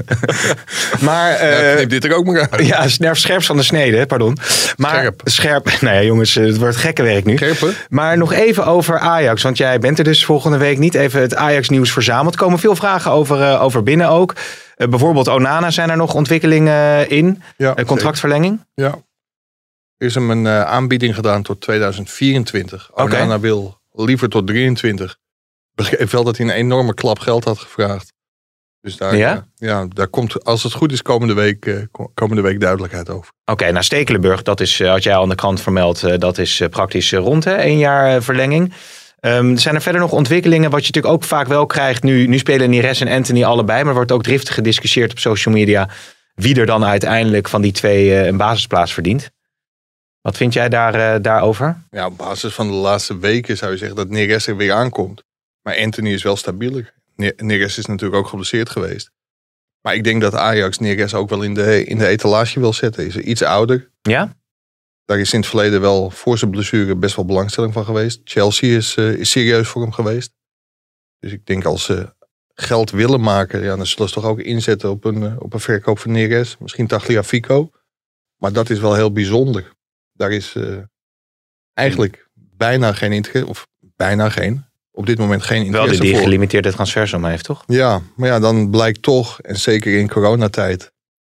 Maar 1.01 1.31
Ja, 1.31 1.37
eh, 1.37 1.75
knip 1.75 1.89
dit 1.89 2.03
er 2.05 2.13
ook 2.15 2.25
maar 2.25 2.47
uit. 2.49 2.65
ja, 2.65 2.87
snerp 2.87 3.17
scherpst 3.17 3.47
van 3.47 3.57
de 3.57 3.63
snede, 3.63 4.05
pardon. 4.05 4.37
Maar 4.77 4.89
Scherp. 4.95 5.21
scherp. 5.23 5.69
Nou 5.81 5.95
ja, 5.95 6.01
jongens, 6.03 6.33
het 6.35 6.57
wordt 6.57 6.75
gekke 6.75 7.03
werk 7.03 7.25
nu. 7.25 7.37
Scherper. 7.37 7.85
Maar 7.89 8.17
nog 8.17 8.33
even 8.33 8.65
over 8.65 8.99
Ajax. 8.99 9.41
Want 9.43 9.57
jij 9.57 9.79
bent 9.79 9.97
er 9.97 10.03
dus 10.03 10.25
volgende 10.25 10.57
week 10.57 10.77
niet 10.77 10.93
even 10.95 11.21
het 11.21 11.35
Ajax-nieuws 11.35 11.91
verzameld. 11.91 12.33
Er 12.33 12.39
komen 12.39 12.59
veel 12.59 12.75
vragen 12.75 13.11
over, 13.11 13.41
eh, 13.41 13.61
over 13.63 13.83
binnen 13.83 14.09
ook. 14.09 14.35
Eh, 14.75 14.87
bijvoorbeeld 14.87 15.27
Onana 15.27 15.71
zijn 15.71 15.89
er 15.89 15.97
nog 15.97 16.13
ontwikkelingen 16.13 17.09
in. 17.09 17.43
Ja, 17.57 17.75
Eh, 17.75 17.85
contractverlenging. 17.85 18.59
zeker. 18.75 18.91
Ja. 18.93 19.01
Er 19.97 20.07
is 20.07 20.15
hem 20.15 20.29
een 20.29 20.47
eh, 20.47 20.63
aanbieding 20.63 21.15
gedaan 21.15 21.41
tot 21.43 21.61
2024. 21.61 22.89
Oké. 22.91 23.01
Onana 23.03 23.39
wil 23.39 23.77
liever 23.93 24.29
tot 24.29 24.47
23. 24.47 25.17
Begreep 25.75 26.09
wel 26.11 26.23
dat 26.23 26.37
hij 26.37 26.45
een 26.45 26.51
enorme 26.53 26.93
klap 26.93 27.19
geld 27.19 27.43
had 27.43 27.59
gevraagd. 27.59 28.13
Dus 28.81 28.97
daar, 28.97 29.15
Ja? 29.15 29.35
eh, 29.35 29.67
ja, 29.69 29.85
daar 29.89 30.07
komt, 30.07 30.43
als 30.43 30.63
het 30.63 30.73
goed 30.73 30.91
is, 30.91 31.01
komende 31.01 31.33
week, 31.33 31.65
eh, 31.65 31.75
ko- 31.91 32.11
komende 32.13 32.41
week 32.41 32.59
duidelijkheid 32.59 33.09
over. 33.09 33.31
Oké, 33.45 33.71
nou 33.71 33.83
Stekelenburg, 33.83 34.41
dat 34.41 34.59
is, 34.61 34.79
eh, 34.79 34.89
had 34.89 35.03
jij 35.03 35.15
al 35.15 35.23
aan 35.23 35.29
de 35.29 35.35
krant 35.35 35.61
vermeld, 35.61 36.19
dat 36.21 36.37
is 36.37 36.61
praktisch 36.69 37.11
rond, 37.11 37.43
hè? 37.43 37.63
Eén 37.63 37.77
jaar 37.77 38.23
verlenging. 38.23 38.73
Ehm, 39.19 39.55
zijn 39.55 39.75
er 39.75 39.81
verder 39.81 40.01
nog 40.01 40.11
ontwikkelingen, 40.11 40.69
wat 40.69 40.79
je 40.85 40.91
natuurlijk 40.93 41.13
ook 41.13 41.23
vaak 41.23 41.47
wel 41.47 41.65
krijgt. 41.65 42.03
Nu, 42.03 42.27
nu 42.27 42.37
spelen 42.37 42.69
Nires 42.69 42.99
en 43.01 43.07
Anthony 43.07 43.43
allebei, 43.43 43.83
maar 43.83 43.93
wordt 43.93 44.11
ook 44.11 44.23
driftig 44.23 44.53
gediscussieerd 44.53 45.11
op 45.11 45.19
social 45.19 45.53
media 45.55 45.89
wie 46.35 46.59
er 46.59 46.65
dan 46.65 46.85
uiteindelijk 46.85 47.49
van 47.49 47.61
die 47.61 47.71
twee 47.71 48.13
een 48.27 48.37
basisplaats 48.37 48.93
verdient. 48.93 49.29
Wat 50.23 50.37
vind 50.37 50.53
jij 50.53 50.69
daar, 50.69 50.93
eh, 51.15 51.21
daarover? 51.21 51.83
Ja, 51.91 52.05
op 52.05 52.17
basis 52.17 52.53
van 52.53 52.67
de 52.67 52.73
laatste 52.73 53.17
weken 53.17 53.57
zou 53.57 53.71
je 53.71 53.77
zeggen 53.77 53.95
dat 53.95 54.09
Neres 54.09 54.47
er 54.47 54.55
weer 54.55 54.73
aankomt. 54.73 55.23
Maar 55.61 55.77
Anthony 55.77 56.13
is 56.13 56.23
wel 56.23 56.35
stabieler. 56.35 56.93
Ne- 57.15 57.33
Neres 57.37 57.77
is 57.77 57.85
natuurlijk 57.85 58.19
ook 58.19 58.27
geblesseerd 58.27 58.69
geweest. 58.69 59.11
Maar 59.81 59.95
ik 59.95 60.03
denk 60.03 60.21
dat 60.21 60.35
Ajax 60.35 60.77
Neres 60.77 61.13
ook 61.13 61.29
wel 61.29 61.41
in 61.41 61.53
de, 61.53 61.83
in 61.85 61.97
de 61.97 62.07
etalage 62.07 62.59
wil 62.59 62.73
zetten. 62.73 63.05
Is 63.05 63.17
iets 63.17 63.41
ouder. 63.41 63.89
Ja? 64.01 64.35
Daar 65.05 65.19
is 65.19 65.33
in 65.33 65.39
het 65.39 65.49
verleden 65.49 65.81
wel 65.81 66.09
voor 66.09 66.37
zijn 66.37 66.51
blessure 66.51 66.95
best 66.95 67.15
wel 67.15 67.25
belangstelling 67.25 67.73
van 67.73 67.85
geweest. 67.85 68.21
Chelsea 68.23 68.77
is, 68.77 68.95
eh, 68.95 69.13
is 69.13 69.29
serieus 69.29 69.67
voor 69.67 69.81
hem 69.81 69.91
geweest. 69.91 70.33
Dus 71.19 71.31
ik 71.31 71.45
denk 71.45 71.65
als 71.65 71.83
ze 71.83 72.13
geld 72.53 72.91
willen 72.91 73.21
maken, 73.21 73.63
ja, 73.63 73.75
dan 73.75 73.85
zullen 73.85 74.07
ze 74.07 74.13
toch 74.13 74.25
ook 74.25 74.39
inzetten 74.39 74.89
op 74.89 75.03
een, 75.05 75.23
eh, 75.23 75.35
op 75.39 75.53
een 75.53 75.59
verkoop 75.59 75.99
van 75.99 76.11
Neres. 76.11 76.57
Misschien 76.59 76.87
Tagliafico. 76.87 77.71
Maar 78.37 78.53
dat 78.53 78.69
is 78.69 78.79
wel 78.79 78.93
heel 78.95 79.11
bijzonder. 79.11 79.71
Daar 80.13 80.31
is 80.31 80.55
eh, 80.55 80.77
eigenlijk 81.73 82.27
bijna 82.33 82.93
geen 82.93 83.11
interesse, 83.11 83.49
of 83.49 83.67
bijna 83.79 84.29
geen, 84.29 84.65
op 84.91 85.05
dit 85.05 85.17
moment 85.17 85.43
geen 85.43 85.57
Wel 85.59 85.65
die, 85.71 85.79
interesse 85.79 86.03
die 86.03 86.13
voor. 86.13 86.23
gelimiteerde 86.23 86.71
transfersom 86.71 87.25
heeft, 87.25 87.43
toch? 87.45 87.63
Ja, 87.67 88.01
maar 88.15 88.29
ja, 88.29 88.39
dan 88.39 88.69
blijkt 88.69 89.01
toch, 89.01 89.41
en 89.41 89.55
zeker 89.55 89.99
in 89.99 90.09
coronatijd, 90.09 90.91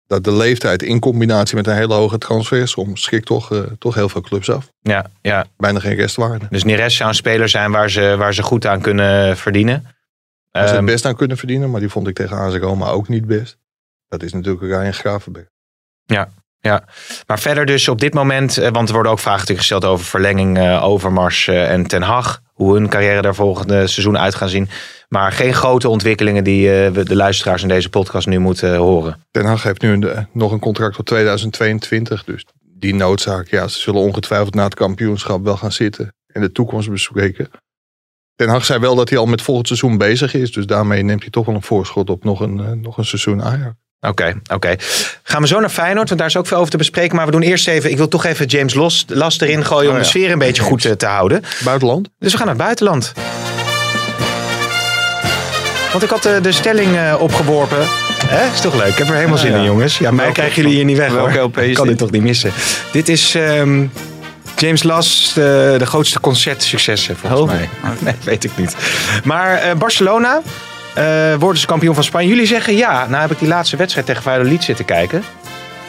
dat 0.08 0.24
de 0.24 0.32
leeftijd 0.34 0.84
in 0.84 1.00
combinatie 1.00 1.56
met 1.56 1.68
een 1.68 1.76
hele 1.76 1.94
hoge 1.94 2.18
transfersom 2.18 2.96
schrikt 2.96 3.26
toch, 3.26 3.52
eh, 3.52 3.60
toch 3.80 3.96
heel 3.96 4.10
veel 4.10 4.22
clubs 4.22 4.50
af. 4.50 4.70
Ja, 4.82 5.06
ja. 5.22 5.46
Bijna 5.58 5.80
geen 5.80 5.96
restwaarde. 5.96 6.46
Dus 6.50 6.64
Neres 6.64 6.96
zou 6.96 7.10
een 7.10 7.16
speler 7.16 7.50
zijn 7.50 7.72
waar 7.72 7.90
ze, 7.90 8.16
waar 8.18 8.34
ze 8.34 8.44
goed 8.44 8.66
aan 8.66 8.82
kunnen 8.82 9.38
verdienen. 9.38 9.84
Waar 10.52 10.64
ze 10.64 10.70
het 10.70 10.78
Ehm, 10.78 10.86
best 10.86 11.06
aan 11.06 11.16
kunnen 11.16 11.38
verdienen, 11.38 11.72
maar 11.72 11.80
die 11.80 11.90
vond 11.90 12.08
ik 12.08 12.16
tegen 12.16 12.38
AZ 12.38 12.56
Roma 12.56 12.88
ook 12.90 13.08
niet 13.08 13.26
best. 13.26 13.58
Dat 14.08 14.24
is 14.24 14.34
natuurlijk 14.34 14.64
Ryan 14.64 14.94
Gravenberg. 14.94 15.48
Ja, 16.06 16.30
maar 17.28 17.40
verder 17.40 17.66
dus 17.66 17.88
op 17.88 18.00
dit 18.00 18.14
moment, 18.14 18.58
eh, 18.58 18.70
want 18.72 18.88
er 18.88 18.94
worden 18.94 19.12
ook 19.12 19.20
vragen 19.20 19.58
gesteld 19.58 19.86
over 19.86 20.06
verlenging, 20.06 20.58
eh, 20.58 20.84
Overmars 20.84 21.48
eh, 21.48 21.72
en 21.72 21.88
Ten 21.88 22.02
Hag. 22.02 22.42
Hoe 22.54 22.74
hun 22.74 22.90
carrière 22.90 23.22
daar 23.22 23.36
volgende 23.36 23.88
seizoen 23.88 24.18
uit 24.18 24.36
gaan 24.36 24.50
zien. 24.50 24.70
Maar 25.10 25.32
geen 25.32 25.54
grote 25.54 25.90
ontwikkelingen 25.90 26.44
die 26.44 26.70
we 26.70 27.04
de 27.04 27.16
luisteraars 27.16 27.62
in 27.62 27.68
deze 27.68 27.90
podcast 27.90 28.28
nu 28.28 28.40
moeten 28.40 28.76
horen. 28.76 29.24
Den 29.32 29.46
Haag 29.46 29.64
heeft 29.64 29.82
nu 29.82 30.04
nog 30.32 30.52
een 30.52 30.60
contract 30.60 30.96
tot 30.96 31.06
2022. 31.06 32.24
Dus 32.24 32.46
die 32.62 32.96
noodzaak, 32.96 33.48
ja, 33.48 33.68
ze 33.68 33.80
zullen 33.80 34.02
ongetwijfeld 34.02 34.56
na 34.56 34.64
het 34.64 34.76
kampioenschap 34.76 35.44
wel 35.44 35.58
gaan 35.58 35.72
zitten 35.72 36.14
en 36.28 36.42
de 36.42 36.52
toekomst 36.52 36.90
bespreken. 36.90 37.50
Den 38.36 38.50
Haag 38.50 38.66
zei 38.66 38.80
wel 38.80 38.96
dat 38.96 39.10
hij 39.10 39.18
al 39.18 39.26
met 39.26 39.42
volgend 39.42 39.68
seizoen 39.68 39.98
bezig 39.98 40.34
is. 40.34 40.52
Dus 40.52 40.66
daarmee 40.66 41.04
neemt 41.04 41.22
hij 41.22 41.32
toch 41.32 41.46
wel 41.46 41.56
een 41.56 41.62
voorschot 41.62 42.10
op 42.10 42.24
nog 42.24 42.40
een, 42.40 42.82
nog 42.82 42.98
een 42.98 43.06
seizoen 43.06 43.44
Ajax. 43.44 43.76
Oké, 44.08 44.34
oké. 44.54 44.76
Gaan 45.24 45.42
we 45.42 45.48
zo 45.48 45.60
naar 45.60 45.70
Feyenoord, 45.70 46.08
want 46.08 46.20
daar 46.20 46.30
is 46.30 46.38
ook 46.38 46.48
veel 46.48 46.58
over 46.58 46.70
te 46.72 46.78
bespreken. 46.78 47.16
Maar 47.16 47.26
we 47.26 47.32
doen 47.32 47.42
eerst 47.42 47.68
even, 47.68 47.92
ik 47.92 47.98
wil 47.98 48.08
toch 48.08 48.26
even 48.26 48.46
James 48.46 48.74
Los, 48.74 49.06
Last 49.08 49.42
erin 49.42 49.66
gooien 49.66 49.84
om 49.90 49.96
Oh 49.96 49.98
ja. 49.98 50.04
de 50.04 50.10
sfeer 50.10 50.32
een 50.32 50.40
beetje 50.40 50.62
goed 50.62 50.86
eh, 50.86 50.92
te 50.92 51.06
houden. 51.06 51.44
Buitenland? 51.64 52.10
Dus 52.20 52.32
we 52.32 52.38
gaan 52.38 52.48
naar 52.48 52.56
het 52.56 52.64
buitenland. 52.64 53.14
Want 55.92 56.04
ik 56.04 56.10
had 56.10 56.26
eh, 56.26 56.42
de 56.42 56.52
stelling 56.52 56.96
eh, 56.96 57.16
opgeworpen. 57.20 57.78
Hè? 58.26 58.52
Is 58.54 58.62
toch 58.62 58.76
leuk? 58.76 58.88
Ik 58.88 58.98
heb 58.98 59.08
er 59.08 59.16
helemaal 59.16 59.38
zin 59.38 59.52
ja. 59.52 59.58
in, 59.58 59.64
jongens. 59.64 59.98
Ja, 59.98 60.12
mij 60.12 60.32
krijgen 60.32 60.56
jullie 60.62 60.76
hier 60.76 60.86
niet 60.86 60.98
weg, 60.98 61.12
hoor. 61.12 61.34
LP 61.40 61.58
is 61.58 61.76
kan 61.76 61.88
dit? 61.88 61.98
toch 61.98 62.12
niet 62.12 62.22
missen. 62.22 62.52
Dit 62.92 63.10
is 63.10 63.36
ehm, 63.36 63.86
James 64.56 64.84
Las, 64.84 65.32
de, 65.36 65.76
de 65.78 65.86
grootste 65.86 66.20
concertsuccessen, 66.20 67.18
volgens 67.18 67.42
Oh. 67.42 67.48
mij. 67.48 67.70
Nee, 68.00 68.14
weet 68.24 68.44
ik 68.44 68.52
niet. 68.56 68.76
Maar 69.24 69.78
Barcelona 69.78 70.42
eh, 70.96 71.34
worden 71.40 71.60
ze 71.62 71.66
kampioen 71.68 71.94
van 71.96 72.04
Spanje. 72.04 72.28
Jullie 72.30 72.46
zeggen 72.48 72.76
ja. 72.76 73.06
Nou 73.10 73.22
heb 73.22 73.32
ik 73.32 73.40
die 73.40 73.48
laatste 73.48 73.78
wedstrijd 73.78 74.06
tegen 74.08 74.24
Valladolid 74.24 74.64
zitten 74.64 74.86
kijken. 74.86 75.24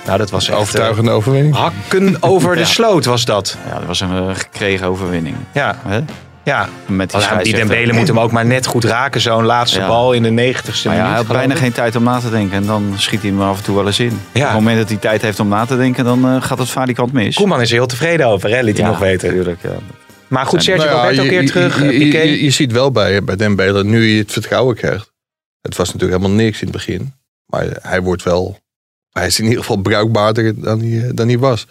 Nou, 0.06 0.18
dat 0.18 0.30
was 0.30 0.44
echt, 0.44 0.54
eh, 0.54 0.60
Overtuigende 0.60 1.10
overwinning. 1.10 1.54
hakken 1.54 2.16
over 2.32 2.56
de 2.56 2.64
sloot 2.64 3.04
was 3.04 3.24
dat. 3.24 3.56
Ja, 3.68 3.74
dat 3.78 3.86
was 3.86 4.00
een 4.00 4.10
eh, 4.28 4.34
gekregen 4.34 4.86
overwinning. 4.86 5.36
Ja, 5.52 5.76
Hè? 5.86 6.00
ja. 6.42 6.68
Met 6.86 7.10
die 7.10 7.42
die. 7.42 7.54
Dembele 7.54 7.92
moet 7.92 8.06
hem 8.08 8.18
ook 8.20 8.30
maar 8.32 8.46
net 8.46 8.66
goed 8.66 8.84
raken. 8.84 9.20
Zo'n 9.20 9.44
laatste 9.44 9.78
Ja. 9.80 9.86
bal 9.86 10.12
in 10.12 10.22
de 10.22 10.30
negentigste 10.30 10.88
Maar 10.88 10.96
ja, 10.96 11.02
minuut. 11.02 11.18
hij 11.18 11.26
had 11.26 11.36
bijna 11.46 11.60
geen 11.60 11.72
tijd 11.72 11.96
om 11.96 12.02
na 12.02 12.18
te 12.18 12.30
denken. 12.30 12.56
En 12.56 12.66
dan 12.66 12.94
schiet 12.96 13.20
hij 13.22 13.30
hem 13.30 13.40
af 13.42 13.58
en 13.58 13.64
toe 13.64 13.76
wel 13.76 13.86
eens 13.86 13.98
in. 14.00 14.20
Ja. 14.32 14.40
Op 14.40 14.46
het 14.46 14.54
moment 14.54 14.78
dat 14.78 14.88
hij 14.88 14.96
tijd 14.98 15.22
heeft 15.22 15.40
om 15.40 15.48
na 15.48 15.64
te 15.64 15.76
denken, 15.76 16.04
dan 16.04 16.26
eh, 16.28 16.36
gaat 16.42 16.58
het 16.58 16.70
valikant 16.70 17.12
mis. 17.12 17.34
Koeman 17.36 17.60
is 17.60 17.68
er 17.70 17.76
heel 17.76 17.86
tevreden 17.86 18.26
over, 18.26 18.50
hè? 18.50 18.60
liet 18.60 18.78
hij 18.78 18.86
nog 18.86 18.98
weten. 18.98 19.28
Tuurlijk, 19.28 19.58
ja. 19.62 19.70
Maar 20.28 20.46
goed, 20.46 20.62
Sergio 20.62 20.84
Nou 20.90 21.14
ja, 21.14 21.22
keer 21.22 21.42
je- 21.42 21.48
terug. 21.48 21.78
Je, 21.78 21.84
eh, 21.84 21.92
je, 21.92 21.98
Piqué. 21.98 22.18
je- 22.20 22.44
je 22.44 22.50
ziet 22.50 22.72
wel 22.72 22.90
bij, 22.90 23.24
bij 23.24 23.36
Dembele, 23.36 23.84
nu 23.84 24.04
je 24.04 24.18
het 24.22 24.32
vertrouwen 24.32 24.76
krijgt. 24.76 25.12
Het 25.60 25.76
was 25.76 25.92
natuurlijk 25.92 26.20
helemaal 26.20 26.44
niks 26.44 26.58
in 26.60 26.66
het 26.66 26.76
begin. 26.76 27.12
Maar 27.46 27.66
hij 27.82 28.02
wordt 28.02 28.22
wel... 28.22 28.58
Hij 29.10 29.26
is 29.26 29.38
in 29.38 29.44
ieder 29.44 29.58
geval 29.60 29.76
bruikbaarder 29.76 30.60
dan 30.60 30.80
hij, 30.80 31.14
dan 31.14 31.28
hij 31.28 31.38
was. 31.38 31.66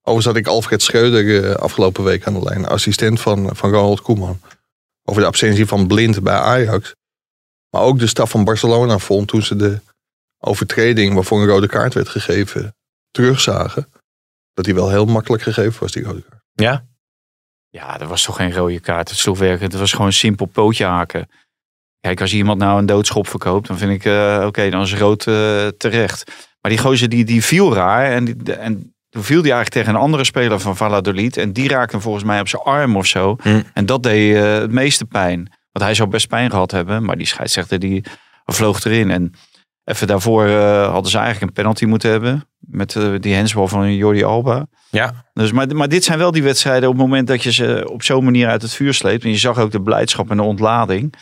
Overigens 0.00 0.26
had 0.26 0.36
ik 0.36 0.46
Alfred 0.46 0.82
Schreuder 0.82 1.44
eh, 1.50 1.54
afgelopen 1.54 2.04
week 2.04 2.26
aan 2.26 2.34
de 2.34 2.42
lijn. 2.42 2.66
Assistent 2.66 3.20
van, 3.20 3.56
van 3.56 3.70
Ronald 3.70 4.00
Koeman. 4.00 4.40
Over 5.04 5.20
de 5.22 5.26
absentie 5.28 5.66
van 5.66 5.86
Blind 5.86 6.22
bij 6.22 6.34
Ajax. 6.34 6.94
Maar 7.70 7.82
ook 7.82 7.98
de 7.98 8.06
staf 8.06 8.30
van 8.30 8.44
Barcelona 8.44 8.98
vond 8.98 9.28
toen 9.28 9.42
ze 9.42 9.56
de 9.56 9.80
overtreding 10.38 11.14
waarvoor 11.14 11.40
een 11.40 11.46
rode 11.48 11.66
kaart 11.68 11.94
werd 11.94 12.08
gegeven 12.08 12.74
terugzagen. 13.10 13.88
Dat 14.52 14.64
die 14.64 14.74
wel 14.74 14.90
heel 14.90 15.06
makkelijk 15.06 15.42
gegeven 15.42 15.80
was, 15.80 15.92
die 15.92 16.02
rode 16.04 16.22
kaart. 16.28 16.42
Ja? 16.52 16.84
Ja, 17.74 17.98
dat 17.98 18.08
was 18.08 18.22
toch 18.22 18.36
geen 18.36 18.52
rode 18.52 18.80
kaart. 18.80 19.08
Het 19.08 19.18
sloeg 19.18 19.38
werken. 19.38 19.64
Het 19.66 19.78
was 19.78 19.92
gewoon 19.92 20.12
simpel 20.12 20.46
pootje 20.46 20.84
haken. 20.84 21.28
Kijk, 22.00 22.20
als 22.20 22.32
iemand 22.32 22.58
nou 22.58 22.78
een 22.78 22.86
doodschop 22.86 23.28
verkoopt, 23.28 23.66
dan 23.66 23.78
vind 23.78 23.90
ik, 23.92 24.04
eh, 24.04 24.44
oké, 24.46 24.70
dan 24.70 24.82
is 24.82 24.94
rood 24.94 25.26
eh, 25.26 25.66
terecht. 25.66 26.32
Maar 26.60 26.70
die 26.70 26.80
gozer 26.80 27.08
die, 27.08 27.24
die 27.24 27.44
viel 27.44 27.74
raar. 27.74 28.10
En, 28.10 28.24
die, 28.24 28.52
en 28.52 28.94
toen 29.08 29.22
viel 29.22 29.42
die 29.42 29.52
eigenlijk 29.52 29.70
tegen 29.70 29.94
een 29.94 30.06
andere 30.06 30.24
speler 30.24 30.60
van 30.60 30.76
Valladolid. 30.76 31.36
En 31.36 31.52
die 31.52 31.68
raakte 31.68 31.92
hem 31.92 32.02
volgens 32.02 32.24
mij 32.24 32.40
op 32.40 32.48
zijn 32.48 32.62
arm 32.62 32.96
of 32.96 33.06
zo. 33.06 33.36
Hm. 33.42 33.62
En 33.72 33.86
dat 33.86 34.02
deed 34.02 34.36
eh, 34.36 34.52
het 34.52 34.70
meeste 34.70 35.04
pijn. 35.04 35.52
Want 35.72 35.84
hij 35.84 35.94
zou 35.94 36.08
best 36.08 36.28
pijn 36.28 36.50
gehad 36.50 36.70
hebben. 36.70 37.04
Maar 37.04 37.16
die 37.16 37.26
scheidsrechter 37.26 37.78
die 37.78 38.04
vloog 38.44 38.84
erin. 38.84 39.10
En 39.10 39.32
even 39.84 40.06
daarvoor 40.06 40.46
eh, 40.46 40.90
hadden 40.90 41.10
ze 41.10 41.18
eigenlijk 41.18 41.46
een 41.46 41.62
penalty 41.62 41.84
moeten 41.84 42.10
hebben. 42.10 42.48
Met 42.58 42.96
eh, 42.96 43.12
die 43.20 43.34
hensbal 43.34 43.68
van 43.68 43.94
Jordi 43.94 44.24
Alba. 44.24 44.66
Ja. 44.90 45.24
Dus, 45.32 45.52
maar, 45.52 45.76
maar 45.76 45.88
dit 45.88 46.04
zijn 46.04 46.18
wel 46.18 46.30
die 46.30 46.42
wedstrijden 46.42 46.88
op 46.88 46.94
het 46.94 47.04
moment 47.04 47.26
dat 47.26 47.42
je 47.42 47.52
ze 47.52 47.88
op 47.90 48.02
zo'n 48.02 48.24
manier 48.24 48.48
uit 48.48 48.62
het 48.62 48.74
vuur 48.74 48.94
sleept. 48.94 49.24
En 49.24 49.30
je 49.30 49.36
zag 49.36 49.58
ook 49.58 49.70
de 49.70 49.82
blijdschap 49.82 50.30
en 50.30 50.36
de 50.36 50.42
ontlading. 50.42 51.14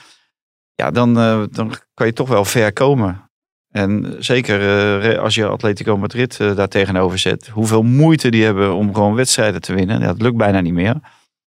Ja, 0.75 0.90
dan, 0.90 1.18
eh, 1.18 1.42
dan 1.51 1.75
kan 1.94 2.07
je 2.07 2.12
toch 2.12 2.29
wel 2.29 2.44
ver 2.44 2.72
komen. 2.72 3.31
En 3.70 4.16
zeker 4.18 5.18
als 5.18 5.35
je 5.35 5.46
Atletico 5.46 5.96
Madrid 5.96 6.37
daar 6.38 6.68
tegenover 6.68 7.18
zet. 7.18 7.48
Hoeveel 7.48 7.83
moeite 7.83 8.31
die 8.31 8.44
hebben 8.44 8.75
om 8.75 8.94
gewoon 8.94 9.14
wedstrijden 9.14 9.61
te 9.61 9.75
winnen. 9.75 10.01
Ja, 10.01 10.07
dat 10.07 10.22
lukt 10.22 10.37
bijna 10.37 10.61
niet 10.61 10.72
meer. 10.72 10.94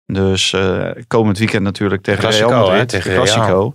Dus 0.05 0.55
komend 1.07 1.37
weekend 1.37 1.63
natuurlijk 1.63 2.03
tegen 2.03 2.29
Real 2.29 2.49
hè, 2.49 2.55
Madrid. 2.55 2.89
tegen 2.89 3.09
de 3.09 3.15
Classico. 3.15 3.73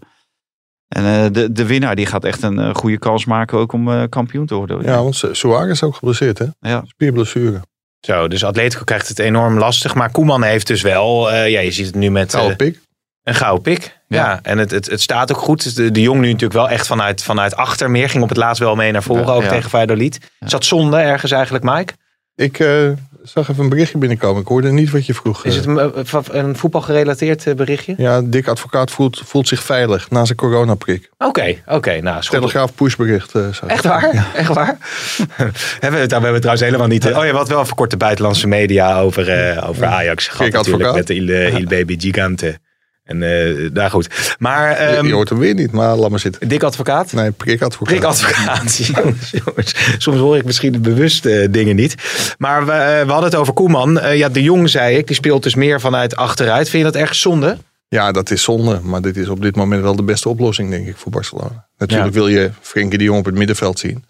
En 0.91 1.05
eh, 1.05 1.33
de, 1.33 1.53
de 1.53 1.67
winnaar 1.67 1.97
die 1.97 2.07
gaat 2.07 2.25
echt 2.25 2.43
een 2.43 2.59
eh, 2.59 2.75
goede 2.75 2.99
kans 2.99 3.25
maken 3.25 3.59
ook 3.59 3.73
om 3.73 3.93
eh, 3.93 4.03
kampioen 4.09 4.47
te 4.47 4.55
worden. 4.55 4.83
Ja, 4.83 5.03
want 5.03 5.17
Su- 5.17 5.35
Suarez 5.35 5.71
is 5.71 5.83
ook 5.83 5.95
geblesseerd, 5.95 6.39
hè? 6.39 6.45
Ja. 6.61 6.83
Spierblessure. 6.87 7.61
Zo, 8.01 8.29
dus 8.29 8.45
Atletico 8.45 8.85
krijgt 8.85 9.09
het 9.09 9.19
enorm 9.19 9.59
lastig. 9.59 9.95
Maar 9.95 10.11
Koeman 10.11 10.43
heeft 10.43 10.67
dus 10.67 10.83
wel, 10.83 11.31
eh, 11.33 11.51
ja, 11.51 11.61
je 11.61 11.71
ziet 11.73 11.87
het 11.87 11.95
nu 11.95 12.11
met 12.11 12.31
Gouden 12.31 12.51
eh, 12.53 12.57
pik. 12.67 12.81
een 13.23 13.35
gouden 13.35 13.63
pik. 13.63 13.99
Ja, 14.09 14.39
en 14.43 14.59
het, 14.59 14.71
het, 14.71 14.91
het 14.91 15.01
staat 15.01 15.33
ook 15.33 15.39
goed. 15.41 15.77
De, 15.77 15.91
de 15.91 16.01
Jong 16.01 16.21
nu 16.21 16.27
natuurlijk 16.27 16.53
wel 16.53 16.69
echt 16.69 16.87
vanuit, 16.87 17.23
vanuit 17.23 17.57
achter 17.57 17.91
meer. 17.91 18.09
Ging 18.09 18.23
op 18.23 18.29
het 18.29 18.39
laatst 18.39 18.63
wel 18.63 18.75
mee 18.75 18.93
naar 18.93 19.03
voren, 19.03 19.27
Ja, 19.27 19.33
ook 19.33 19.43
ja. 19.43 19.49
tegen 19.49 19.71
Valladolid. 19.71 20.31
Is 20.41 20.51
dat 20.51 20.65
zonde 20.65 20.97
ergens 20.97 21.33
eigenlijk, 21.33 21.65
Mike? 21.65 21.93
Ik 22.35 22.59
eh, 22.59 22.91
zag 23.23 23.49
even 23.49 23.63
een 23.63 23.69
berichtje 23.69 23.99
binnenkomen. 23.99 24.43
Ik 24.43 24.49
hoorde 24.49 24.73
niet 24.73 24.91
wat 24.91 25.07
je 25.07 25.15
vroeg. 25.15 25.45
Is 25.45 25.57
eh. 25.57 25.61
het 25.61 25.67
een, 25.69 25.99
een, 25.99 26.47
een 26.47 26.57
voetbalgerelateerd 26.57 27.47
eh, 27.47 27.55
berichtje? 27.55 27.95
Ja, 27.97 28.21
Dick 28.25 28.49
Advocaat 28.49 28.91
voelt, 28.91 29.23
voelt 29.25 29.49
zich 29.49 29.63
veilig 29.63 30.11
na 30.11 30.25
zijn 30.25 30.39
coronaprik. 30.39 31.11
Oké, 31.19 31.57
oké. 31.67 32.01
nou, 32.01 32.19
is 32.19 32.29
goed. 32.29 32.39
Telegraaf 32.39 32.75
pushbericht. 32.75 33.35
eh, 33.35 33.47
ik. 33.47 33.63
Echt 33.67 33.85
waar? 33.85 34.27
Echt 34.35 34.55
waar? 34.55 34.77
hebben 35.29 35.51
we, 35.81 35.97
het, 35.99 36.07
we 36.07 36.13
hebben 36.13 36.33
het 36.33 36.41
trouwens 36.41 36.61
helemaal 36.61 36.87
niet... 36.87 37.07
Oh 37.07 37.25
ja, 37.25 37.33
wat 37.33 37.49
wel 37.49 37.61
even 37.61 37.75
kort 37.77 37.91
de 37.91 37.97
buitenlandse 37.97 38.47
media 38.47 39.01
over, 39.01 39.29
eh, 39.29 39.69
over 39.69 39.87
Ajax 39.87 40.25
gehad 40.25 40.39
Kijk, 40.39 40.53
natuurlijk. 40.53 40.85
advocaat. 40.85 41.09
Met 41.09 41.19
Il, 41.19 41.59
Il 41.59 41.67
Baby 41.67 41.99
Gigante. 41.99 42.59
En 43.11 43.23
eh 43.23 43.69
daar 43.73 43.91
goed. 43.91 44.35
Maar 44.39 44.69
Je- 44.71 44.75
ehm 44.77 45.07
je 45.07 45.13
hoort 45.13 45.29
hem 45.29 45.39
weer 45.39 45.55
niet, 45.55 45.73
maar 45.73 45.97
laat 45.97 46.11
maar 46.11 46.19
zitten. 46.19 46.49
dik 46.49 46.63
advocaat? 46.63 47.13
Nee, 47.13 47.31
prikadvocaat. 47.31 47.95
Prikadvocaat. 47.95 48.91
Soms 49.99 50.19
hoor 50.19 50.37
ik 50.37 50.45
misschien 50.45 50.73
de 50.73 50.79
bewuste 50.81 51.41
eh, 51.41 51.49
dingen 51.53 51.77
niet. 51.77 51.95
Maar 52.39 52.67
we, 52.67 52.73
eh, 52.73 53.05
we 53.07 53.11
hadden 53.13 53.31
het 53.31 53.35
over 53.39 53.53
Koeman. 53.53 53.93
Ja, 54.17 54.29
de 54.29 54.43
Jong 54.43 54.69
zei 54.71 54.97
ik, 54.97 55.07
die 55.07 55.17
speelt 55.17 55.43
dus 55.43 55.55
meer 55.55 55.81
vanuit 55.81 56.17
achteruit. 56.17 56.69
Vind 56.69 56.85
je 56.87 56.93
dat 56.93 57.03
erg 57.03 57.15
zonde? 57.15 57.59
Ja, 57.89 58.13
dat 58.13 58.31
is 58.31 58.43
zonde. 58.43 58.81
Maar 58.83 59.03
dit 59.03 59.17
is 59.17 59.29
op 59.29 59.43
dit 59.43 59.57
moment 59.57 59.83
wel 59.83 59.97
de 59.97 60.03
beste 60.03 60.29
oplossing, 60.29 60.71
denk 60.71 60.87
ik, 60.89 60.97
voor 60.97 61.13
Barcelona. 61.13 61.69
Natuurlijk 61.77 62.13
wil 62.15 62.29
je 62.29 62.51
Frenkie 62.61 62.99
de 62.99 63.05
Jong 63.05 63.19
op 63.19 63.25
het 63.25 63.35
middenveld 63.35 63.79
zien. 63.79 64.05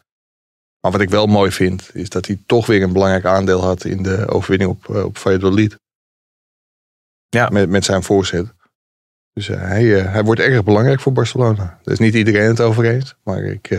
Maar 0.80 0.92
wat 0.92 1.00
ik 1.00 1.10
wel 1.10 1.26
mooi 1.26 1.50
vind, 1.50 1.90
is 1.92 2.08
dat 2.08 2.26
hij 2.26 2.38
toch 2.46 2.66
weer 2.66 2.82
een 2.82 2.92
belangrijk 2.92 3.24
aandeel 3.24 3.62
had 3.62 3.84
in 3.84 4.02
de 4.02 4.28
overwinning 4.28 4.70
op, 4.70 4.88
op 5.04 5.18
Valladolid. 5.18 5.76
Ja. 7.28 7.48
Met, 7.48 7.68
met 7.68 7.84
zijn 7.84 8.02
voorzet. 8.02 8.46
Dus 9.40 9.48
eh, 9.48 9.60
hij, 9.60 9.98
eh, 9.98 10.12
hij 10.12 10.22
wordt 10.24 10.40
erg 10.40 10.64
belangrijk 10.64 11.00
voor 11.00 11.12
Barcelona. 11.12 11.78
Daar 11.82 11.92
is 11.94 11.98
niet 11.98 12.14
iedereen 12.14 12.48
het 12.48 12.60
over 12.60 12.84
eens. 12.84 13.14
Maar 13.24 13.42
ik, 13.42 13.70
eh, 13.70 13.78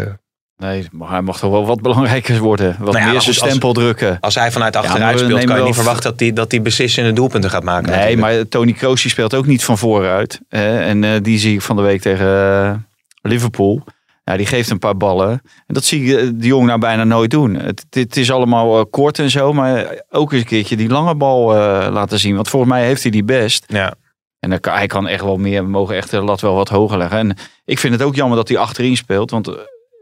Nee, 0.58 0.88
maar 0.92 1.10
hij 1.10 1.22
mag 1.22 1.40
toch 1.40 1.52
wel 1.52 1.66
wat 1.66 1.82
belangrijker 1.82 2.40
worden. 2.40 2.76
Wat 2.80 2.94
Nou 2.94 3.06
ja, 3.06 3.12
meer 3.12 3.22
zijn 3.22 3.36
als- 3.40 3.48
stempel 3.50 3.74
drukken. 3.74 4.18
Als 4.20 4.36
hij 4.36 4.52
vanuit 4.52 4.76
achteruit 4.76 5.18
speelt, 5.20 5.32
nemen 5.34 5.46
kan 5.48 5.58
je 5.58 5.64
niet 5.64 5.76
verwachten 5.76 6.10
dat 6.12 6.20
hij 6.20 6.34
dat 6.34 6.50
die 6.50 6.62
beslissende 6.62 7.14
doelpunten 7.14 7.50
gaat 7.50 7.64
maken. 7.64 7.90
Nee, 7.90 8.00
natuurlijk. 8.00 8.22
maar 8.22 8.48
Tony 8.48 8.74
Kroos 8.74 9.02
die 9.02 9.12
speelt 9.12 9.36
ook 9.36 9.46
niet 9.46 9.64
van 9.64 9.78
vooruit. 9.78 10.42
hè. 10.50 10.80
en 10.80 11.04
eh, 11.04 11.10
die 11.22 11.38
zie 11.40 11.54
ik 11.54 11.62
van 11.62 11.76
de 11.76 11.82
week 11.82 12.02
tegen 12.02 12.88
Liverpool. 13.22 13.84
Ja, 14.24 14.38
die 14.38 14.46
geeft 14.46 14.70
een 14.70 14.80
paar 14.80 14.98
ballen. 14.98 15.30
En 15.68 15.74
dat 15.74 15.84
zie 15.84 16.04
ik 16.18 16.40
de 16.42 16.48
jong 16.48 16.66
nou 16.68 16.80
bijna 16.80 17.04
nooit 17.04 17.32
doen. 17.32 17.56
Het, 17.56 17.86
het 17.90 18.18
is 18.18 18.32
allemaal 18.32 18.86
kort 18.86 19.20
en 19.20 19.30
zo. 19.30 19.54
Maar 19.54 20.02
ook 20.10 20.32
eens 20.32 20.42
een 20.42 20.48
keertje 20.48 20.76
die 20.78 20.90
lange 20.90 21.16
bal 21.16 21.56
eh, 21.56 21.88
laten 21.92 22.20
zien. 22.20 22.36
Want 22.36 22.50
volgens 22.50 22.72
mij 22.72 22.86
heeft 22.86 23.02
hij 23.02 23.12
die 23.12 23.24
best. 23.24 23.64
Ja. 23.68 23.94
En 24.42 24.50
dan 24.50 24.60
kan, 24.60 24.74
hij 24.74 24.88
kan 24.88 25.08
echt 25.08 25.24
wel 25.24 25.38
meer. 25.38 25.64
We 25.64 25.70
mogen 25.70 25.96
echt 25.96 26.12
de 26.12 26.22
lat 26.22 26.42
wel 26.42 26.56
wat 26.56 26.70
hoger 26.70 26.98
leggen. 26.98 27.18
En 27.18 27.38
ik 27.66 27.80
vind 27.80 27.94
het 27.94 28.02
ook 28.04 28.16
jammer 28.16 28.38
dat 28.38 28.48
hij 28.48 28.58
achterin 28.58 28.98
speelt. 28.98 29.32
Want 29.32 29.48
eh, 29.48 29.54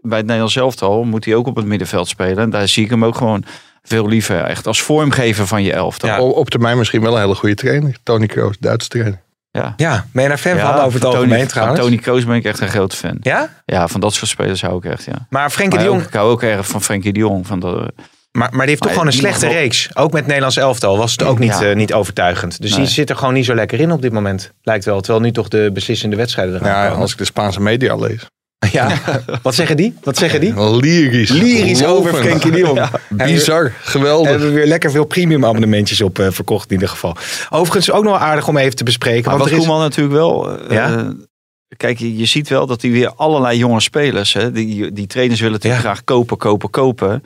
bij 0.02 0.18
het 0.18 0.26
Nederlands 0.26 0.56
elftal 0.56 1.04
moet 1.04 1.26
hij 1.26 1.36
ook 1.36 1.48
op 1.48 1.56
het 1.56 1.66
middenveld 1.66 2.08
spelen. 2.08 2.38
En 2.38 2.50
daar 2.50 2.68
zie 2.68 2.84
ik 2.84 2.90
hem 2.90 3.06
ook 3.06 3.16
gewoon 3.16 3.44
veel 3.84 4.08
liever. 4.08 4.44
Echt 4.44 4.68
als 4.68 4.82
vormgever 4.82 5.48
van 5.48 5.64
je 5.64 5.74
elftal. 5.74 6.10
Ja. 6.10 6.22
op, 6.22 6.36
op 6.36 6.50
termijn 6.50 6.78
misschien 6.78 7.02
wel 7.02 7.16
een 7.16 7.22
hele 7.22 7.36
goede 7.36 7.56
trainer. 7.56 7.96
Tony 8.04 8.26
Kroos, 8.26 8.56
Duitse 8.60 8.90
trainer. 8.90 9.22
Ja. 9.52 9.74
Ja, 9.78 10.06
ben 10.14 10.24
je 10.24 10.30
daar 10.30 10.38
fan 10.38 10.60
van 10.60 10.74
over 10.74 10.84
het 10.94 11.02
van 11.02 11.06
algemeen 11.12 11.30
Tony, 11.38 11.46
trouwens? 11.46 11.80
Van 11.80 11.90
Tony 11.90 12.02
Kroos 12.02 12.26
ben 12.26 12.36
ik 12.36 12.44
echt 12.46 12.60
een 12.60 12.68
grote 12.68 12.96
fan. 12.96 13.18
Ja? 13.22 13.50
Ja, 13.66 13.88
van 13.88 14.00
dat 14.02 14.14
soort 14.14 14.30
spelers 14.30 14.62
hou 14.62 14.78
ik 14.78 14.86
echt, 14.92 15.04
ja. 15.06 15.26
Maar 15.30 15.50
Frenkie 15.50 15.80
de 15.80 15.86
ook- 15.88 15.92
Jong, 15.94 16.06
ik 16.08 16.14
hou 16.14 16.32
ook 16.32 16.44
erg 16.44 16.68
van 16.68 16.82
Frenkie 16.82 17.14
de 17.14 17.20
Jong. 17.20 17.48
Van 17.48 17.60
de, 17.60 17.94
maar, 18.40 18.50
maar 18.52 18.60
die 18.66 18.70
heeft 18.70 18.82
toch 18.82 18.86
Maar 18.96 19.00
gewoon 19.00 19.08
een 19.14 19.20
slechte 19.20 19.48
reeks. 19.48 19.90
Ook 19.94 20.12
met 20.12 20.26
Nederlands 20.26 20.58
elftal 20.58 20.98
was 20.98 21.12
het 21.12 21.24
ook 21.24 21.40
niet, 21.40 21.60
Ja. 21.60 21.70
eh, 21.70 21.76
niet 21.76 21.94
overtuigend. 21.94 22.62
Dus 22.62 22.70
Nee. 22.72 22.80
die 22.80 22.90
zit 22.90 23.10
er 23.10 23.16
gewoon 23.16 23.34
niet 23.34 23.46
zo 23.46 23.56
lekker 23.56 23.80
in 23.80 23.92
op 23.92 24.02
dit 24.02 24.12
moment. 24.12 24.52
Lijkt 24.62 24.86
wel. 24.86 25.02
Terwijl 25.02 25.24
nu 25.26 25.32
toch 25.32 25.48
de 25.48 25.70
beslissende 25.74 26.16
wedstrijden 26.16 26.56
eraan 26.56 26.68
Ja, 26.70 26.86
komen. 26.88 27.02
als 27.02 27.12
ik 27.12 27.18
de 27.18 27.26
Spaanse 27.26 27.62
media 27.62 27.96
lees. 27.96 28.26
Ja. 28.72 28.92
Wat 29.44 29.56
zeggen 29.56 29.78
die? 29.78 29.94
Wat 30.04 30.18
zeggen 30.18 30.40
die? 30.40 30.70
Lyrisch. 30.80 31.30
Lyrisch 31.30 31.86
over. 31.86 32.14
Frenkie 32.14 32.52
de 32.52 32.58
Jong. 32.58 32.80
Bizar, 33.10 33.74
geweldig. 33.82 34.30
hebben 34.30 34.48
we 34.48 34.54
weer 34.54 34.66
lekker 34.68 34.92
veel 34.92 35.06
premium 35.06 35.46
abonnementjes 35.46 36.02
op 36.02 36.20
eh, 36.20 36.28
verkocht 36.32 36.68
in 36.68 36.74
ieder 36.74 36.90
geval. 36.90 37.16
Overigens 37.50 37.92
ook 37.92 38.04
nog 38.04 38.12
wel 38.18 38.28
aardig 38.28 38.48
om 38.48 38.58
even 38.58 38.76
te 38.76 38.84
bespreken. 38.84 39.30
maar 39.30 39.38
Want 39.38 39.44
wat 39.44 39.52
er 39.52 39.58
is, 39.58 39.66
Koeman 39.66 39.82
natuurlijk 39.84 40.16
wel... 40.16 40.60
eh, 40.60 40.76
Ja? 40.76 41.14
kijk, 41.78 42.00
je, 42.00 42.18
je 42.18 42.26
ziet 42.26 42.50
wel 42.50 42.66
dat 42.68 42.82
hij 42.82 42.92
weer 42.92 43.14
allerlei 43.16 43.58
jonge 43.58 43.80
spelers... 43.80 44.34
Hè, 44.34 44.52
die, 44.52 44.92
die 44.92 45.08
trainers 45.08 45.40
willen 45.40 45.56
natuurlijk 45.56 45.84
Ja. 45.84 45.90
graag 45.90 46.04
kopen, 46.04 46.38
kopen, 46.38 46.70
kopen. 46.70 47.24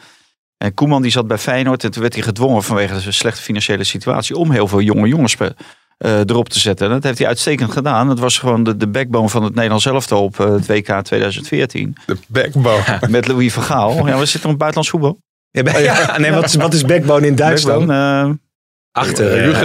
En 0.63 0.73
Koeman 0.73 1.01
die 1.01 1.11
zat 1.11 1.27
bij 1.27 1.37
Feyenoord... 1.37 1.83
en 1.83 1.91
toen 1.91 2.01
werd 2.01 2.13
hij 2.13 2.23
gedwongen 2.23 2.63
vanwege 2.63 2.93
de 3.03 3.11
slechte 3.11 3.41
financiële 3.41 3.83
situatie... 3.83 4.35
om 4.35 4.51
heel 4.51 4.67
veel 4.67 4.81
jonge 4.81 5.07
jongens 5.07 5.37
eh, 5.97 6.19
erop 6.19 6.49
te 6.49 6.59
zetten. 6.59 6.87
En 6.87 6.93
dat 6.93 7.03
heeft 7.03 7.17
hij 7.17 7.27
uitstekend 7.27 7.71
gedaan. 7.71 8.07
Dat 8.07 8.19
was 8.19 8.37
gewoon 8.37 8.63
de, 8.63 8.77
de 8.77 8.87
backbone 8.87 9.29
van 9.29 9.43
het 9.43 9.53
Nederlands 9.53 9.85
elftal 9.85 10.23
op 10.23 10.39
eh, 10.39 10.51
het 10.51 10.67
WK 10.67 11.01
2014. 11.01 11.95
De 12.05 12.17
backbone. 12.27 12.99
Met 13.09 13.27
Louis 13.27 13.53
van 13.53 13.63
Gaal. 13.63 13.91
Ja, 14.07 14.17
we 14.19 14.25
zitten 14.25 14.49
op 14.49 14.57
buitenlands 14.57 14.89
voetbal. 14.89 15.17
Ja, 15.51 15.63
ben- 15.63 15.83
ja, 15.83 16.17
nee, 16.17 16.31
wat, 16.31 16.43
is, 16.43 16.55
wat 16.55 16.73
is 16.73 16.85
backbone 16.85 17.27
in 17.27 17.35
Duitsland? 17.35 17.87
Backbone, 17.87 18.29
eh, 18.29 18.33
Achter. 18.93 19.51
Eh, 19.53 19.59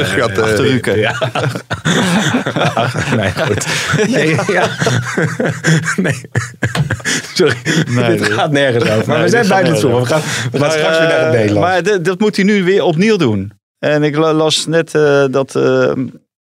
achter. 0.79 0.99
Ja. 0.99 1.15
Ach, 2.75 3.17
nee, 3.17 3.33
goed. 3.33 3.67
Nee, 4.09 4.37
ja. 4.47 4.69
nee. 6.07 6.21
Sorry, 7.35 7.55
Nee, 7.91 8.17
dit 8.17 8.33
gaat 8.33 8.51
nergens 8.53 8.85
over. 8.91 9.07
Maar 9.07 9.15
Nee, 9.17 9.25
we 9.25 9.31
zijn 9.31 9.49
buiten 9.49 9.73
het. 9.73 9.83
We 9.83 10.05
gaan, 10.07 10.21
we 10.53 10.59
gaan 10.59 10.71
straks 10.71 10.99
weer 10.99 11.09
naar 11.09 11.19
het 11.19 11.27
eh, 11.27 11.41
Nederlands. 11.41 11.69
Maar 11.69 11.83
dat- 11.83 12.05
dat 12.05 12.19
moet 12.21 12.37
hij 12.37 12.45
nu 12.45 12.65
weer 12.65 12.83
opnieuw 12.83 13.17
doen. 13.17 13.53
En 13.79 14.03
ik 14.03 14.17
la- 14.17 14.33
las 14.33 14.67
net 14.67 14.95
eh, 14.95 15.25
dat 15.31 15.55
eh, 15.57 15.93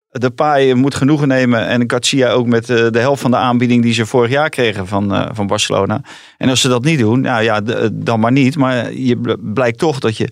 de 0.08 0.30
paai 0.34 0.74
moet 0.74 0.94
genoegen 0.94 1.28
nemen. 1.28 1.66
En 1.66 1.84
Garcia 1.86 2.30
ook 2.30 2.46
met 2.46 2.66
de 2.66 2.90
helft 2.98 3.20
van 3.22 3.30
de 3.30 3.36
aanbieding 3.36 3.82
die 3.82 3.92
ze 3.94 4.06
vorig 4.06 4.30
jaar 4.30 4.48
kregen 4.48 4.86
van, 4.86 5.28
van 5.32 5.46
Barcelona. 5.46 6.00
En 6.36 6.48
als 6.48 6.60
ze 6.60 6.68
dat 6.68 6.84
niet 6.84 6.98
doen, 6.98 7.20
nou 7.20 7.42
ja, 7.42 7.60
dan 7.92 8.20
maar 8.20 8.32
niet. 8.32 8.56
Maar 8.56 8.92
je 8.92 9.16
bl- 9.16 9.34
blijkt 9.40 9.78
toch 9.78 9.98
dat 9.98 10.16
je 10.16 10.28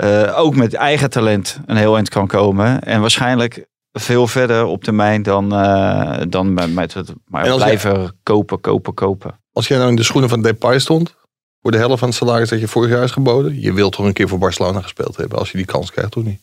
eh, 0.00 0.38
ook 0.38 0.54
met 0.56 0.74
eigen 0.74 1.10
talent 1.10 1.60
een 1.66 1.76
heel 1.76 1.94
eind 1.94 2.08
kan 2.08 2.26
komen. 2.26 2.80
En 2.82 3.00
waarschijnlijk 3.00 3.66
veel 3.92 4.26
verder 4.26 4.64
op 4.64 4.84
termijn 4.84 5.22
dan, 5.22 5.52
eh, 5.54 6.20
dan 6.28 6.54
met, 6.54 6.74
met 6.74 6.94
het 6.94 7.12
maar 7.24 7.44
blijven 7.56 8.18
kopen, 8.22 8.60
kopen, 8.60 8.94
kopen. 8.94 9.40
Als 9.52 9.68
jij 9.68 9.78
nou 9.78 9.90
in 9.90 9.96
de 9.96 10.02
schoenen 10.02 10.30
van 10.30 10.42
Depay 10.42 10.78
stond, 10.78 11.14
voor 11.62 11.70
de 11.70 11.76
helft 11.78 11.98
van 11.98 12.08
het 12.08 12.16
salaris 12.16 12.48
dat 12.48 12.60
je 12.60 12.68
vorig 12.68 12.90
jaar 12.90 13.02
is 13.02 13.10
geboden, 13.10 13.60
je 13.60 13.72
wilt 13.72 13.92
toch 13.92 14.06
een 14.06 14.12
keer 14.12 14.28
voor 14.28 14.38
Barcelona 14.38 14.80
gespeeld 14.80 15.16
hebben 15.16 15.38
als 15.38 15.50
je 15.50 15.56
die 15.56 15.66
kans 15.66 15.90
krijgt, 15.90 16.10
toch 16.12 16.24
niet? 16.24 16.40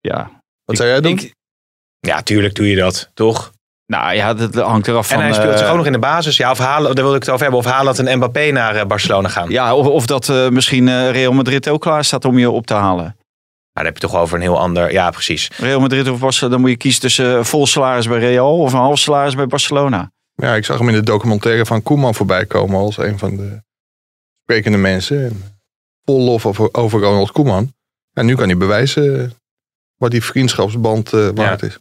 Ja. 0.00 0.42
Wat 0.64 0.76
zou 0.76 0.88
jij 0.88 1.00
doen? 1.00 1.12
Ik- 1.12 1.34
Ja, 1.98 2.22
tuurlijk 2.22 2.54
doe 2.54 2.68
je 2.68 2.76
dat, 2.76 3.10
toch? 3.14 3.52
Nou 3.86 4.14
ja, 4.14 4.34
dat 4.34 4.54
hangt 4.54 4.88
eraf 4.88 5.08
van... 5.08 5.16
en 5.16 5.22
hij 5.22 5.32
speelt 5.32 5.52
eh, 5.52 5.58
zich 5.58 5.68
ook 5.68 5.76
nog 5.76 5.86
in 5.86 5.92
de 5.92 5.98
basis. 5.98 6.36
Ja, 6.36 6.50
of 6.50 6.58
Haaland, 6.58 6.96
daar 6.96 7.04
wil 7.04 7.14
ik 7.14 7.20
het 7.20 7.30
over 7.30 7.42
hebben. 7.42 7.60
Of 7.60 7.66
Haaland 7.66 7.98
en 7.98 8.16
Mbappé 8.16 8.50
naar 8.50 8.76
eh, 8.76 8.86
Barcelona 8.86 9.28
gaan. 9.28 9.50
Ja, 9.50 9.74
of, 9.74 9.86
of 9.86 10.06
dat 10.06 10.28
eh, 10.28 10.48
misschien 10.48 10.88
eh, 10.88 11.10
Real 11.10 11.32
Madrid 11.32 11.68
ook 11.68 11.80
klaar 11.80 12.04
staat 12.04 12.24
om 12.24 12.38
je 12.38 12.50
op 12.50 12.66
te 12.66 12.74
halen. 12.74 13.16
Maar 13.72 13.84
dan 13.84 13.92
heb 13.92 14.02
je 14.02 14.08
toch 14.08 14.20
over 14.20 14.36
een 14.36 14.42
heel 14.42 14.58
ander... 14.58 14.92
Ja, 14.92 15.10
precies. 15.10 15.50
Real 15.56 15.80
Madrid 15.80 16.08
of 16.08 16.18
Barcelona, 16.18 16.52
dan 16.52 16.62
moet 16.62 16.70
je 16.70 16.76
kiezen 16.76 17.00
tussen 17.00 17.38
eh, 17.38 17.44
vol 17.44 17.66
salaris 17.66 18.08
bij 18.08 18.18
Real 18.18 18.58
of 18.58 18.72
een 18.72 18.78
half 18.78 18.98
salaris 18.98 19.34
bij 19.34 19.46
Barcelona. 19.46 20.10
Ja, 20.34 20.54
ik 20.54 20.64
zag 20.64 20.78
hem 20.78 20.88
in 20.88 20.94
de 20.94 21.02
documentaire 21.02 21.66
van 21.66 21.82
Koeman 21.82 22.14
voorbij 22.14 22.46
komen 22.46 22.78
als 22.78 22.96
een 22.96 23.18
van 23.18 23.36
de 23.36 23.62
sprekende 24.42 24.78
mensen. 24.78 25.24
En 25.24 25.42
vol 26.04 26.20
lof 26.20 26.46
over, 26.46 26.74
over 26.74 27.00
Ronald 27.00 27.32
Koeman. 27.32 27.72
En 28.12 28.26
nu 28.26 28.34
kan 28.34 28.46
hij 28.46 28.56
bewijzen 28.56 29.32
wat 29.96 30.10
die 30.10 30.24
vriendschapsband 30.24 31.12
eh, 31.12 31.28
waard 31.34 31.62
is. 31.62 31.78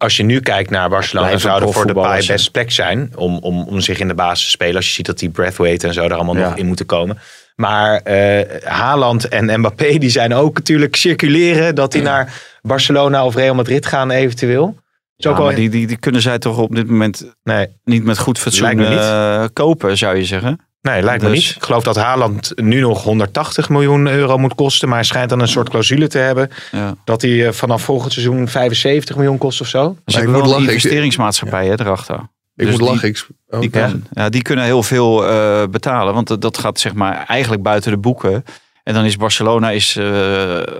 Als 0.00 0.16
je 0.16 0.22
nu 0.22 0.40
kijkt 0.40 0.70
naar 0.70 0.88
Barcelona, 0.88 1.26
Blijven 1.28 1.50
zou 1.50 1.62
er 1.62 1.72
voor 1.72 1.86
de 1.86 1.92
paai 1.92 2.26
best 2.26 2.50
plek 2.52 2.70
zijn 2.70 3.12
om, 3.14 3.38
om, 3.38 3.62
om 3.62 3.80
zich 3.80 3.98
in 4.00 4.08
de 4.08 4.14
basis 4.14 4.44
te 4.44 4.50
spelen. 4.50 4.76
Als 4.76 4.86
je 4.86 4.92
ziet 4.92 5.06
dat 5.06 5.18
die 5.18 5.30
Breathwaite 5.30 5.86
en 5.86 5.94
zo 5.94 6.04
er 6.04 6.14
allemaal 6.14 6.36
Ja. 6.36 6.48
nog 6.48 6.56
in 6.56 6.66
moeten 6.66 6.86
komen. 6.86 7.18
Maar 7.56 8.00
eh 8.00 8.62
Haaland 8.64 9.28
en 9.28 9.60
Mbappé 9.60 9.98
die 9.98 10.10
zijn 10.10 10.34
ook 10.34 10.54
natuurlijk 10.56 10.96
circuleren 10.96 11.74
dat 11.74 11.92
die 11.92 12.02
naar 12.02 12.42
Barcelona 12.62 13.24
of 13.24 13.34
Real 13.34 13.54
Madrid 13.54 13.86
gaan 13.86 14.10
eventueel. 14.10 14.76
Ja, 15.16 15.38
maar 15.38 15.54
die, 15.54 15.70
die, 15.70 15.86
die 15.86 15.96
kunnen 15.96 16.20
zij 16.22 16.38
toch 16.38 16.58
op 16.58 16.74
dit 16.74 16.88
moment 16.88 17.34
nee, 17.42 17.66
niet 17.84 18.04
met 18.04 18.18
goed 18.18 18.38
fatsoen 18.38 18.80
eh, 18.80 19.44
kopen, 19.52 19.98
zou 19.98 20.16
je 20.16 20.24
zeggen. 20.24 20.60
Nee, 20.82 21.02
lijkt 21.02 21.22
me 21.22 21.28
Dus- 21.30 21.38
niet. 21.46 21.56
Ik 21.56 21.62
geloof 21.62 21.82
dat 21.82 21.96
Haaland 21.96 22.52
nu 22.56 22.80
nog 22.80 23.02
180 23.02 23.68
miljoen 23.68 24.06
euro 24.06 24.38
moet 24.38 24.54
kosten. 24.54 24.88
Maar 24.88 24.96
hij 24.96 25.06
schijnt 25.06 25.30
dan 25.30 25.40
een 25.40 25.48
soort 25.48 25.68
clausule 25.68 26.06
te 26.08 26.18
hebben. 26.18 26.50
Ja. 26.72 26.94
Dat 27.04 27.22
hij 27.22 27.46
eh, 27.46 27.52
vanaf 27.52 27.82
volgend 27.82 28.12
seizoen 28.12 28.48
75 28.48 29.16
miljoen 29.16 29.38
kost 29.38 29.60
of 29.60 29.66
zo. 29.66 29.96
Ze 30.06 30.20
ik 30.20 30.28
moet 30.28 30.46
lachen, 30.46 30.58
investeringsmaatschappij 30.60 31.66
hè, 31.66 31.80
erachter. 31.80 32.14
Ik 32.16 32.66
Dus 32.66 32.70
moet 32.70 32.78
die- 32.78 32.88
lachen. 32.88 33.08
Ik, 33.08 33.26
oh, 33.48 33.60
Die, 33.60 33.70
ja. 34.12 34.28
die 34.28 34.42
kunnen 34.42 34.64
heel 34.64 34.82
veel 34.82 35.28
eh, 35.28 35.62
betalen. 35.70 36.14
Want 36.14 36.28
dat- 36.28 36.40
dat 36.40 36.58
gaat 36.58 36.80
zeg 36.80 36.94
maar 36.94 37.24
eigenlijk 37.26 37.62
buiten 37.62 37.90
de 37.90 37.98
boeken. 37.98 38.44
En 38.84 38.94
dan 38.94 39.04
is 39.04 39.16
Barcelona 39.16 39.70
is, 39.70 39.96
eh, 39.96 40.04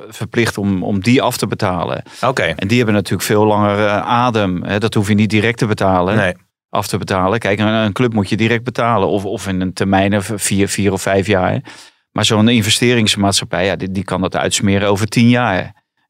verplicht 0.08 0.58
om, 0.58 0.82
om 0.82 1.00
die 1.00 1.22
af 1.22 1.36
te 1.36 1.46
betalen. 1.46 2.02
Oké. 2.26 2.42
En 2.42 2.68
die 2.68 2.76
hebben 2.76 2.94
natuurlijk 2.94 3.22
veel 3.22 3.44
langer 3.44 3.88
adem. 4.00 4.62
Hè? 4.62 4.78
Dat 4.78 4.94
hoef 4.94 5.08
je 5.08 5.14
niet 5.14 5.30
direct 5.30 5.58
te 5.58 5.66
betalen. 5.66 6.16
Nee. 6.16 6.34
Af 6.70 6.86
te 6.86 6.98
betalen. 6.98 7.38
Kijk, 7.38 7.58
een, 7.58 7.66
een 7.66 7.92
club 7.92 8.12
moet 8.12 8.28
je 8.28 8.36
direct 8.36 8.64
betalen. 8.64 9.08
Of, 9.08 9.24
of 9.24 9.48
in 9.48 9.60
een 9.60 9.72
termijn 9.72 10.22
van 10.22 10.38
vier, 10.38 10.68
vier 10.68 10.92
of 10.92 11.02
vijf 11.02 11.26
jaar. 11.26 11.60
Maar 12.12 12.24
zo'n 12.24 12.48
investeringsmaatschappij, 12.48 13.64
ja, 13.66 13.76
die, 13.76 13.90
die 13.90 14.04
kan 14.04 14.20
dat 14.20 14.36
uitsmeren 14.36 14.88
over 14.88 15.06
tien 15.06 15.28
jaar. 15.28 15.58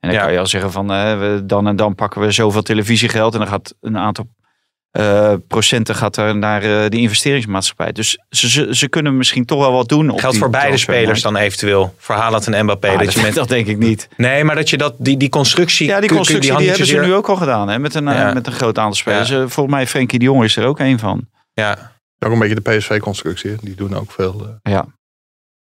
En 0.00 0.08
dan 0.08 0.12
Ja. 0.12 0.22
kan 0.22 0.32
je 0.32 0.38
al 0.38 0.46
zeggen 0.46 0.72
van 0.72 0.86
we- 0.86 1.42
dan 1.44 1.66
en 1.66 1.76
dan 1.76 1.94
pakken 1.94 2.20
we 2.20 2.30
zoveel 2.30 2.62
televisiegeld. 2.62 3.32
En 3.32 3.38
dan 3.38 3.48
gaat 3.48 3.74
een 3.80 3.98
aantal 3.98 4.28
eh, 4.90 5.34
procenten 5.48 5.94
gaat 5.94 6.16
er 6.16 6.36
naar 6.36 6.62
eh, 6.62 6.88
die 6.88 7.00
investeringsmaatschappij. 7.00 7.92
Dus 7.92 8.18
ze, 8.30 8.48
ze, 8.50 8.74
ze 8.76 8.88
kunnen 8.88 9.16
misschien 9.16 9.44
toch 9.44 9.58
wel 9.58 9.72
wat 9.72 9.88
doen. 9.88 10.10
op 10.10 10.18
Geldt 10.20 10.36
voor 10.38 10.50
beide 10.50 10.76
spelers 10.76 11.22
dan 11.22 11.36
eventueel? 11.36 11.94
Voor 11.98 12.14
Haaland 12.14 12.46
en 12.48 12.64
Mbappé. 12.64 12.88
Ah, 12.88 12.96
dat 12.96 13.04
dat, 13.04 13.14
je 13.14 13.22
met, 13.26 13.34
dat 13.34 13.48
denk 13.48 13.66
ik 13.66 13.78
niet. 13.78 14.08
nee, 14.16 14.44
maar 14.44 14.54
dat 14.54 14.70
je 14.70 14.76
dat, 14.76 14.94
die, 14.98 15.16
die 15.16 15.28
constructie... 15.28 15.86
Ja, 15.86 16.00
die 16.00 16.08
constructie 16.10 16.56
die, 16.56 16.68
hebben 16.68 16.86
ze 16.86 16.94
weer- 16.98 17.06
nu 17.06 17.14
ook 17.14 17.28
al 17.28 17.36
gedaan. 17.36 17.68
Hè? 17.68 17.78
Met, 17.78 17.94
een, 17.94 18.08
eh, 18.08 18.14
Ja. 18.14 18.32
met 18.32 18.46
een 18.46 18.52
groot 18.52 18.78
aantal 18.78 18.94
spelers. 18.94 19.28
Ja. 19.28 19.48
Volgens 19.48 19.74
mij 19.76 19.86
Frenkie 19.86 20.18
de 20.18 20.24
Jong 20.24 20.44
is 20.44 20.56
er 20.56 20.64
ook 20.66 20.78
een 20.78 20.98
van. 20.98 21.28
Ja, 21.52 21.92
Ook 22.18 22.32
een 22.32 22.38
beetje 22.38 22.60
de 22.60 22.70
PSV-constructie. 22.76 23.56
Die 23.60 23.74
doen 23.74 23.94
ook 23.96 24.10
veel. 24.12 24.58
eh. 24.62 24.72
Ja. 24.72 24.86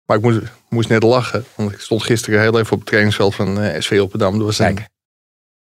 Maar 0.07 0.17
ik 0.17 0.23
moest, 0.23 0.41
moest 0.69 0.89
net 0.89 1.03
lachen. 1.03 1.45
Want 1.55 1.73
ik 1.73 1.81
stond 1.81 2.03
gisteren 2.03 2.41
heel 2.41 2.59
even 2.59 2.73
op 2.73 2.79
het 2.79 2.87
trainingsveld 2.89 3.35
van 3.35 3.61
eh, 3.61 3.81
SV 3.81 3.91
Rotterdam. 3.99 4.35
Er 4.39 4.45
was 4.45 4.59
een 4.59 4.75
Kijk. 4.75 4.89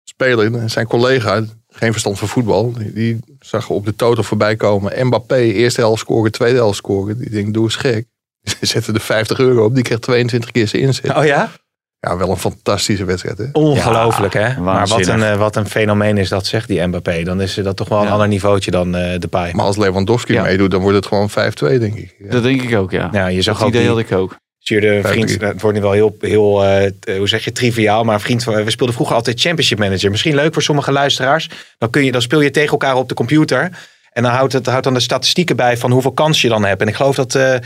speler, 0.03 0.53
en 0.55 0.69
zijn 0.69 0.87
collega, 0.87 1.43
geen 1.71 1.91
verstand 1.91 2.19
van 2.19 2.27
voetbal. 2.27 2.73
Die, 2.73 2.93
die 2.93 3.19
zag 3.39 3.69
op 3.69 3.85
de 3.85 3.95
total 3.95 4.23
voorbij 4.23 4.55
komen. 4.55 5.05
Mbappé, 5.07 5.35
eerste 5.37 5.81
helft 5.81 5.99
scoren, 6.01 6.31
tweede 6.31 6.57
helft 6.57 6.77
scoren. 6.77 7.17
Die 7.17 7.29
denkt, 7.29 7.53
doe 7.53 7.63
eens 7.63 7.75
gek. 7.75 8.05
Ze 8.43 8.55
zetten 8.61 8.93
er 8.93 8.99
50 9.01 9.39
euro 9.39 9.65
op. 9.65 9.75
Die 9.75 9.83
kreeg 9.83 9.99
22 9.99 10.51
keer 10.51 10.67
zijn 10.67 10.81
inzet. 10.81 11.15
Oh 11.15 11.25
ja? 11.25 11.51
Ja, 11.99 12.17
wel 12.17 12.29
een 12.29 12.37
fantastische 12.37 13.05
wedstrijd. 13.05 13.37
Hè? 13.37 13.45
Ongelooflijk 13.51 14.33
hè? 14.33 14.59
Maar 14.61 14.79
wat 14.79 14.89
waanzinnig. 14.89 15.25
een, 15.27 15.31
eh, 15.33 15.37
wat 15.37 15.55
een 15.55 15.67
fenomeen 15.67 16.17
is 16.17 16.29
dat, 16.29 16.45
zegt 16.45 16.67
die 16.67 16.85
Mbappé. 16.87 17.23
Dan 17.23 17.41
is 17.41 17.53
dat 17.55 17.75
toch 17.77 17.89
wel 17.89 17.99
een 17.99 18.05
Ja. 18.05 18.11
ander 18.11 18.27
niveautje 18.27 18.71
dan 18.71 18.95
eh 18.95 19.19
de 19.19 19.27
Pai. 19.27 19.53
Maar 19.53 19.65
als 19.65 19.77
Lewandowski 19.77 20.33
Ja. 20.33 20.41
meedoet, 20.43 20.71
dan 20.71 20.81
wordt 20.81 20.95
het 20.95 21.05
gewoon 21.05 21.29
5-2, 21.29 21.79
denk 21.79 21.95
ik. 21.95 22.15
Ja. 22.19 22.29
Dat 22.29 22.43
denk 22.43 22.61
ik 22.61 22.75
ook, 22.77 22.91
ja. 22.91 23.09
Ja, 23.11 23.27
je 23.27 23.41
zag 23.41 23.53
dat 23.57 23.63
ook 23.63 23.69
idee 23.69 23.81
die, 23.81 23.91
had 23.91 23.99
ik 23.99 24.11
ook. 24.11 24.37
Stuurde 24.69 25.07
vriend, 25.07 25.41
het 25.41 25.61
wordt 25.61 25.77
nu 25.77 25.83
wel 25.83 25.91
heel, 25.91 26.15
heel 26.19 26.65
eh, 26.65 26.85
t- 26.99 27.17
hoe 27.17 27.27
zeg 27.27 27.43
je, 27.43 27.51
triviaal, 27.51 28.03
maar 28.03 28.13
een 28.13 28.19
vriend 28.19 28.43
van, 28.43 28.63
we 28.63 28.71
speelden 28.71 28.95
vroeger 28.95 29.15
altijd 29.15 29.39
Championship 29.39 29.79
Manager. 29.79 30.09
Misschien 30.11 30.35
leuk 30.35 30.53
voor 30.53 30.61
sommige 30.63 30.91
luisteraars. 30.91 31.49
Dan, 31.77 31.89
kun 31.89 32.05
je, 32.05 32.11
dan 32.11 32.21
speel 32.21 32.41
je 32.41 32.51
tegen 32.51 32.71
elkaar 32.71 32.95
op 32.95 33.09
de 33.09 33.15
computer. 33.15 33.69
En 34.11 34.23
dan 34.23 34.31
houdt 34.31 34.53
het 34.53 34.65
houdt 34.65 34.83
dan 34.83 34.93
de 34.93 34.99
statistieken 34.99 35.55
bij 35.55 35.77
van 35.77 35.91
hoeveel 35.91 36.11
kans 36.11 36.41
je 36.41 36.49
dan 36.49 36.65
hebt. 36.65 36.81
En 36.81 36.87
ik 36.87 36.95
geloof 36.95 37.15
dat 37.15 37.35
eh, 37.35 37.53
eh, 37.55 37.61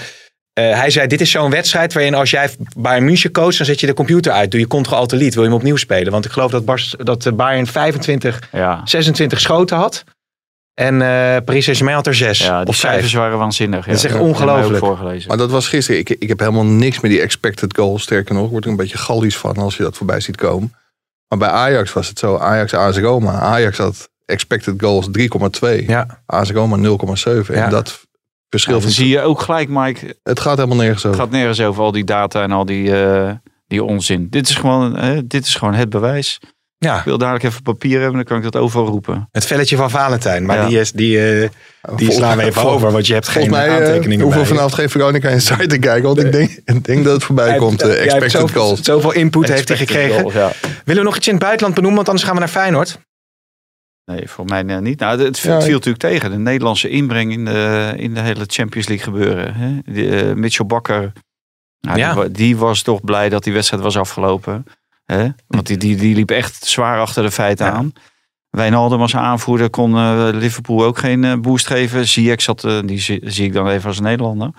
hij 0.54 0.90
zei, 0.90 1.08
dit 1.08 1.22
is 1.22 1.32
zo'n 1.32 1.50
wedstrijd 1.50 1.94
waarin 1.94 2.14
als 2.14 2.30
jij 2.30 2.50
Bayern 2.78 3.06
München 3.06 3.32
coacht, 3.32 3.58
dan 3.58 3.66
zet 3.66 3.80
je 3.80 3.86
de 3.88 3.94
computer 3.94 4.32
uit. 4.32 4.52
Doe 4.52 4.60
je 4.60 4.68
Ctrl-Alt-Delete, 4.68 5.34
wil 5.34 5.44
je 5.44 5.50
hem 5.50 5.58
opnieuw 5.58 5.76
spelen. 5.76 6.12
Want 6.12 6.26
ik 6.26 6.32
geloof 6.32 6.52
dat, 6.52 6.66
Bars, 6.66 6.96
dat 6.98 7.26
eh, 7.26 7.34
Bayern 7.34 7.68
25, 7.68 8.42
Ja, 8.52 8.82
26 8.84 9.40
schoten 9.40 9.78
had. 9.78 10.04
En 10.74 11.02
eh 11.02 11.44
Paris 11.46 11.64
Saint-Germain 11.64 11.96
had 11.98 12.08
er 12.08 12.16
6 12.16 12.38
ja 12.40 12.60
die 12.60 12.68
of 12.68 12.76
5. 12.78 12.92
cijfers 12.92 13.14
waren 13.14 13.38
waanzinnig. 13.38 13.86
Ja. 13.86 13.92
Dat 13.92 13.96
is 14.00 14.04
echt 14.06 14.16
ik 14.16 14.22
ongelooflijk. 14.22 14.80
voorgelezen. 14.86 15.28
Maar 15.28 15.38
dat 15.38 15.52
was 15.52 15.68
gisteren. 15.68 16.00
Ik, 16.00 16.10
ik 16.10 16.28
heb 16.28 16.40
helemaal 16.40 16.66
niks 16.66 17.00
met 17.00 17.12
die 17.12 17.22
expected 17.22 17.76
goals. 17.78 18.02
Sterker 18.02 18.36
nog, 18.36 18.50
word 18.50 18.64
er 18.66 18.70
een 18.72 18.76
beetje 18.78 18.98
gallisch 18.98 19.38
van 19.38 19.56
als 19.58 19.78
je 19.78 19.84
dat 19.84 19.98
voorbij 19.98 20.20
ziet 20.20 20.36
komen. 20.38 20.74
Maar 21.28 21.38
bij 21.40 21.50
Ajax 21.50 21.94
was 21.94 22.08
het 22.08 22.20
zo. 22.20 22.38
Ajax, 22.38 22.74
AS 22.74 22.98
Roma. 22.98 23.32
Ajax 23.40 23.78
had 23.78 24.10
expected 24.26 24.74
goals 24.82 25.08
3,2. 25.80 25.86
Ja. 25.86 26.22
AS 26.26 26.52
Roma 26.52 26.78
0,7. 26.78 26.84
Ja. 26.84 27.64
En 27.64 27.70
dat 27.70 28.06
verschil 28.50 28.74
Ja, 28.74 28.80
van... 28.80 28.90
dan 28.90 28.98
zie 28.98 29.08
je 29.08 29.22
ook 29.22 29.42
gelijk, 29.42 29.70
Mike. 29.70 30.16
Het 30.24 30.40
gaat 30.40 30.56
helemaal 30.56 30.78
nergens 30.78 31.04
Het 31.04 31.12
over. 31.12 31.24
gaat 31.24 31.34
nergens 31.34 31.62
over 31.62 31.84
al 31.84 31.92
die 31.92 32.04
data 32.04 32.42
en 32.42 32.52
al 32.52 32.66
die, 32.66 33.02
eh, 33.04 33.32
die 33.68 33.84
onzin. 33.84 34.28
Dit 34.30 34.50
is, 34.50 34.56
gewoon, 34.56 34.98
eh, 34.98 35.18
dit 35.26 35.46
is 35.46 35.56
gewoon 35.56 35.74
het 35.74 35.90
bewijs. 35.90 36.40
Ja, 36.84 36.98
Ik 36.98 37.04
wil 37.04 37.18
dadelijk 37.18 37.44
even 37.44 37.62
papier 37.62 37.98
hebben, 38.00 38.16
dan 38.16 38.24
kan 38.24 38.38
ik 38.38 38.44
dat 38.44 38.56
overal 38.56 38.86
roepen. 38.88 39.28
het 39.32 39.46
velletje 39.46 39.76
van 39.76 39.90
Valentijn. 39.90 40.46
Maar 40.46 40.58
Ja. 40.58 40.68
die, 40.68 40.80
is, 40.80 40.92
die, 40.92 41.20
eh, 41.20 41.40
die 41.40 41.50
Volgens- 41.82 42.16
slaan 42.16 42.38
we 42.38 42.44
even 42.44 42.62
vol- 42.62 42.72
over, 42.72 42.92
want 42.92 43.08
je 43.08 43.14
hebt 43.14 43.28
geen 43.28 43.46
Volgens 43.48 43.66
mij 43.68 43.78
eh, 43.78 43.86
aantekeningen 43.86 44.30
we 44.30 44.36
bij. 44.36 44.46
vanavond 44.46 44.74
geen 44.74 44.90
Veronica 44.90 45.30
Inside 45.30 45.68
te 45.68 45.78
kijken. 45.78 46.04
Want 46.04 46.24
ik 46.24 46.32
denk, 46.32 46.52
ik 46.66 46.84
denk 46.86 47.04
dat 47.04 47.14
het 47.14 47.24
voorbij 47.24 47.48
Hij 47.50 47.58
komt. 47.58 47.82
heeft- 47.82 47.94
heeft 47.98 48.04
expected 48.14 48.32
zoveel, 48.42 48.62
goals. 48.62 48.82
Zoveel 48.82 49.12
input 49.14 49.48
heeft 49.48 49.68
hij 49.68 49.78
gekregen. 49.78 50.20
Goals, 50.20 50.34
ja. 50.34 50.52
Willen 50.86 51.02
we 51.02 51.08
nog 51.08 51.18
iets 51.18 51.28
in 51.28 51.34
het 51.34 51.42
buitenland 51.44 51.74
benoemen, 51.76 51.98
want 51.98 52.08
anders 52.10 52.26
gaan 52.28 52.36
we 52.36 52.42
naar 52.42 52.50
Feyenoord. 52.62 53.00
Nee, 54.06 54.30
voor 54.30 54.46
mij 54.46 54.64
niet. 54.64 55.00
Nou, 55.00 55.22
het, 55.24 55.40
Ja, 55.40 55.62
viel 55.62 55.72
natuurlijk 55.72 55.98
tegen. 55.98 56.32
De 56.32 56.38
Nederlandse 56.38 56.90
inbreng 56.90 57.32
in 57.32 57.46
de, 57.46 57.94
in 57.98 58.14
de 58.14 58.20
hele 58.20 58.44
Champions 58.48 58.88
League 58.88 59.06
gebeuren. 59.14 59.54
Hè? 59.54 59.94
Die, 59.94 60.36
Mitchell 60.36 60.66
Bakker, 60.66 61.12
nou, 61.80 62.22
die, 62.24 62.32
die 62.32 62.58
was 62.58 62.82
toch 62.82 63.02
blij 63.02 63.30
dat 63.30 63.44
die 63.44 63.54
wedstrijd 63.54 63.84
was 63.84 63.98
afgelopen. 63.98 64.66
Hè? 65.06 65.28
Want 65.48 65.68
die, 65.68 65.78
die, 65.78 65.96
die 65.96 66.16
liep 66.16 66.32
echt 66.32 66.66
zwaar 66.66 67.00
achter 67.00 67.24
de 67.24 67.32
feiten 67.32 67.66
Ja. 67.66 67.72
aan. 67.72 67.94
Wijnaldum 68.50 69.00
was 69.00 69.16
aanvoerder, 69.16 69.70
kon 69.70 69.96
eh, 69.96 70.28
Liverpool 70.32 70.84
ook 70.84 70.98
geen 70.98 71.24
eh, 71.24 71.34
boost 71.40 71.68
geven. 71.68 72.08
Ziyech 72.08 72.42
zat, 72.42 72.64
eh, 72.64 72.80
die 72.86 73.00
zie, 73.00 73.22
zie 73.24 73.46
ik 73.46 73.54
dan 73.54 73.68
even 73.70 73.88
als 73.88 74.00
Nederlander. 74.00 74.52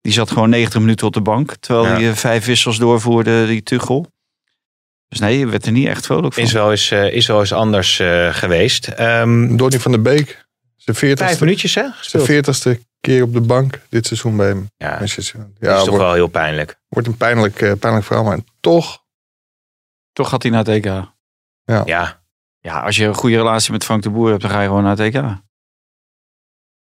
Die 0.00 0.12
zat 0.12 0.30
gewoon 0.30 0.50
90 0.50 0.80
minuten 0.80 1.06
op 1.06 1.12
de 1.12 1.20
bank. 1.20 1.54
Terwijl 1.60 1.84
Ja. 1.84 2.00
hij 2.04 2.14
vijf 2.14 2.44
wissels 2.44 2.78
doorvoerde, 2.78 3.46
die 3.46 3.62
Tuchel. 3.62 4.06
Dus 5.08 5.18
nee, 5.18 5.38
je 5.38 5.46
werd 5.46 5.66
er 5.66 5.72
niet 5.72 5.86
echt 5.86 6.06
vrolijk 6.06 6.34
van. 6.34 6.42
Is 6.42 6.52
wel 6.52 6.70
eens, 6.70 6.90
is 6.90 7.26
wel 7.26 7.40
eens 7.40 7.52
anders 7.52 7.98
eh, 7.98 8.34
geweest. 8.34 8.88
Ehm 8.88 9.56
Donny 9.56 9.78
van 9.80 9.90
der 9.92 10.02
Beek. 10.02 10.46
Zijn 10.76 10.96
vijf 10.96 11.36
40ste, 11.36 11.40
minuutjes 11.40 11.74
hè, 11.74 11.80
zijn 12.00 12.24
gespeeld. 12.26 12.76
40ste 12.76 12.80
keer 13.00 13.22
op 13.22 13.32
de 13.32 13.40
bank 13.40 13.80
dit 13.88 14.06
seizoen 14.06 14.36
bij 14.36 14.46
hem. 14.46 14.70
Ja, 14.76 14.88
dat 14.90 14.98
Manchester 14.98 15.34
United. 15.40 15.56
is 15.62 15.68
Ja, 15.68 15.76
toch 15.78 15.88
wordt, 15.88 16.02
wel 16.04 16.12
heel 16.14 16.26
pijnlijk. 16.26 16.76
wordt 16.88 17.08
een 17.08 17.16
pijnlijk, 17.16 17.76
pijnlijk 17.78 18.06
verhaal. 18.06 18.24
Maar 18.24 18.38
toch, 18.60 18.99
Toch 20.12 20.28
gaat 20.28 20.42
hij 20.42 20.50
naar 20.52 20.64
het 20.64 20.68
EK. 20.68 20.84
Ja, 21.84 22.22
Ja, 22.60 22.80
als 22.80 22.96
je 22.96 23.04
een 23.06 23.14
goede 23.14 23.36
relatie 23.36 23.72
met 23.72 23.84
Frank 23.84 24.02
de 24.02 24.10
Boer 24.10 24.28
hebt, 24.30 24.42
dan 24.42 24.50
ga 24.50 24.60
je 24.60 24.66
gewoon 24.66 24.82
naar 24.82 24.96
het 24.96 25.14
EK. 25.14 25.14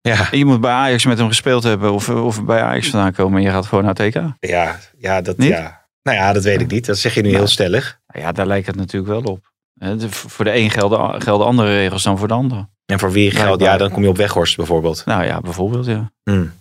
ja, 0.00 0.30
En 0.30 0.38
je 0.38 0.44
moet 0.44 0.60
bij 0.60 0.72
Ajax 0.72 1.04
met 1.04 1.18
hem 1.18 1.28
gespeeld 1.28 1.62
hebben 1.62 1.92
of, 1.92 2.08
of 2.08 2.44
bij 2.44 2.62
Ajax 2.62 2.90
vandaan 2.90 3.12
komen 3.12 3.38
en 3.38 3.44
je 3.44 3.50
gaat 3.50 3.66
gewoon 3.66 3.84
naar 3.84 3.92
het 3.94 4.02
EK. 4.02 4.14
Nou 4.14 4.32
ja, 4.40 4.78
ja, 4.98 5.20
dat, 5.20 5.36
Niet? 5.36 5.48
ja. 5.48 5.88
Nou 6.02 6.16
ja, 6.18 6.32
dat 6.32 6.42
weet 6.42 6.60
ik 6.60 6.70
niet. 6.70 6.86
Dat 6.86 6.98
zeg 6.98 7.14
je 7.14 7.20
nu 7.20 7.26
Nou. 7.26 7.38
heel 7.38 7.48
stellig. 7.50 8.00
ja, 8.06 8.32
daar 8.32 8.46
lijkt 8.46 8.66
het 8.66 8.76
natuurlijk 8.76 9.12
wel 9.12 9.32
op. 9.32 9.52
De- 9.72 10.10
Voor 10.10 10.44
de 10.44 10.54
een 10.56 10.70
gelden, 10.70 11.22
gelden 11.22 11.46
andere 11.46 11.68
regels 11.76 12.02
dan 12.02 12.18
voor 12.18 12.28
de 12.28 12.34
ander. 12.34 12.68
En 12.86 12.98
voor 12.98 13.12
wie 13.12 13.30
geldt, 13.30 13.62
ja, 13.62 13.76
dan 13.76 13.90
kom 13.90 14.02
je 14.02 14.08
op 14.08 14.16
Weghorst 14.16 14.56
bijvoorbeeld. 14.56 15.04
Nou 15.04 15.24
ja, 15.24 15.40
bijvoorbeeld 15.40 15.86
ja. 15.86 16.12
Hmm. 16.22 16.52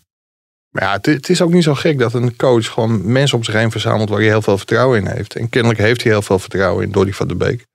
Maar 0.75 0.83
ja, 0.83 0.91
het, 0.91 1.05
het 1.05 1.29
is 1.29 1.41
ook 1.41 1.51
niet 1.51 1.63
zo 1.63 1.73
gek 1.73 1.99
dat 1.99 2.13
een 2.13 2.35
coach 2.35 2.67
gewoon 2.67 3.11
mensen 3.11 3.37
om 3.37 3.43
zich 3.43 3.53
heen 3.53 3.71
verzamelt 3.71 4.09
waar 4.09 4.19
hij 4.19 4.27
heel 4.27 4.41
veel 4.41 4.57
vertrouwen 4.57 4.99
in 4.99 5.07
heeft. 5.07 5.35
En 5.35 5.49
kennelijk 5.49 5.79
heeft 5.79 6.03
hij 6.03 6.11
heel 6.11 6.21
veel 6.21 6.39
vertrouwen 6.39 6.83
in 6.83 6.91
Donny 6.91 7.13
van 7.13 7.27
der 7.27 7.37
Beek. 7.37 7.65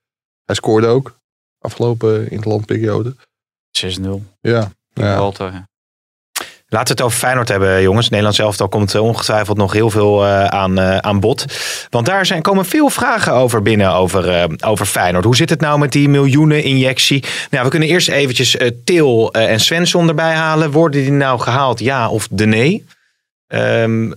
Hij 0.44 0.54
scoorde 0.54 0.86
ook 0.86 1.18
afgelopen 1.58 2.30
interlandperiode. 2.30 3.16
6-0. 3.78 4.02
Ja, 4.40 4.72
ja. 4.92 5.18
Walter. 5.18 5.68
Laten 6.72 6.96
we 6.96 7.02
het 7.02 7.02
over 7.02 7.18
Feyenoord 7.18 7.48
hebben, 7.48 7.82
jongens. 7.82 8.08
Nederlands 8.08 8.38
elftal 8.38 8.68
komt 8.68 8.94
eh, 8.94 9.02
ongetwijfeld 9.02 9.56
nog 9.56 9.72
heel 9.72 9.90
veel 9.90 10.26
eh, 10.26 10.44
aan, 10.44 10.78
eh, 10.78 10.96
aan 10.96 11.20
bod. 11.20 11.44
Want 11.90 12.06
daar 12.06 12.26
zijn, 12.26 12.42
komen 12.42 12.64
veel 12.64 12.90
vragen 12.90 13.32
over 13.32 13.62
binnen 13.62 13.92
over, 13.92 14.28
eh, 14.28 14.44
over 14.64 14.86
Feyenoord. 14.86 15.24
Hoe 15.24 15.36
zit 15.36 15.50
het 15.50 15.60
nou 15.60 15.78
met 15.78 15.92
die 15.92 16.08
miljoenen 16.08 16.62
injectie? 16.62 17.24
Nou, 17.50 17.64
we 17.64 17.70
kunnen 17.70 17.88
eerst 17.88 18.08
eventjes 18.08 18.56
Til 18.84 19.32
en 19.32 19.60
Svensson 19.60 20.08
erbij 20.08 20.34
halen. 20.34 20.70
Worden 20.70 21.00
die 21.02 21.12
nou 21.12 21.40
gehaald, 21.40 21.78
ja 21.80 22.08
of 22.08 22.28
de 22.30 22.46
nee? 22.46 22.86
Ehm 23.46 24.12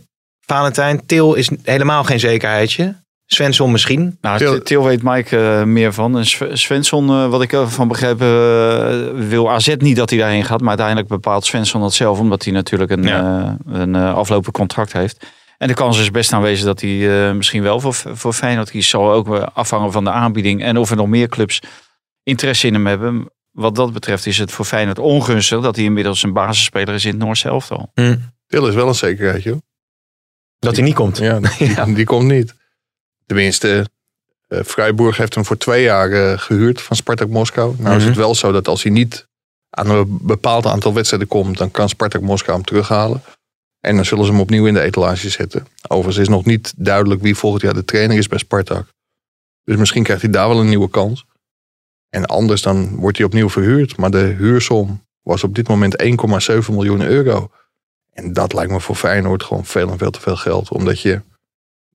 Valentijn, 0.46 1.06
Til 1.06 1.34
is 1.34 1.50
helemaal 1.64 2.04
geen 2.04 2.20
zekerheidje. 2.20 2.96
Svensson 3.34 3.72
misschien. 3.72 4.18
Nou, 4.22 4.62
Til- 4.64 4.84
weet 4.84 5.04
Mike 5.04 5.38
eh, 5.38 5.64
meer 5.64 5.94
van. 5.94 6.18
En 6.18 6.26
Sv- 6.26 6.50
Svensson, 6.54 7.10
eh, 7.10 7.28
wat 7.30 7.42
ik 7.42 7.54
ervan 7.54 7.88
begreep, 7.88 8.22
eh, 8.22 9.28
wil 9.30 9.52
AZ 9.52 9.76
niet 9.78 9.96
dat 9.96 10.10
hij 10.10 10.20
daarheen 10.20 10.44
gaat. 10.44 10.60
Maar 10.60 10.68
uiteindelijk 10.70 11.08
bepaalt 11.08 11.46
Svensson 11.46 11.82
dat 11.82 11.94
zelf, 11.94 12.20
omdat 12.20 12.44
hij 12.44 12.54
natuurlijk 12.54 12.92
een, 12.92 13.04
Ja. 13.04 13.58
eh, 13.68 13.80
een 13.80 13.96
aflopend 13.96 14.56
contract 14.56 14.94
heeft. 14.94 15.26
En 15.58 15.68
de 15.68 15.74
kans 15.74 16.00
is 16.00 16.12
best 16.12 16.34
aanwezig 16.34 16.66
dat 16.66 16.82
hij 16.82 17.28
eh, 17.28 17.36
misschien 17.36 17.64
wel 17.64 17.80
voor, 17.80 17.94
voor 17.94 18.34
Feyenoord 18.34 18.70
kiest. 18.70 18.90
Zal 18.90 19.12
ook 19.12 19.28
afhangen 19.54 19.92
van 19.92 20.04
de 20.04 20.10
aanbieding 20.12 20.64
en 20.64 20.78
of 20.78 20.90
er 20.90 20.96
nog 20.96 21.08
meer 21.08 21.28
clubs 21.28 21.62
interesse 22.24 22.68
in 22.68 22.74
hem 22.74 22.88
hebben. 22.88 23.30
Wat 23.52 23.76
dat 23.76 23.94
betreft 23.94 24.26
is 24.26 24.38
het 24.38 24.52
voor 24.52 24.66
Feyenoord 24.66 25.00
ongunstig 25.00 25.62
dat 25.62 25.76
hij 25.76 25.86
inmiddels 25.86 26.24
een 26.24 26.34
basisspeler 26.34 26.94
is 26.94 27.06
in 27.06 27.12
het 27.12 27.20
Noorse 27.20 27.48
elftal. 27.48 27.92
Til 28.48 28.68
is 28.68 28.76
wel 28.76 28.88
een 28.88 28.96
zekerheid, 28.96 29.44
joh. 29.44 29.58
Dat 30.60 30.76
hij 30.76 30.84
niet 30.86 30.94
komt. 30.94 31.18
Ja, 31.18 31.40
die, 31.58 31.94
die 31.96 32.06
komt 32.06 32.28
niet. 32.32 32.54
Tenminste, 33.26 33.88
eh 34.48 34.60
Freiburg 34.64 35.18
heeft 35.18 35.36
hem 35.36 35.46
voor 35.46 35.58
twee 35.58 35.84
jaar 35.84 36.12
eh, 36.12 36.38
gehuurd 36.40 36.82
van 36.82 36.96
Spartak 36.96 37.30
Moskou. 37.30 37.76
Nou 37.78 37.90
is 37.96 37.98
Mhm. 38.02 38.08
het 38.08 38.18
wel 38.18 38.36
zo 38.36 38.52
dat 38.52 38.68
als 38.68 38.84
hij 38.84 38.92
niet 38.92 39.28
aan 39.70 39.90
een 39.90 40.18
bepaald 40.22 40.66
aantal 40.66 40.94
wedstrijden 40.94 41.28
komt, 41.28 41.58
dan 41.58 41.72
kan 41.72 41.90
Spartak 41.90 42.22
Moskou 42.22 42.58
hem 42.58 42.66
terughalen. 42.66 43.22
En 43.80 43.96
dan 43.96 44.06
zullen 44.06 44.26
ze 44.26 44.32
hem 44.32 44.40
opnieuw 44.42 44.66
in 44.66 44.74
de 44.74 44.82
etalage 44.82 45.30
zetten. 45.30 45.68
Overigens 45.88 46.18
is 46.18 46.28
nog 46.30 46.46
niet 46.46 46.74
duidelijk 46.78 47.22
wie 47.22 47.36
volgend 47.36 47.62
jaar 47.62 47.74
de 47.74 47.86
trainer 47.86 48.18
is 48.18 48.28
bij 48.28 48.38
Spartak. 48.38 48.88
Dus 49.64 49.76
misschien 49.78 50.04
krijgt 50.04 50.22
hij 50.22 50.32
daar 50.32 50.48
wel 50.48 50.60
een 50.60 50.70
nieuwe 50.70 50.90
kans. 50.90 51.26
En 52.10 52.26
anders 52.26 52.62
dan 52.62 52.96
wordt 52.96 53.18
hij 53.18 53.26
opnieuw 53.26 53.50
verhuurd. 53.50 53.98
Maar 53.98 54.12
de 54.12 54.18
huursom 54.38 55.06
was 55.22 55.44
op 55.44 55.56
dit 55.56 55.68
moment 55.68 56.02
1,7 56.02 56.74
miljoen 56.74 57.02
euro. 57.02 57.52
En 58.14 58.34
dat 58.34 58.54
lijkt 58.54 58.72
me 58.72 58.80
voor 58.80 58.96
Feyenoord 58.96 59.44
gewoon 59.44 59.66
veel 59.66 59.90
en 59.92 59.98
veel 59.98 60.12
te 60.12 60.20
veel 60.20 60.36
geld. 60.36 60.70
Omdat 60.72 61.02
je 61.02 61.22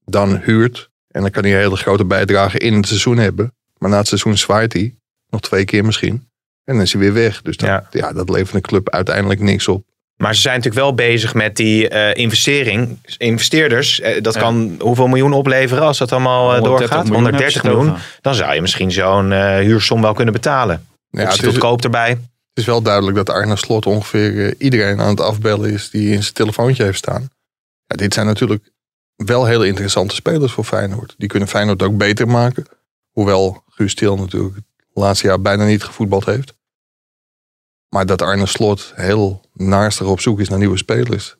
dan 0.04 0.36
huurt. 0.36 0.87
En 1.08 1.20
dan 1.22 1.30
kan 1.30 1.42
hij 1.42 1.52
een 1.52 1.58
hele 1.58 1.76
grote 1.76 2.04
bijdrage 2.04 2.58
in 2.58 2.74
het 2.74 2.86
seizoen 2.86 3.18
hebben. 3.18 3.54
Maar 3.78 3.90
na 3.90 3.96
het 3.98 4.08
seizoen 4.08 4.38
zwaait 4.38 4.72
hij. 4.72 4.94
Nog 5.30 5.40
twee 5.40 5.64
keer 5.64 5.84
misschien. 5.84 6.28
En 6.64 6.74
dan 6.74 6.82
is 6.82 6.92
hij 6.92 7.00
weer 7.00 7.12
weg. 7.12 7.42
Dus 7.42 7.56
dat, 7.56 7.68
Ja. 7.68 7.86
ja. 7.90 8.12
dat 8.12 8.28
levert 8.28 8.54
een 8.54 8.60
club 8.60 8.90
uiteindelijk 8.90 9.40
niks 9.40 9.68
op. 9.68 9.86
Maar 10.16 10.34
ze 10.34 10.40
zijn 10.40 10.56
natuurlijk 10.56 10.84
wel 10.84 10.94
bezig 10.94 11.34
met 11.34 11.56
die 11.56 11.88
eh, 11.88 12.22
investering. 12.22 12.98
Investeerders, 13.16 14.00
eh, 14.00 14.22
dat 14.22 14.38
kan 14.38 14.76
hoeveel 14.78 15.06
miljoen 15.06 15.32
opleveren 15.32 15.84
als 15.84 15.98
dat 15.98 16.12
allemaal 16.12 16.54
eh, 16.54 16.58
130 16.58 16.78
doorgaat? 16.88 17.04
miljoen 17.04 17.24
130 17.24 17.62
hebben 17.62 17.80
ze 17.80 17.86
miljoen. 17.86 18.02
Dan 18.20 18.34
zou 18.34 18.54
je 18.54 18.60
misschien 18.60 18.92
zo'n 18.92 19.32
eh, 19.32 19.56
huursom 19.56 20.02
wel 20.02 20.12
kunnen 20.14 20.32
betalen. 20.32 20.86
Ja, 21.10 21.22
Ja, 21.22 21.28
het, 21.28 21.42
is, 21.42 21.58
koop 21.58 21.84
erbij. 21.84 22.08
het 22.08 22.18
is 22.54 22.64
wel 22.64 22.82
duidelijk 22.82 23.16
dat 23.16 23.30
Arne 23.30 23.56
Slot 23.56 23.86
ongeveer 23.86 24.54
iedereen 24.58 25.00
aan 25.00 25.08
het 25.08 25.20
afbellen 25.20 25.70
is 25.70 25.90
die 25.90 26.12
in 26.12 26.22
zijn 26.22 26.34
telefoontje 26.34 26.82
heeft 26.82 26.98
staan. 26.98 27.30
Ja, 27.86 27.96
dit 27.96 28.14
zijn 28.14 28.26
natuurlijk 28.26 28.70
wel 29.26 29.44
hele 29.44 29.66
interessante 29.66 30.14
spelers 30.14 30.52
voor 30.52 30.64
Feyenoord. 30.64 31.14
Die 31.18 31.28
kunnen 31.28 31.48
Feyenoord 31.48 31.82
ook 31.82 31.96
beter 31.96 32.28
maken. 32.28 32.66
Hoewel 33.10 33.62
Guus 33.68 33.94
Til 33.94 34.16
natuurlijk 34.16 34.54
het 34.54 34.64
laatste 34.92 35.26
jaar 35.26 35.40
bijna 35.40 35.64
niet 35.64 35.84
gevoetbald 35.84 36.24
heeft. 36.24 36.54
Maar 37.88 38.06
dat 38.06 38.22
Arne 38.22 38.46
Slot 38.46 38.92
heel 38.94 39.40
naastig 39.52 40.06
op 40.06 40.20
zoek 40.20 40.40
is 40.40 40.48
naar 40.48 40.58
nieuwe 40.58 40.76
spelers. 40.76 41.36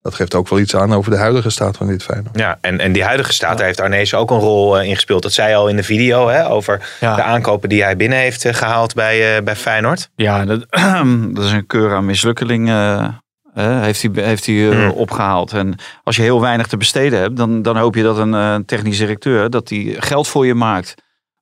Dat 0.00 0.14
geeft 0.14 0.34
ook 0.34 0.48
wel 0.48 0.58
iets 0.58 0.76
aan 0.76 0.94
over 0.94 1.10
de 1.10 1.16
huidige 1.16 1.50
staat 1.50 1.76
van 1.76 1.86
dit 1.86 2.02
Feyenoord. 2.02 2.38
Ja, 2.38 2.58
en, 2.60 2.80
en 2.80 2.92
die 2.92 3.04
huidige 3.04 3.32
staat, 3.32 3.56
daar 3.56 3.66
heeft 3.66 3.80
Arnees 3.80 4.14
ook 4.14 4.30
een 4.30 4.38
rol 4.38 4.78
eh, 4.78 4.88
in 4.88 4.94
gespeeld. 4.94 5.22
Dat 5.22 5.32
zei 5.32 5.54
al 5.54 5.68
in 5.68 5.76
de 5.76 5.82
video 5.82 6.28
hè, 6.28 6.50
over 6.50 6.96
Ja. 7.00 7.16
de 7.16 7.22
aankopen 7.22 7.68
die 7.68 7.82
hij 7.82 7.96
binnen 7.96 8.18
heeft 8.18 8.44
eh, 8.44 8.54
gehaald 8.54 8.94
bij, 8.94 9.36
eh, 9.36 9.42
bij 9.42 9.56
Feyenoord. 9.56 10.10
Ja, 10.16 10.44
dat, 10.44 10.66
dat 11.34 11.44
is 11.44 11.52
een 11.52 11.66
keur 11.66 11.94
aan 11.94 12.04
mislukkeling. 12.04 12.68
Heeft 13.62 14.02
hij, 14.02 14.10
heeft 14.24 14.46
hij 14.46 14.70
eh, 14.70 14.76
Hmm. 14.76 14.90
opgehaald. 14.90 15.52
En 15.52 15.74
als 16.04 16.16
je 16.16 16.22
heel 16.22 16.40
weinig 16.40 16.66
te 16.66 16.76
besteden 16.76 17.18
hebt, 17.20 17.36
dan, 17.36 17.62
dan 17.62 17.76
hoop 17.76 17.94
je 17.94 18.02
dat 18.02 18.18
een 18.18 18.34
eh, 18.34 18.54
technisch 18.66 18.98
directeur 18.98 19.50
dat 19.50 19.68
die 19.68 20.02
geld 20.02 20.28
voor 20.28 20.46
je 20.46 20.54
maakt. 20.54 20.94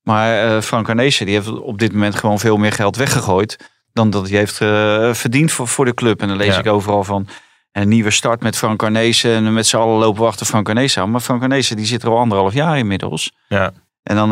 Maar 0.02 0.38
eh, 0.56 0.60
Frank 0.60 0.88
Arnezen 0.88 1.26
die 1.26 1.34
heeft 1.34 1.60
op 1.60 1.78
dit 1.78 1.92
moment 1.92 2.14
gewoon 2.14 2.38
veel 2.38 2.56
meer 2.56 2.72
geld 2.72 2.96
weggegooid 2.96 3.70
dan 3.92 4.10
dat 4.10 4.28
hij 4.28 4.38
heeft 4.38 4.56
verdiend 5.18 5.52
voor, 5.52 5.68
voor 5.68 5.84
de 5.84 5.94
club. 5.94 6.20
En 6.20 6.28
dan 6.28 6.36
lees 6.36 6.54
Ja. 6.54 6.58
ik 6.60 6.66
overal 6.66 7.04
van 7.04 7.26
een 7.72 7.88
nieuwe 7.88 8.10
start 8.10 8.42
met 8.42 8.56
Frank 8.56 8.82
Arnezen 8.82 9.30
en 9.34 9.52
met 9.52 9.66
z'n 9.66 9.76
allen 9.76 9.98
lopen 9.98 10.20
we 10.22 10.26
achter 10.28 10.46
Frank 10.46 10.68
Arnezen 10.68 11.02
aan. 11.02 11.10
Maar 11.10 11.20
Frank 11.20 11.42
Arnezen 11.42 11.76
die 11.76 11.86
zit 11.86 12.02
er 12.02 12.08
al 12.08 12.18
anderhalf 12.18 12.54
jaar 12.54 12.78
inmiddels. 12.78 13.32
Ja. 13.48 13.72
En 14.02 14.16
dan, 14.16 14.30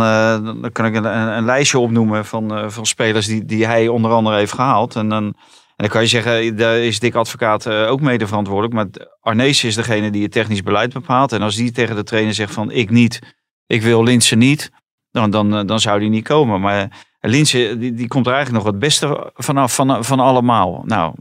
dan 0.63 0.71
kan 0.73 0.87
ik 0.87 0.95
een, 0.95 1.05
een, 1.05 1.37
een 1.37 1.45
lijstje 1.45 1.79
opnoemen 1.79 2.25
van, 2.25 2.73
van 2.73 2.87
spelers 2.87 3.27
die, 3.27 3.45
die 3.45 3.67
hij 3.67 3.89
onder 3.89 4.11
andere 4.11 4.37
heeft 4.37 4.53
gehaald. 4.53 4.97
En 4.97 5.09
dan, 5.09 5.35
dan 5.81 5.89
kan 5.89 6.01
je 6.01 6.07
zeggen, 6.07 6.57
daar 6.57 6.79
is 6.79 6.99
Dick 6.99 7.15
Advocaat 7.15 7.67
eh, 7.67 7.91
ook 7.91 8.01
mede 8.01 8.27
verantwoordelijk. 8.27 8.75
Maar 8.75 9.09
Arnees 9.21 9.65
is 9.65 9.75
degene 9.75 10.11
die 10.11 10.23
het 10.23 10.33
technisch 10.33 10.63
beleid 10.63 10.93
bepaalt. 10.93 11.33
En 11.33 11.43
als 11.43 11.57
die 11.57 11.73
tegen 11.73 11.97
de 11.97 12.03
trainer 12.03 12.35
zegt 12.35 12.53
van 12.53 12.71
ik 12.71 12.91
niet, 12.91 13.19
ik 13.67 13.83
wil 13.83 14.03
Linse 14.03 14.37
niet. 14.37 14.71
Dan, 15.11 15.31
dan, 15.31 15.57
eh, 15.57 15.67
dan 15.67 15.81
zou 15.81 16.01
die 16.01 16.09
niet 16.09 16.25
komen. 16.25 16.61
Maar 16.61 17.07
Linse 17.21 17.77
die, 17.79 17.95
die 17.95 18.09
komt 18.09 18.27
er 18.27 18.33
eigenlijk 18.33 18.65
nog 18.65 18.73
het 18.73 18.83
beste 18.83 19.33
vanaf 19.35 19.75
van, 19.75 20.05
van 20.05 20.21
allemaal. 20.21 20.83
Nou, 20.85 21.15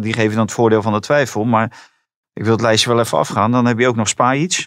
die 0.00 0.12
geven 0.12 0.30
dan 0.34 0.44
het 0.44 0.52
voordeel 0.52 0.82
van 0.82 0.92
de 0.92 1.00
twijfel. 1.00 1.44
Maar 1.44 1.90
ik 2.32 2.42
wil 2.42 2.52
het 2.52 2.60
lijstje 2.60 2.90
wel 2.90 3.00
even 3.00 3.18
afgaan. 3.18 3.50
Dan 3.52 3.66
heb 3.66 3.78
je 3.78 3.88
ook 3.88 3.96
nog 3.96 4.08
Spajic. 4.08 4.66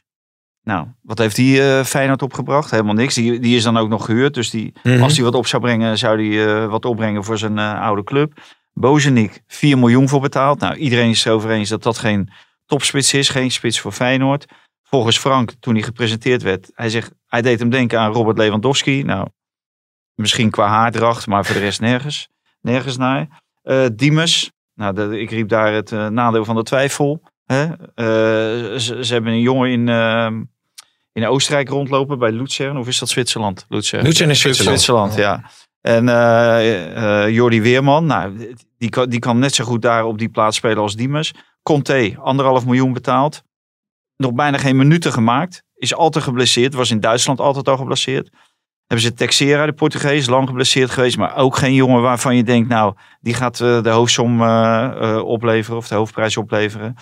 Nou, 0.64 0.88
wat 1.02 1.18
heeft 1.18 1.36
die 1.36 1.62
eh 1.64 1.84
Feyenoord 1.84 2.22
opgebracht? 2.22 2.72
Helemaal 2.72 2.93
niks. 2.93 3.16
Die, 3.16 3.39
die 3.39 3.56
is 3.56 3.64
dan 3.64 3.78
ook 3.78 3.89
nog 3.89 4.06
gehuurd. 4.06 4.34
Dus 4.34 4.50
die, 4.50 4.74
Mhm. 4.84 5.02
als 5.02 5.16
hij 5.16 5.24
wat 5.24 5.36
op 5.36 5.48
zou 5.48 5.62
brengen, 5.62 5.98
zou 5.98 6.28
hij 6.28 6.45
eh, 6.48 6.70
wat 6.70 6.86
opbrengen 6.86 7.24
voor 7.24 7.38
zijn 7.38 7.58
eh, 7.58 7.82
oude 7.82 8.04
club. 8.04 8.34
Bozenik, 8.80 9.42
4 9.48 9.78
miljoen 9.78 10.10
voor 10.10 10.22
betaald. 10.22 10.60
Nou, 10.60 10.76
iedereen 10.76 11.10
is 11.10 11.18
het 11.18 11.28
erover 11.28 11.50
eens 11.52 11.70
dat 11.70 11.84
dat 11.84 11.98
geen 11.98 12.30
topspits 12.66 13.14
is. 13.14 13.30
Geen 13.30 13.52
spits 13.52 13.80
voor 13.80 13.92
Feyenoord. 13.92 14.46
Volgens 14.84 15.18
Frank, 15.18 15.52
toen 15.60 15.74
hij 15.74 15.84
gepresenteerd 15.84 16.42
werd, 16.42 16.72
hij 16.74 16.90
zegt, 16.90 17.12
hij 17.28 17.42
deed 17.42 17.60
hem 17.60 17.70
denken 17.70 18.00
aan 18.00 18.12
Robert 18.12 18.38
Lewandowski. 18.38 19.04
Nou, 19.04 19.28
misschien 20.16 20.50
qua 20.50 20.68
haardracht, 20.68 21.28
maar 21.28 21.46
voor 21.46 21.56
de 21.56 21.62
rest 21.62 21.80
nergens. 21.80 22.28
Nergens 22.62 22.98
naar. 22.98 23.28
Eh 23.64 23.86
Diemers, 23.94 24.52
nou, 24.74 24.94
de- 24.94 25.20
ik 25.20 25.30
riep 25.30 25.50
daar 25.50 25.74
het 25.74 25.92
eh, 25.92 26.08
nadeel 26.08 26.46
van 26.46 26.56
de 26.56 26.64
twijfel. 26.64 27.22
Hè? 27.46 27.64
Eh, 27.96 28.78
ze, 28.78 28.98
ze 29.02 29.14
hebben 29.14 29.32
een 29.32 29.42
jongen 29.42 29.70
in, 29.72 29.90
eh, 29.90 30.32
in 31.14 31.28
Oostenrijk 31.28 31.70
rondlopen 31.70 32.20
bij 32.20 32.32
Luzern. 32.32 32.78
Of 32.78 32.88
is 32.88 33.00
dat 33.00 33.10
Zwitserland? 33.10 33.66
Luzern. 33.70 34.04
Luzern 34.04 34.30
is 34.30 34.40
Zwitserland. 34.40 34.82
Zwitserland, 34.82 35.16
ja. 35.16 35.50
En 35.82 36.06
Jordi 37.34 37.62
Weerman, 37.62 38.06
nou, 38.06 38.56
die, 38.78 38.90
kan, 38.90 39.10
die 39.10 39.34
net 39.34 39.56
zo 39.56 39.64
goed 39.64 39.82
daar 39.82 40.06
op 40.06 40.18
die 40.18 40.30
plaats 40.30 40.58
spelen 40.58 40.78
als 40.78 40.96
Diemers. 40.96 41.34
Conte, 41.64 42.16
anderhalf 42.20 42.66
miljoen 42.66 42.94
betaald. 42.94 43.44
Nog 44.16 44.34
bijna 44.34 44.58
geen 44.58 44.78
minuten 44.78 45.12
gemaakt. 45.12 45.64
Is 45.76 45.96
altijd 45.96 46.24
geblesseerd. 46.24 46.74
Was 46.74 46.92
in 46.92 47.00
Duitsland 47.00 47.40
altijd 47.40 47.68
al 47.68 47.78
geblesseerd. 47.78 48.30
Hebben 48.88 49.08
ze 49.08 49.14
Texera, 49.14 49.66
de 49.66 49.74
Portugees, 49.74 50.28
lang 50.28 50.48
geblesseerd 50.48 50.90
geweest. 50.90 51.18
Maar 51.18 51.36
ook 51.36 51.58
geen 51.58 51.74
jongen 51.74 52.02
waarvan 52.02 52.36
je 52.36 52.44
denkt, 52.44 52.70
nou, 52.70 52.94
die 53.22 53.34
gaat 53.34 53.62
eh, 53.62 53.84
de 53.84 53.90
hoofdsom 53.90 54.42
eh, 54.42 54.86
eh, 54.86 55.24
opleveren. 55.24 55.78
Of 55.78 55.88
de 55.88 55.96
hoofdprijs 55.96 56.38
opleveren. 56.38 56.96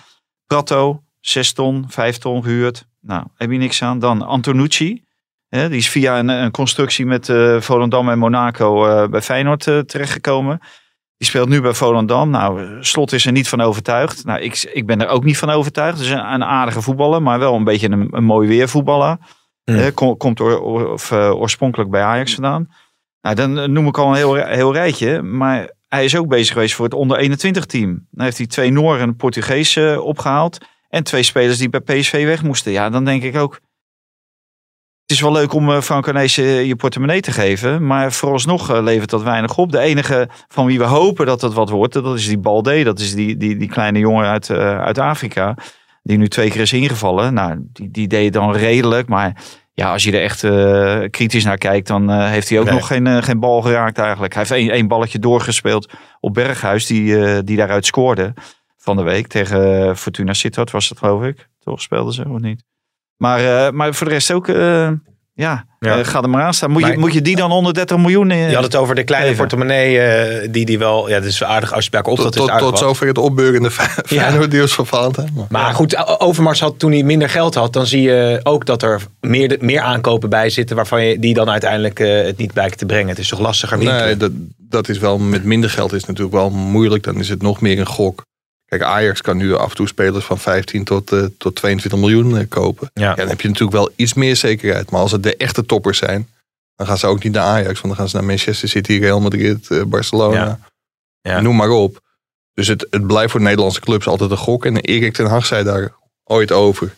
Prato, 0.46 1.02
6 1.20 1.52
ton, 1.52 1.84
5 1.88 2.18
ton 2.18 2.42
gehuurd. 2.42 2.86
Nou, 3.00 3.24
heb 3.34 3.50
je 3.50 3.58
niks 3.58 3.82
aan. 3.82 3.98
Dan 3.98 4.22
Antonucci. 4.22 5.04
Hè, 5.48 5.68
die 5.68 5.78
is 5.78 5.88
via 5.88 6.18
een, 6.18 6.28
een 6.28 6.50
constructie 6.50 7.06
met 7.06 7.32
Volendam 7.58 8.08
en 8.10 8.18
Monaco 8.18 9.08
bij 9.08 9.22
Feyenoord 9.22 9.62
terechtgekomen. 9.62 10.60
Die 11.18 11.28
speelt 11.28 11.48
nu 11.48 11.60
bij 11.60 11.74
Volendam. 11.74 12.30
Nou, 12.30 12.76
Slot 12.84 13.12
is 13.12 13.26
er 13.26 13.32
niet 13.32 13.48
van 13.48 13.60
overtuigd. 13.60 14.24
Nou, 14.24 14.40
ik, 14.40 14.70
ik 14.72 14.86
ben 14.86 15.00
er 15.00 15.08
ook 15.08 15.24
niet 15.24 15.38
van 15.38 15.50
overtuigd. 15.50 15.98
Het 15.98 16.06
is 16.06 16.12
een, 16.12 16.32
een 16.32 16.44
aardige 16.44 16.82
voetballer, 16.82 17.22
maar 17.22 17.38
wel 17.38 17.54
een 17.54 17.64
beetje 17.64 17.90
een, 17.90 18.08
een 18.10 18.24
mooi 18.24 18.48
weervoetballer. 18.48 19.16
Hmm. 19.64 19.76
Eh, 19.78 19.94
kom- 19.94 20.16
komt 20.16 20.40
of, 20.40 21.10
eh, 21.10 21.34
oorspronkelijk 21.34 21.90
bij 21.90 22.02
Ajax 22.02 22.34
vandaan. 22.34 22.68
Nou, 23.20 23.34
dan 23.34 23.58
eh, 23.58 23.68
noem 23.68 23.86
ik 23.86 23.98
al 23.98 24.08
een 24.08 24.14
heel, 24.16 24.34
heel 24.34 24.72
rijtje. 24.72 25.22
Maar 25.22 25.70
hij 25.88 26.04
is 26.04 26.16
ook 26.16 26.28
bezig 26.28 26.52
geweest 26.52 26.74
voor 26.74 26.84
het 26.84 26.94
onder 26.94 27.18
21 27.18 27.64
team. 27.66 28.06
Dan 28.10 28.24
heeft 28.24 28.38
hij 28.38 28.46
twee 28.46 28.70
Nooren 28.72 29.00
en 29.00 29.08
een 29.08 29.16
Portugees 29.16 29.76
eh, 29.76 30.00
opgehaald. 30.04 30.58
En 30.88 31.04
twee 31.04 31.22
spelers 31.22 31.58
die 31.58 31.68
bij 31.68 31.80
PSV 31.80 32.24
weg 32.24 32.42
moesten. 32.42 32.72
Ja, 32.72 32.90
dan 32.90 33.04
denk 33.04 33.22
ik 33.22 33.36
ook. 33.36 33.60
Het 35.06 35.14
is 35.16 35.20
wel 35.20 35.32
leuk 35.32 35.52
om 35.52 35.70
eh, 35.70 35.80
Frank 35.80 36.08
Arnees 36.08 36.38
eh, 36.38 36.66
je 36.66 36.76
portemonnee 36.76 37.20
te 37.20 37.32
geven. 37.32 37.86
Maar 37.86 38.12
vooralsnog 38.12 38.70
eh, 38.70 38.82
levert 38.82 39.10
dat 39.10 39.22
weinig 39.22 39.58
op. 39.58 39.72
De 39.72 39.78
enige 39.78 40.28
van 40.48 40.66
wie 40.66 40.78
we 40.78 40.84
hopen 40.84 41.26
dat 41.26 41.40
het 41.40 41.52
wat 41.52 41.70
wordt. 41.70 41.92
Dat 41.92 42.16
is 42.16 42.26
die 42.26 42.38
Balde. 42.38 42.84
Dat 42.84 42.98
is 42.98 43.14
die, 43.14 43.36
die, 43.36 43.56
die 43.56 43.68
kleine 43.68 43.98
jongen 43.98 44.26
uit, 44.26 44.50
uit 44.50 44.98
Afrika. 44.98 45.54
Die 46.02 46.18
nu 46.18 46.28
twee 46.28 46.50
keer 46.50 46.60
is 46.60 46.72
ingevallen. 46.72 47.34
Nou, 47.34 47.58
die, 47.72 47.90
die 47.90 48.06
deed 48.06 48.32
dan 48.32 48.52
redelijk. 48.52 49.08
Maar 49.08 49.42
ja, 49.74 49.92
als 49.92 50.04
je 50.04 50.12
er 50.12 50.22
echt 50.22 50.40
kritisch 51.10 51.44
naar 51.44 51.58
kijkt. 51.58 51.86
Dan 51.86 52.10
heeft 52.20 52.48
hij 52.48 52.58
ook 52.58 52.64
Nee. 52.64 52.74
nog 52.74 52.86
geen, 52.86 53.22
geen 53.22 53.40
bal 53.40 53.62
geraakt 53.62 53.98
eigenlijk. 53.98 54.34
Hij 54.34 54.42
heeft 54.42 54.54
één, 54.54 54.70
één 54.70 54.88
balletje 54.88 55.18
doorgespeeld 55.18 55.92
op 56.20 56.34
Berghuis. 56.34 56.86
Die, 56.86 57.42
die 57.42 57.56
daaruit 57.56 57.86
scoorde 57.86 58.34
van 58.76 58.96
de 58.96 59.02
week. 59.02 59.26
Tegen 59.26 59.96
Fortuna 59.96 60.32
Sittard 60.32 60.70
was 60.70 60.88
dat 60.88 60.98
geloof 60.98 61.22
ik. 61.22 61.48
Toch 61.60 61.80
speelden 61.80 62.14
ze 62.14 62.28
of 62.28 62.40
niet? 62.40 62.64
Maar, 63.16 63.66
eh, 63.66 63.72
maar 63.72 63.94
voor 63.94 64.06
de 64.06 64.12
rest 64.12 64.32
ook... 64.32 64.48
eh, 64.48 64.88
ja, 65.34 65.64
Ja. 65.78 65.98
eh, 65.98 66.04
ga 66.04 66.22
er 66.22 66.30
maar 66.30 66.42
aan 66.42 66.54
staan. 66.54 66.70
Moet, 66.70 66.86
je, 66.86 66.98
moet 66.98 67.12
je 67.12 67.22
die 67.22 67.36
dan 67.36 67.50
onder 67.52 67.74
30 67.74 67.96
miljoen 67.96 68.30
in? 68.30 68.48
Je 68.48 68.54
had 68.54 68.64
het 68.64 68.76
over 68.76 68.94
de 68.94 69.04
kleine 69.04 69.26
Even. 69.28 69.38
portemonnee 69.40 69.98
eh, 70.00 70.48
die 70.52 70.64
die 70.66 70.78
wel... 70.78 71.08
Ja, 71.08 71.14
dat 71.18 71.28
is 71.28 71.44
aardig 71.44 71.72
als 71.72 71.84
je 71.84 71.90
bij 71.90 72.00
elkaar 72.00 72.14
op 72.18 72.18
Tot, 72.24 72.34
dat 72.34 72.42
is 72.48 72.50
tot, 72.50 72.68
tot 72.68 72.78
zover 72.78 73.06
het 73.06 73.18
opbeurende 73.18 73.70
Feyenoord 74.06 74.52
nieuws 74.52 74.72
van 74.74 74.86
Valentijn. 74.86 75.30
Maar- 75.34 75.46
Maar 75.50 75.74
goed, 75.74 76.20
Overmars 76.20 76.60
had 76.60 76.78
toen 76.78 76.92
hij 76.92 77.02
minder 77.02 77.28
geld 77.30 77.54
had, 77.54 77.72
dan 77.72 77.86
zie 77.86 78.02
je 78.02 78.40
ook 78.42 78.66
dat 78.66 78.82
er 78.82 79.02
meer, 79.20 79.48
de- 79.48 79.58
meer 79.60 79.80
aankopen 79.80 80.28
bij 80.30 80.50
zitten 80.50 80.76
waarvan 80.76 81.04
je 81.04 81.18
die 81.18 81.34
dan 81.34 81.50
uiteindelijk 81.50 82.00
eh, 82.00 82.24
het 82.24 82.36
niet 82.36 82.52
bij 82.52 82.70
te 82.70 82.86
brengen. 82.86 83.08
Het 83.08 83.18
is 83.18 83.28
toch 83.28 83.40
lastiger 83.40 83.78
winkelen? 83.78 84.04
Nee, 84.04 84.16
dat, 84.16 84.32
dat 84.58 84.88
is 84.88 84.98
wel 84.98 85.18
met 85.18 85.44
minder 85.44 85.70
geld 85.70 85.92
is 85.92 86.04
natuurlijk 86.04 86.34
wel 86.36 86.50
moeilijk. 86.50 87.02
Dan 87.02 87.18
is 87.18 87.28
het 87.28 87.42
nog 87.42 87.60
meer 87.60 87.78
een 87.78 87.86
gok. 87.86 88.24
Kijk, 88.66 88.82
Ajax 88.82 89.20
kan 89.20 89.36
nu 89.36 89.54
af 89.54 89.70
en 89.70 89.76
toe 89.76 89.88
spelers 89.88 90.24
van 90.24 90.38
15 90.38 90.84
tot, 90.84 91.12
eh, 91.12 91.24
tot 91.38 91.54
22 91.56 92.00
miljoen 92.00 92.38
eh, 92.38 92.48
kopen. 92.48 92.90
Ja. 92.92 93.08
Ja, 93.08 93.14
dan 93.14 93.28
heb 93.28 93.40
je 93.40 93.48
natuurlijk 93.48 93.76
wel 93.76 93.90
iets 93.96 94.14
meer 94.14 94.36
zekerheid. 94.36 94.90
Maar 94.90 95.00
als 95.00 95.12
het 95.12 95.22
de 95.22 95.36
echte 95.36 95.66
toppers 95.66 95.98
zijn, 95.98 96.28
dan 96.76 96.86
gaan 96.86 96.98
ze 96.98 97.06
ook 97.06 97.22
niet 97.22 97.32
naar 97.32 97.42
Ajax. 97.42 97.80
Want 97.80 97.86
dan 97.86 97.96
gaan 97.96 98.08
ze 98.08 98.16
naar 98.16 98.24
Manchester 98.24 98.68
City, 98.68 98.98
Real 98.98 99.20
Madrid, 99.20 99.70
eh, 99.70 99.82
Barcelona. 99.82 100.44
Ja. 100.44 100.58
Ja. 101.20 101.40
Noem 101.40 101.56
maar 101.56 101.70
op. 101.70 102.00
Dus 102.52 102.66
het, 102.66 102.86
het 102.90 103.06
blijft 103.06 103.30
voor 103.30 103.40
Nederlandse 103.40 103.80
clubs 103.80 104.06
altijd 104.06 104.30
een 104.30 104.36
gok. 104.36 104.64
En 104.64 104.76
Erik 104.76 105.14
ten 105.14 105.26
Hag 105.26 105.46
zei 105.46 105.64
daar 105.64 105.94
ooit 106.24 106.52
over. 106.52 106.94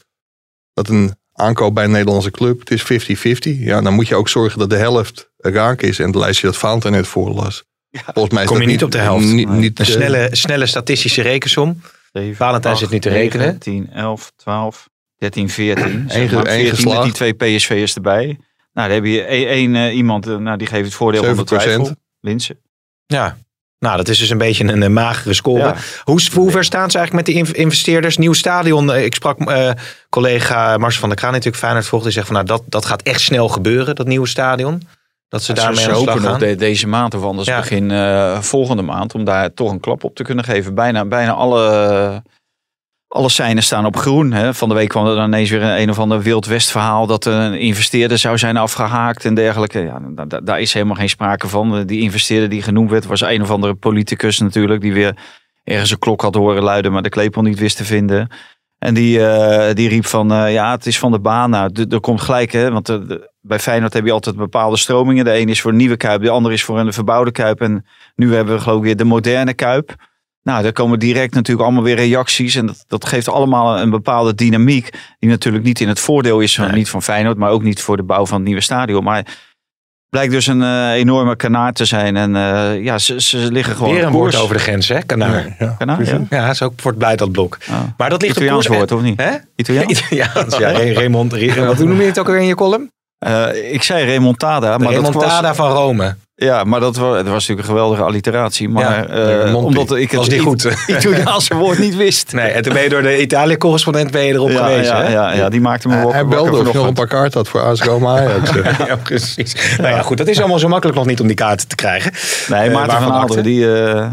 Dat 0.73 0.89
een 0.89 1.17
aankoop 1.33 1.75
bij 1.75 1.85
een 1.85 1.91
Nederlandse 1.91 2.31
club, 2.31 2.59
het 2.59 2.71
is 2.71 2.83
50-50. 2.83 3.59
Ja, 3.59 3.81
dan 3.81 3.95
moet 3.95 4.09
je 4.09 4.15
ook 4.15 4.29
zorgen 4.29 4.59
dat 4.59 4.71
de 4.71 4.77
helft 4.77 5.31
raak 5.37 5.83
is. 5.83 5.99
En 5.99 6.07
het 6.07 6.15
lijstje 6.15 6.47
dat 6.47 6.57
Valentijn 6.57 6.93
net 6.93 7.07
voorlas. 7.07 7.65
Volgens 8.05 8.35
mij 8.35 8.43
is 8.43 8.49
Kom 8.49 8.59
je 8.59 8.63
dat 8.65 8.73
niet 8.73 8.85
op 8.85 8.91
de 8.91 8.99
helft. 8.99 9.25
Niet, 9.27 9.49
niet, 9.49 9.79
Een 9.79 9.87
eh, 9.87 9.93
snelle, 9.93 10.29
snelle 10.33 10.67
statistische 10.67 11.23
rekensom. 11.23 11.81
Valentijn 12.33 12.77
zit 12.77 12.91
nu 12.91 12.99
te 12.99 13.09
rekenen. 13.09 13.59
10, 13.59 13.91
11, 13.93 14.33
12, 14.37 14.89
13, 15.19 15.49
14. 15.49 15.85
Eén 15.85 16.11
Zeg 16.11 16.33
maar, 16.33 16.45
één 16.45 16.61
14 16.61 16.63
met 16.65 16.75
geslaagd. 16.75 17.03
die 17.03 17.13
twee 17.13 17.33
PSV'ers 17.57 17.95
erbij. 17.95 18.25
Nou, 18.73 18.89
dan 18.89 18.91
heb 18.91 19.05
je 19.05 19.23
één, 19.23 19.49
één, 19.49 19.77
eh, 19.77 19.97
iemand, 19.97 20.27
eh, 20.27 20.37
nou, 20.37 20.59
die 20.59 20.67
geeft 20.67 20.85
het 20.85 20.95
voordeel 20.95 21.25
van 21.25 21.37
de 21.37 21.39
7%. 21.39 21.63
twijfel. 21.63 21.97
Linsen. 22.21 22.59
Ja. 23.07 23.37
Nou, 23.79 23.97
dat 23.97 24.09
is 24.09 24.19
dus 24.19 24.31
een 24.31 24.39
beetje 24.39 24.65
een, 24.65 24.93
magere 24.93 25.35
score. 25.35 25.59
Ja. 25.59 25.77
Hoe, 26.05 26.21
hoe 26.35 26.51
ver 26.51 26.65
staan 26.65 26.91
ze 26.91 26.99
eigenlijk 26.99 27.27
met 27.27 27.35
die 27.37 27.45
inv- 27.45 27.57
investeerders? 27.57 28.17
Nieuw 28.17 28.33
stadion. 28.33 28.95
Ik 28.95 29.15
sprak 29.15 29.41
eh, 29.41 29.71
collega 30.09 30.79
Mars 30.79 30.99
van 30.99 31.09
der 31.09 31.19
Kraan 31.19 31.33
natuurlijk 31.33 31.59
Feyenoord 31.59 31.87
volgt. 31.87 32.05
Die 32.05 32.15
zegt 32.15 32.27
van 32.27 32.35
nou, 32.35 32.47
dat, 32.47 32.63
dat 32.67 32.85
gaat 32.85 33.03
echt 33.03 33.21
snel 33.21 33.49
gebeuren, 33.49 33.95
dat 33.95 34.07
nieuwe 34.07 34.27
stadion. 34.27 34.83
Dat 35.29 35.43
ze 35.43 35.55
Ja, 35.55 35.61
daarmee 35.63 35.79
ze 35.83 35.85
aan 35.89 35.95
de 35.95 36.01
slag 36.01 36.15
hopen 36.15 36.29
nog 36.31 36.39
de- 36.39 36.55
deze 36.55 36.87
maand 36.87 37.15
of 37.15 37.23
anders 37.23 37.49
Ja. 37.49 37.59
begin 37.59 37.91
eh, 37.91 38.41
volgende 38.41 38.83
maand. 38.83 39.15
Om 39.15 39.25
daar 39.25 39.55
toch 39.55 39.71
een 39.71 39.81
klap 39.81 40.05
op 40.05 40.15
te 40.15 40.23
kunnen 40.23 40.45
geven. 40.45 40.75
Bijna, 40.75 41.05
bijna 41.05 41.33
alle, 41.33 42.23
alle 43.09 43.29
seinen 43.29 43.63
staan 43.63 43.87
op 43.87 43.97
groen. 43.97 44.33
Hè. 44.33 44.55
Van 44.55 44.69
de 44.69 44.75
week 44.75 44.89
kwam 44.89 45.07
er 45.07 45.15
dan 45.15 45.25
ineens 45.27 45.51
weer 45.51 45.63
een, 45.63 45.81
een 45.81 45.91
of 45.91 45.99
ander 45.99 46.21
Wild 46.23 46.47
West 46.47 46.71
verhaal. 46.71 47.07
Dat 47.07 47.25
een 47.25 47.55
investeerder 47.59 48.19
zou 48.19 48.39
zijn 48.39 48.57
afgehaakt 48.57 49.25
en 49.25 49.35
dergelijke. 49.35 49.79
Ja, 49.79 50.01
da- 50.11 50.25
da- 50.25 50.41
daar 50.41 50.61
is 50.61 50.73
helemaal 50.73 50.97
geen 50.97 51.09
sprake 51.09 51.49
van. 51.49 51.87
Die 51.87 52.01
investeerder 52.01 52.49
die 52.49 52.63
genoemd 52.63 52.91
werd 52.91 53.07
was 53.07 53.21
een 53.21 53.43
of 53.43 53.51
andere 53.51 53.75
politicus 53.75 54.39
natuurlijk. 54.39 54.81
Die 54.81 54.93
weer 54.93 55.17
ergens 55.65 55.91
een 55.91 55.99
klok 55.99 56.21
had 56.21 56.35
horen 56.35 56.63
luiden. 56.63 56.93
Maar 56.93 57.03
de 57.03 57.09
klepel 57.09 57.43
niet 57.43 57.59
wist 57.59 57.77
te 57.77 57.85
vinden. 57.85 58.29
En 58.79 58.95
die, 58.95 59.27
eh, 59.27 59.75
die 59.75 59.89
riep 59.89 60.07
van, 60.07 60.33
eh, 60.33 60.53
ja, 60.53 60.71
het 60.71 60.87
is 60.87 60.99
van 60.99 61.13
de 61.13 61.21
baan. 61.21 61.51
Nou, 61.51 61.87
er 61.89 62.01
komt 62.01 62.21
gelijk, 62.21 62.53
hè. 62.53 62.71
Want 62.71 62.89
eh, 62.89 62.97
de- 63.07 63.31
bij 63.41 63.59
Feyenoord 63.59 63.93
heb 63.93 64.05
je 64.05 64.13
altijd 64.13 64.37
bepaalde 64.37 64.77
stromingen. 64.77 65.25
De 65.25 65.39
een 65.39 65.49
is 65.49 65.61
voor 65.61 65.71
een 65.71 65.77
nieuwe 65.77 65.97
Kuip, 65.97 66.23
de 66.23 66.31
ander 66.31 66.53
is 66.53 66.65
voor 66.65 66.79
een 66.79 66.93
verbouwde 66.93 67.31
Kuip. 67.31 67.61
En 67.61 67.87
nu 68.15 68.35
hebben 68.35 68.55
we 68.55 68.61
geloof 68.61 68.79
ik 68.79 68.85
weer 68.85 68.97
de 68.97 69.05
moderne 69.05 69.55
Kuip. 69.55 69.95
Nou, 70.43 70.63
daar 70.63 70.73
komen 70.73 70.99
direct 70.99 71.35
natuurlijk 71.35 71.67
allemaal 71.67 71.85
weer 71.85 71.97
reacties. 71.97 72.55
En 72.55 72.67
dat, 72.67 72.85
dat 72.87 73.07
geeft 73.07 73.29
allemaal 73.29 73.79
een 73.81 73.91
bepaalde 73.91 74.35
dynamiek. 74.35 74.91
Die 75.19 75.31
natuurlijk 75.31 75.65
niet 75.65 75.81
in 75.81 75.89
het 75.89 76.01
voordeel 76.01 76.41
is, 76.41 76.55
van, 76.55 76.67
Nee. 76.67 76.75
niet 76.77 76.89
van 76.89 77.03
Feyenoord. 77.03 77.37
Maar 77.37 77.51
ook 77.51 77.63
niet 77.63 77.81
voor 77.83 77.97
de 77.97 78.03
bouw 78.03 78.27
van 78.27 78.37
het 78.37 78.47
nieuwe 78.47 78.61
stadion. 78.61 79.05
Maar 79.05 79.27
blijkt 80.11 80.33
dus 80.33 80.47
een 80.47 80.63
eh, 80.63 80.91
enorme 80.93 81.37
kanaar 81.37 81.73
te 81.73 81.85
zijn. 81.85 82.17
En 82.17 82.37
eh, 82.37 82.83
ja, 82.85 82.99
ze, 82.99 83.21
ze 83.21 83.37
liggen 83.39 83.77
gewoon 83.77 83.95
Weer 83.95 84.05
een 84.05 84.13
woord 84.13 84.37
over 84.37 84.55
de 84.55 84.61
grens, 84.63 84.89
hè? 84.89 85.03
Kanaar. 85.03 85.57
Ja, 85.59 85.75
Kanaar, 85.79 85.97
precies. 85.97 86.15
ja. 86.31 86.43
Ja, 86.45 86.51
is 86.51 86.63
ook 86.63 86.83
wordt 86.83 86.99
blij 86.99 87.17
dat 87.17 87.33
blok. 87.33 87.59
Maar 87.97 88.11
dat 88.11 88.23
ligt 88.23 88.37
Italiaans 88.37 88.67
op 88.67 88.73
koers. 88.75 88.79
woord, 88.91 88.93
of 89.01 89.03
niet? 89.09 89.21
Hè? 89.21 89.31
Italiaans? 89.57 89.91
Italiaans, 90.01 90.57
ja. 90.57 90.71
Re- 90.71 90.93
Raymond, 90.93 91.33
Re- 91.33 91.65
wat 91.67 91.77
hoe 91.77 91.87
noem 91.87 92.01
je 92.01 92.07
het 92.07 92.19
ook 92.19 92.27
weer 92.27 92.39
in 92.39 92.47
je 92.47 92.55
column? 92.55 92.91
Eh, 93.19 93.73
ik 93.73 93.83
zei 93.83 94.05
remontada, 94.05 94.77
De 94.77 94.85
maar 94.85 94.93
dat 94.93 95.05
remontada 95.05 95.49
was, 95.49 95.57
van 95.57 95.71
Rome. 95.71 96.17
Ja, 96.41 96.65
maar 96.65 96.81
dat 96.81 96.97
was, 96.97 97.17
het 97.17 97.25
was 97.29 97.33
natuurlijk 97.35 97.69
een 97.69 97.75
geweldige 97.75 98.03
alliteratie. 98.03 98.69
Maar 98.69 99.15
Ja, 99.17 99.47
eh, 99.47 99.55
omdat 99.55 99.97
ik 99.97 100.11
het 100.11 100.21
Was 100.21 100.29
niet 100.29 100.41
goed. 100.41 100.69
Italiaanse 100.87 101.55
woord 101.55 101.79
niet 101.79 101.97
wist. 101.97 102.33
Nee, 102.33 102.51
en 102.51 102.63
toen 102.63 102.73
ben 102.73 102.83
je 102.83 102.89
door 102.89 103.03
de 103.03 103.21
Italië-correspondent 103.21 104.11
ben 104.11 104.25
je 104.25 104.33
erop 104.33 104.51
ja, 104.51 104.67
geweest, 104.67 104.91
ja, 104.91 105.03
hè? 105.03 105.13
ja, 105.13 105.33
ja, 105.33 105.49
die 105.49 105.61
maakte 105.61 105.89
me 105.89 105.95
Hij, 105.95 106.03
wakker, 106.03 106.21
hij 106.21 106.29
belde 106.29 106.63
nog 106.73 106.87
een 106.87 106.95
paar 106.95 107.07
kaarten 107.07 107.39
had 107.39 107.49
voor 107.49 107.63
AS 107.63 107.81
Roma 107.83 108.19
Ajax. 108.19 108.51
Ja, 108.87 108.97
precies. 108.97 109.77
Nou 109.79 109.89
ja, 109.95 110.03
goed. 110.03 110.17
Dat 110.19 110.29
is 110.29 110.39
allemaal 110.39 110.59
zo 110.59 110.69
makkelijk 110.69 110.99
nog 110.99 111.07
niet 111.07 111.21
om 111.21 111.27
die 111.27 111.37
kaarten 111.37 111.69
te 111.69 111.75
krijgen. 111.75 112.13
Nee, 112.49 112.69
Eh, 112.69 112.75
Maarten 112.75 113.03
van 113.03 113.13
Aalder, 113.13 113.43
die, 113.43 113.83
eh, 113.83 114.07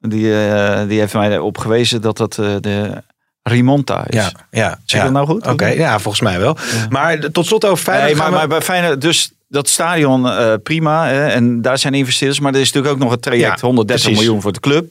die, 0.00 0.46
eh, 0.48 0.80
die 0.88 0.98
heeft 1.00 1.14
mij 1.14 1.30
erop 1.32 1.58
gewezen 1.58 2.00
dat 2.00 2.16
dat 2.16 2.32
de 2.34 3.02
Rimonta 3.42 4.04
is. 4.06 4.14
Ja, 4.16 4.30
ja. 4.50 4.68
Zeg 4.68 4.78
ik 4.84 4.90
ja. 4.90 5.02
dat 5.02 5.12
nou 5.12 5.26
goed? 5.26 5.46
Oké, 5.46 5.66
ja, 5.66 5.98
volgens 5.98 6.22
mij 6.22 6.38
wel. 6.38 6.56
Maar 6.88 7.18
tot 7.18 7.46
slot 7.46 7.64
over 7.64 7.84
Feyenoord. 7.84 8.06
Nee, 8.08 8.16
maar, 8.16 8.24
gaan 8.24 8.32
we- 8.32 8.38
maar 8.38 8.48
bij 8.48 8.62
Feyenoord, 8.62 9.00
dus 9.00 9.32
dat 9.48 9.68
stadion 9.68 10.28
eh, 10.28 10.54
prima. 10.62 11.06
Hè, 11.06 11.26
en 11.26 11.62
daar 11.62 11.78
zijn 11.78 11.94
investeerders. 11.94 12.40
Maar 12.40 12.54
er 12.54 12.60
is 12.60 12.66
natuurlijk 12.66 12.94
ook 12.94 13.02
nog 13.02 13.10
het 13.10 13.22
traject. 13.22 13.60
Ja, 13.60 13.66
130 13.66 14.04
precies. 14.04 14.22
miljoen 14.22 14.42
voor 14.42 14.52
de 14.52 14.60
club. 14.60 14.90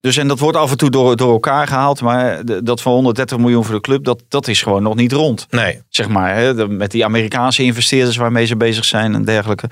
Dus 0.00 0.16
en 0.16 0.28
dat 0.28 0.38
wordt 0.38 0.56
af 0.56 0.70
en 0.70 0.76
toe 0.76 0.90
door, 0.90 1.16
door 1.16 1.32
elkaar 1.32 1.66
gehaald. 1.66 2.00
Maar 2.00 2.44
dat 2.64 2.82
van 2.82 2.92
130 2.92 3.38
miljoen 3.38 3.64
voor 3.64 3.74
de 3.74 3.80
club, 3.80 4.04
dat, 4.04 4.22
dat 4.28 4.48
is 4.48 4.62
gewoon 4.62 4.82
nog 4.82 4.94
niet 4.94 5.12
rond. 5.12 5.46
Nee, 5.50 5.82
Zeg 5.88 6.08
maar, 6.08 6.36
hè, 6.36 6.68
met 6.68 6.90
die 6.90 7.04
Amerikaanse 7.04 7.62
investeerders 7.62 8.16
waarmee 8.16 8.46
ze 8.46 8.56
bezig 8.56 8.84
zijn 8.84 9.14
en 9.14 9.24
dergelijke. 9.24 9.68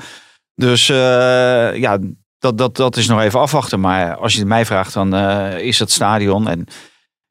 Dus 0.54 0.88
eh, 0.88 1.76
ja, 1.76 1.98
dat, 2.38 2.58
dat, 2.58 2.76
dat 2.76 2.96
is 2.96 3.06
nog 3.06 3.20
even 3.20 3.40
afwachten. 3.40 3.80
Maar 3.80 4.16
als 4.16 4.32
je 4.32 4.38
het 4.38 4.48
mij 4.48 4.66
vraagt, 4.66 4.94
dan 4.94 5.14
eh, 5.14 5.58
is 5.58 5.78
het 5.78 5.90
stadion. 5.90 6.48
En 6.48 6.66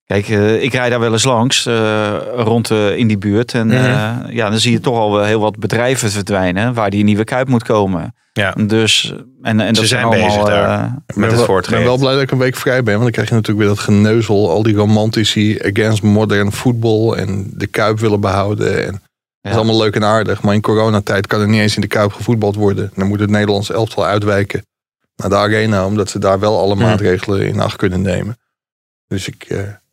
kijk, 0.07 0.29
eh, 0.29 0.63
ik 0.63 0.73
rijd 0.73 0.89
daar 0.91 0.99
wel 0.99 1.11
eens 1.11 1.23
langs, 1.23 1.65
eh, 1.65 2.15
rond 2.35 2.71
eh, 2.71 2.97
in 2.97 3.07
die 3.07 3.17
buurt. 3.17 3.53
En 3.53 3.67
Mhm. 3.67 3.75
eh, 3.77 4.15
ja, 4.29 4.49
dan 4.49 4.59
zie 4.59 4.71
je 4.71 4.79
toch 4.79 4.97
al 4.97 5.23
heel 5.23 5.39
wat 5.39 5.57
bedrijven 5.59 6.11
verdwijnen 6.11 6.73
waar 6.73 6.89
die 6.89 7.03
nieuwe 7.03 7.23
kuip 7.23 7.47
moet 7.47 7.63
komen. 7.63 8.15
ja. 8.33 8.51
Dus, 8.51 9.13
en, 9.41 9.59
en 9.59 9.67
dat 9.73 9.75
Ze 9.77 9.85
zijn 9.87 10.03
allemaal, 10.05 10.27
bezig 10.27 10.43
daar. 10.43 10.79
met 10.79 10.89
Ik 11.07 11.15
ben 11.15 11.23
het 11.37 11.45
wel- 11.47 11.57
Ik 11.57 11.69
ben 11.69 11.83
wel 11.83 11.97
blij 11.97 12.13
dat 12.13 12.21
ik 12.21 12.31
een 12.31 12.37
week 12.37 12.55
vrij 12.55 12.83
ben. 12.83 12.91
Want 12.93 13.01
dan 13.03 13.11
krijg 13.11 13.29
je 13.29 13.33
natuurlijk 13.35 13.65
weer 13.65 13.75
dat 13.75 13.83
geneuzel. 13.85 14.49
Al 14.49 14.63
die 14.63 14.75
romantici 14.75 15.59
against 15.61 16.03
modern 16.03 16.51
voetbal. 16.51 17.17
En 17.17 17.51
de 17.53 17.67
Kuip 17.67 17.99
willen 17.99 18.19
behouden. 18.19 18.85
En 18.85 18.91
dat 19.41 19.51
is 19.51 19.57
allemaal 19.57 19.77
leuk 19.77 19.95
en 19.95 20.03
aardig. 20.03 20.41
Maar 20.41 20.53
in 20.53 20.61
coronatijd 20.61 21.27
kan 21.27 21.41
er 21.41 21.47
niet 21.47 21.61
eens 21.61 21.75
in 21.75 21.81
de 21.81 21.87
Kuip 21.87 22.11
gevoetbald 22.13 22.55
worden. 22.55 22.91
Dan 22.95 23.07
moet 23.07 23.19
het 23.19 23.29
Nederlands 23.29 23.71
elftal 23.71 24.05
uitwijken 24.05 24.65
naar 25.15 25.29
de 25.29 25.35
arena. 25.35 25.85
Omdat 25.85 26.09
ze 26.09 26.19
daar 26.19 26.39
wel 26.39 26.59
alle 26.59 26.73
Hmm. 26.75 26.83
maatregelen 26.83 27.47
in 27.47 27.59
acht 27.59 27.75
kunnen 27.75 28.01
nemen. 28.01 28.37
Dus 29.07 29.27
ik... 29.27 29.47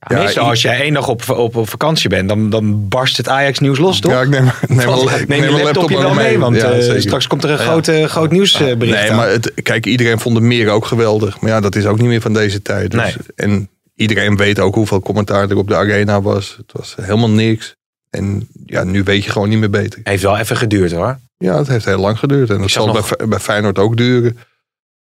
ja, 0.06 0.18
Meestal 0.18 0.48
als 0.48 0.62
jij 0.62 0.80
één 0.80 0.92
dag 0.94 1.08
op, 1.08 1.30
op, 1.30 1.56
op 1.56 1.68
vakantie 1.68 2.08
bent, 2.08 2.28
dan, 2.28 2.50
dan 2.50 2.88
barst 2.88 3.16
het 3.16 3.28
Ajax-nieuws 3.28 3.78
los, 3.78 4.00
toch? 4.00 4.12
Ja, 4.12 4.20
ik 4.20 4.28
neem, 4.28 4.44
neem, 4.44 4.76
Neem, 4.76 4.86
mijn- 5.28 5.40
neem 5.40 5.62
laptopje 5.62 5.96
ook 5.96 6.02
wel 6.02 6.14
mee, 6.14 6.38
want 6.38 6.56
Ja, 6.56 6.70
eh, 6.72 7.00
straks 7.00 7.26
komt 7.26 7.44
er 7.44 7.50
een 7.50 7.58
groot, 7.58 7.88
eh, 7.88 8.04
groot 8.04 8.30
nieuwsbericht 8.30 8.78
Nee, 9.00 9.10
aan. 9.10 9.16
maar 9.16 9.28
het, 9.28 9.52
kijk, 9.62 9.86
iedereen 9.86 10.18
vond 10.20 10.34
de 10.36 10.40
meer 10.40 10.68
ook 10.70 10.86
geweldig. 10.86 11.40
Maar 11.40 11.50
ja, 11.50 11.60
dat 11.60 11.76
is 11.76 11.86
ook 11.86 11.98
niet 11.98 12.08
meer 12.08 12.20
van 12.20 12.32
deze 12.32 12.62
tijd. 12.62 12.90
Dus, 12.90 13.00
Nee. 13.02 13.14
En 13.36 13.68
iedereen 13.94 14.36
weet 14.36 14.58
ook 14.60 14.74
hoeveel 14.74 15.00
commentaar 15.00 15.50
er 15.50 15.56
op 15.56 15.68
de 15.68 15.76
arena 15.76 16.22
was. 16.22 16.54
Het 16.56 16.72
was 16.72 16.94
helemaal 17.02 17.30
niks. 17.30 17.74
En 18.10 18.48
ja, 18.66 18.84
nu 18.84 19.02
weet 19.02 19.24
je 19.24 19.30
gewoon 19.30 19.48
niet 19.48 19.58
meer 19.58 19.70
beter. 19.70 20.00
Heeft 20.04 20.22
wel 20.22 20.38
even 20.38 20.56
geduurd 20.56 20.92
hoor. 20.92 21.18
Ja, 21.38 21.58
het 21.58 21.68
heeft 21.68 21.84
heel 21.84 21.98
lang 21.98 22.18
geduurd. 22.18 22.50
En 22.50 22.60
dat 22.60 22.70
zal 22.70 22.86
nog- 22.86 23.16
bij, 23.16 23.26
bij 23.28 23.38
Feyenoord 23.38 23.78
ook 23.78 23.96
duren. 23.96 24.38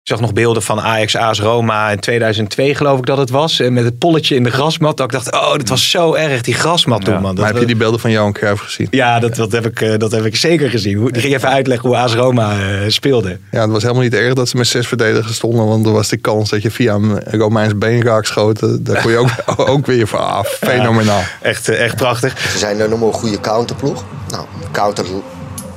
Ik 0.05 0.09
zag 0.09 0.20
nog 0.20 0.32
beelden 0.32 0.62
van 0.62 0.80
Ajax 0.80 1.16
AS 1.16 1.40
Roma 1.40 1.90
in 1.90 1.98
2002 2.00 2.74
geloof 2.74 2.98
ik 2.98 3.07
dat 3.07 3.18
het 3.18 3.30
was. 3.30 3.61
En 3.61 3.72
met 3.72 3.84
het 3.84 3.98
polletje 3.98 4.34
in 4.34 4.42
de 4.42 4.50
grasmat. 4.50 4.96
Dat 4.96 5.07
ik 5.07 5.12
dacht, 5.12 5.32
oh, 5.32 5.57
dit 5.57 5.68
was 5.68 5.90
zo 5.90 6.14
erg, 6.14 6.42
die 6.42 6.55
grasmat 6.55 7.05
toen, 7.05 7.14
Ja. 7.14 7.20
man. 7.20 7.34
Dat, 7.34 7.44
maar 7.44 7.53
heb 7.53 7.61
je 7.61 7.66
die 7.66 7.76
beelden 7.76 8.00
van 8.00 8.11
Johan 8.11 8.32
Cruijff 8.32 8.62
gezien? 8.62 8.88
Ja, 8.90 9.18
dat, 9.20 9.34
dat, 9.34 9.53
heb 9.53 9.66
ik, 9.66 9.80
eh, 9.80 9.98
dat 9.98 10.11
heb 10.12 10.24
ik 10.24 10.36
zeker 10.36 10.70
gezien. 10.70 11.05
Die 11.07 11.20
ging 11.22 11.34
even 11.34 11.48
uitleggen 11.48 11.88
hoe 11.88 11.98
AS 11.98 12.14
Roma 12.14 12.61
eh, 12.61 12.88
speelde. 12.88 13.38
Ja, 13.50 13.61
het 13.61 13.70
was 13.70 13.82
helemaal 13.82 14.03
niet 14.03 14.14
erg 14.14 14.34
dat 14.34 14.48
ze 14.48 14.57
met 14.57 14.66
zes 14.66 14.86
verdedigers 14.86 15.34
stonden. 15.36 15.66
Want 15.66 15.86
er 15.86 15.92
was 15.92 16.09
de 16.09 16.16
kans 16.16 16.50
dat 16.50 16.62
je 16.62 16.70
via 16.70 16.94
een 16.94 17.22
Romeins 17.30 17.78
been 17.78 18.03
raak 18.03 18.24
schoten. 18.24 18.84
Daar 18.84 19.03
kon 19.03 19.11
je 19.11 19.18
ook, 19.18 19.30
ook 19.74 19.86
weer 19.86 20.07
van 20.07 20.26
af. 20.26 20.48
Fenomenaal. 20.48 21.22
Echt, 21.42 21.68
eh, 21.68 21.84
echt 21.84 21.96
prachtig. 21.96 22.38
Ze 22.53 22.59
zijn 22.59 22.80
een 22.80 22.92
een 22.92 23.12
goede 23.12 23.40
counterploeg. 23.40 24.05
Nou, 24.30 24.44
counter 24.72 25.05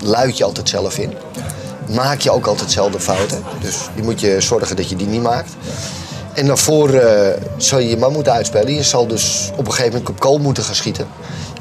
luid 0.04 0.38
je 0.38 0.44
altijd 0.44 0.70
zelf 0.70 0.98
in. 0.98 1.14
Maak 1.90 2.20
je 2.20 2.32
ook 2.32 2.46
altijd 2.46 2.72
zelf 2.72 3.04
fouten. 3.04 3.44
Dus 3.62 3.76
die 3.96 4.04
moet 4.04 4.20
je 4.20 4.42
zorgen 4.42 4.76
dat 4.76 4.90
je 4.90 4.96
die 4.96 5.08
niet 5.08 5.22
maakt. 5.22 5.52
En 6.34 6.46
daarvoor 6.48 6.94
eh, 6.94 7.42
zal 7.58 7.80
je 7.80 7.90
je 7.90 7.98
man 7.98 8.14
moeten 8.14 8.34
uitspelen. 8.34 8.74
Je 8.74 8.84
zal 8.84 9.08
dus 9.08 9.50
op 9.52 9.66
een 9.66 9.72
gegeven 9.72 9.92
moment 9.92 10.10
op 10.10 10.20
kool 10.20 10.38
moeten 10.38 10.64
gaan 10.64 10.76
schieten. 10.76 11.08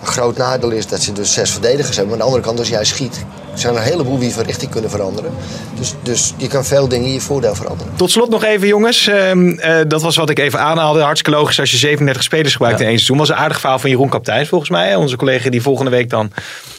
Een 0.00 0.06
groot 0.06 0.36
nadeel 0.36 0.70
is 0.70 0.86
dat 0.86 1.02
ze 1.02 1.12
dus 1.12 1.32
zes 1.32 1.50
verdedigers 1.50 1.96
hebben. 1.96 2.16
Maar 2.16 2.24
aan 2.24 2.30
de 2.30 2.34
andere 2.34 2.42
kant, 2.42 2.58
als 2.58 2.68
jij 2.68 2.84
schiet, 2.84 3.24
zijn 3.54 3.74
er 3.74 3.80
een 3.80 3.86
heleboel 3.86 4.18
die 4.18 4.32
van 4.32 4.44
richting 4.44 4.70
kunnen 4.70 4.90
veranderen. 4.90 5.30
Dus, 5.78 5.94
dus 6.02 6.34
je 6.36 6.46
kan 6.46 6.64
veel 6.64 6.88
dingen 6.88 7.06
in 7.06 7.12
je 7.12 7.20
voordeel 7.20 7.54
veranderen. 7.54 7.92
Tot 7.96 8.10
slot 8.10 8.30
nog 8.30 8.44
even, 8.44 8.68
jongens. 8.68 9.06
Ehm, 9.06 9.48
eh, 9.48 9.76
dat 9.88 10.02
was 10.02 10.16
wat 10.16 10.30
ik 10.30 10.38
even 10.38 10.60
aanhaalde. 10.60 11.00
Hartstikke 11.00 11.38
logisch 11.38 11.60
als 11.60 11.70
je 11.70 11.76
37 11.76 12.22
spelers 12.22 12.52
gebruikt 12.52 12.80
in 12.80 12.86
één 12.86 12.94
seizoen. 12.94 13.18
Was 13.18 13.28
een 13.28 13.34
aardig 13.34 13.60
verhaal 13.60 13.78
van 13.78 13.90
Jeroen 13.90 14.08
Kapteins, 14.08 14.48
volgens 14.48 14.70
mij. 14.70 14.94
Onze 14.94 15.16
collega 15.16 15.50
die 15.50 15.62
volgende 15.62 15.90
week 15.90 16.10
dan 16.10 16.32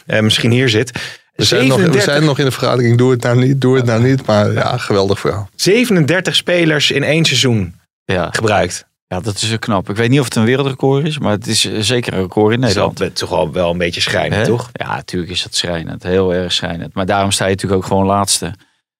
eh, 0.06 0.20
misschien 0.20 0.50
hier 0.50 0.68
zit. 0.68 0.90
We 1.36 1.44
zijn, 1.44 1.68
nog, 1.68 1.80
we 1.80 2.00
zijn 2.00 2.24
nog 2.24 2.38
in 2.38 2.44
de 2.44 2.50
vergadering. 2.50 2.98
Doe 2.98 3.10
het 3.10 3.22
nou 3.22 3.38
niet, 3.38 3.60
doe 3.60 3.76
het 3.76 3.84
nou 3.84 4.02
niet. 4.02 4.26
Maar 4.26 4.52
ja, 4.52 4.78
geweldig 4.78 5.20
verhaal. 5.20 5.48
37 5.54 6.36
spelers 6.36 6.90
in 6.90 7.02
één 7.02 7.24
seizoen 7.24 7.74
ja. 8.04 8.28
gebruikt. 8.30 8.86
ja, 9.06 9.20
dat 9.20 9.34
is 9.34 9.58
knap. 9.58 9.90
Ik 9.90 9.96
weet 9.96 10.10
niet 10.10 10.20
of 10.20 10.24
het 10.24 10.36
een 10.36 10.44
wereldrecord 10.44 11.06
is, 11.06 11.18
maar 11.18 11.32
het 11.32 11.46
is 11.46 11.64
eh, 11.64 11.80
zeker 11.80 12.12
een 12.12 12.20
record 12.20 12.54
in 12.54 12.60
Dat 12.60 12.70
is 12.70 12.76
Nederland. 12.76 13.16
toch 13.16 13.30
wel, 13.30 13.52
wel 13.52 13.70
een 13.70 13.78
beetje 13.78 14.00
schrijnend, 14.00 14.44
toch? 14.46 14.70
Ja, 14.72 14.94
natuurlijk 14.94 15.32
is 15.32 15.42
dat 15.42 15.54
schrijnend. 15.54 16.02
Heel 16.02 16.34
erg 16.34 16.52
schrijnend. 16.52 16.94
Maar 16.94 17.06
daarom 17.06 17.30
sta 17.30 17.44
je 17.44 17.50
natuurlijk 17.50 17.82
ook 17.82 17.88
gewoon 17.88 18.06
laatste. 18.06 18.54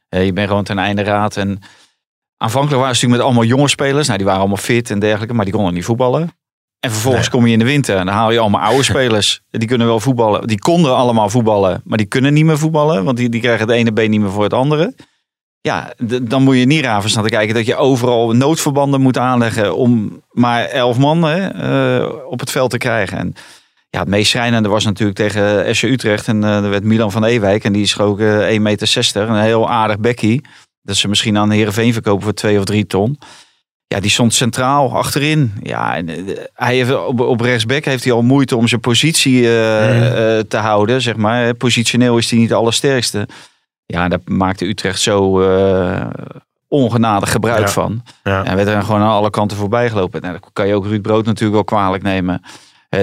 Eh, 0.09 0.25
je 0.25 0.33
bent 0.33 0.49
gewoon 0.49 0.65
ten 0.65 0.79
einde 0.79 1.03
raad. 1.03 1.37
En 1.37 1.61
aanvankelijk 2.37 2.81
waren 2.81 2.97
ze 2.97 3.05
natuurlijk 3.05 3.11
met 3.11 3.21
allemaal 3.21 3.57
jonge 3.57 3.69
spelers. 3.69 4.07
Nou, 4.07 4.19
die 4.19 4.27
waren 4.27 4.41
allemaal 4.41 4.63
fit 4.63 4.91
en 4.91 4.99
dergelijke, 4.99 5.35
maar 5.35 5.45
die 5.45 5.55
konden 5.55 5.75
niet 5.75 5.85
voetballen. 5.85 6.31
En 6.87 6.93
vervolgens 6.93 7.31
Nee. 7.31 7.39
kom 7.41 7.47
je 7.47 7.53
in 7.53 7.59
de 7.59 7.65
winter 7.65 7.97
en 7.97 8.07
dan 8.07 8.15
haal 8.15 8.31
je 8.33 8.39
allemaal 8.39 8.61
oude 8.61 8.83
spelers. 8.93 9.41
Die 9.51 9.69
kunnen 9.69 9.87
wel 9.87 10.01
voetballen. 10.01 10.47
Die 10.47 10.59
konden 10.59 10.97
allemaal 10.97 11.31
voetballen, 11.31 11.81
maar 11.85 11.99
die 11.99 12.07
kunnen 12.07 12.33
niet 12.33 12.45
meer 12.45 12.59
voetballen. 12.59 13.05
Want 13.05 13.17
die, 13.17 13.29
die 13.29 13.41
krijgen 13.41 13.67
het 13.67 13.77
ene 13.77 13.93
been 13.93 14.11
niet 14.11 14.21
meer 14.21 14.31
voor 14.31 14.43
het 14.43 14.53
andere. 14.53 14.95
Ja, 15.61 15.93
dan 16.23 16.43
moet 16.43 16.57
je 16.57 16.65
niet 16.65 16.85
raven 16.85 17.11
staan 17.11 17.23
te 17.23 17.29
kijken 17.29 17.55
dat 17.55 17.67
je 17.67 17.77
overal 17.77 18.33
noodverbanden 18.33 19.01
moet 19.01 19.19
aanleggen 19.19 19.77
om 19.77 20.23
maar 20.31 20.65
elf 20.65 20.99
man 20.99 21.23
hè, 21.23 21.49
eh, 21.49 22.09
op 22.31 22.41
het 22.41 22.51
veld 22.51 22.71
te 22.71 22.79
krijgen. 22.79 23.19
En 23.19 23.35
ja, 23.91 23.99
het 24.01 24.09
meest 24.09 24.31
schrijnende 24.31 24.69
was 24.69 24.85
natuurlijk 24.85 25.19
tegen 25.19 25.77
SC 25.77 25.83
Utrecht. 25.83 26.29
En 26.29 26.45
eh 26.45 26.65
er 26.65 26.71
werd 26.71 26.85
Milan 26.85 27.13
van 27.13 27.25
Ewijk 27.25 27.65
en 27.65 27.73
die 27.73 27.87
schoot 27.87 28.21
eh 28.21 28.49
1,60 28.49 28.59
meter. 28.61 29.29
Een 29.29 29.43
heel 29.43 29.71
aardig 29.71 29.99
bekkie. 29.99 30.45
Dat 30.83 30.97
ze 30.97 31.09
misschien 31.09 31.39
aan 31.39 31.51
Heerenveen 31.51 31.93
verkopen 31.93 32.23
voor 32.25 32.35
2 32.35 32.59
of 32.59 32.65
3 32.65 32.87
ton. 32.87 33.19
Ja, 33.89 34.01
die 34.01 34.11
stond 34.11 34.35
centraal 34.35 34.97
achterin. 34.97 35.53
Ja, 35.63 35.97
en, 35.97 36.09
eh, 36.09 36.17
hij 36.55 36.75
heeft, 36.75 37.07
op, 37.07 37.21
op 37.21 37.41
rechtsback 37.41 37.85
heeft 37.85 38.05
hij 38.05 38.13
al 38.13 38.23
moeite 38.23 38.57
om 38.57 38.69
zijn 38.69 38.81
positie 38.81 39.43
eh, 39.45 40.39
eh, 40.39 40.45
te 40.49 40.57
houden, 40.57 41.03
zeg 41.03 41.17
maar. 41.17 41.55
Positioneel 41.55 42.19
is 42.19 42.31
hij 42.31 42.39
niet 42.39 42.49
de 42.49 42.55
allersterkste. 42.55 43.29
Ja, 43.87 44.09
dat 44.09 44.21
maakte 44.25 44.65
Utrecht 44.67 45.01
zo 45.01 45.41
ongenadig 46.69 47.31
gebruik 47.31 47.61
Ja. 47.61 47.69
van. 47.69 48.03
Ja. 48.25 48.45
En 48.45 48.57
werd 48.57 48.69
er 48.69 48.83
gewoon 48.83 49.01
aan 49.01 49.11
alle 49.11 49.31
kanten 49.31 49.57
voorbij 49.57 49.89
gelopen. 49.89 50.21
Nou, 50.21 50.33
dat 50.33 50.51
kan 50.53 50.67
je 50.67 50.75
ook 50.75 50.87
Ruud 50.87 51.03
Brood 51.03 51.25
natuurlijk 51.25 51.55
wel 51.55 51.65
kwalijk 51.65 52.03
nemen. 52.03 52.43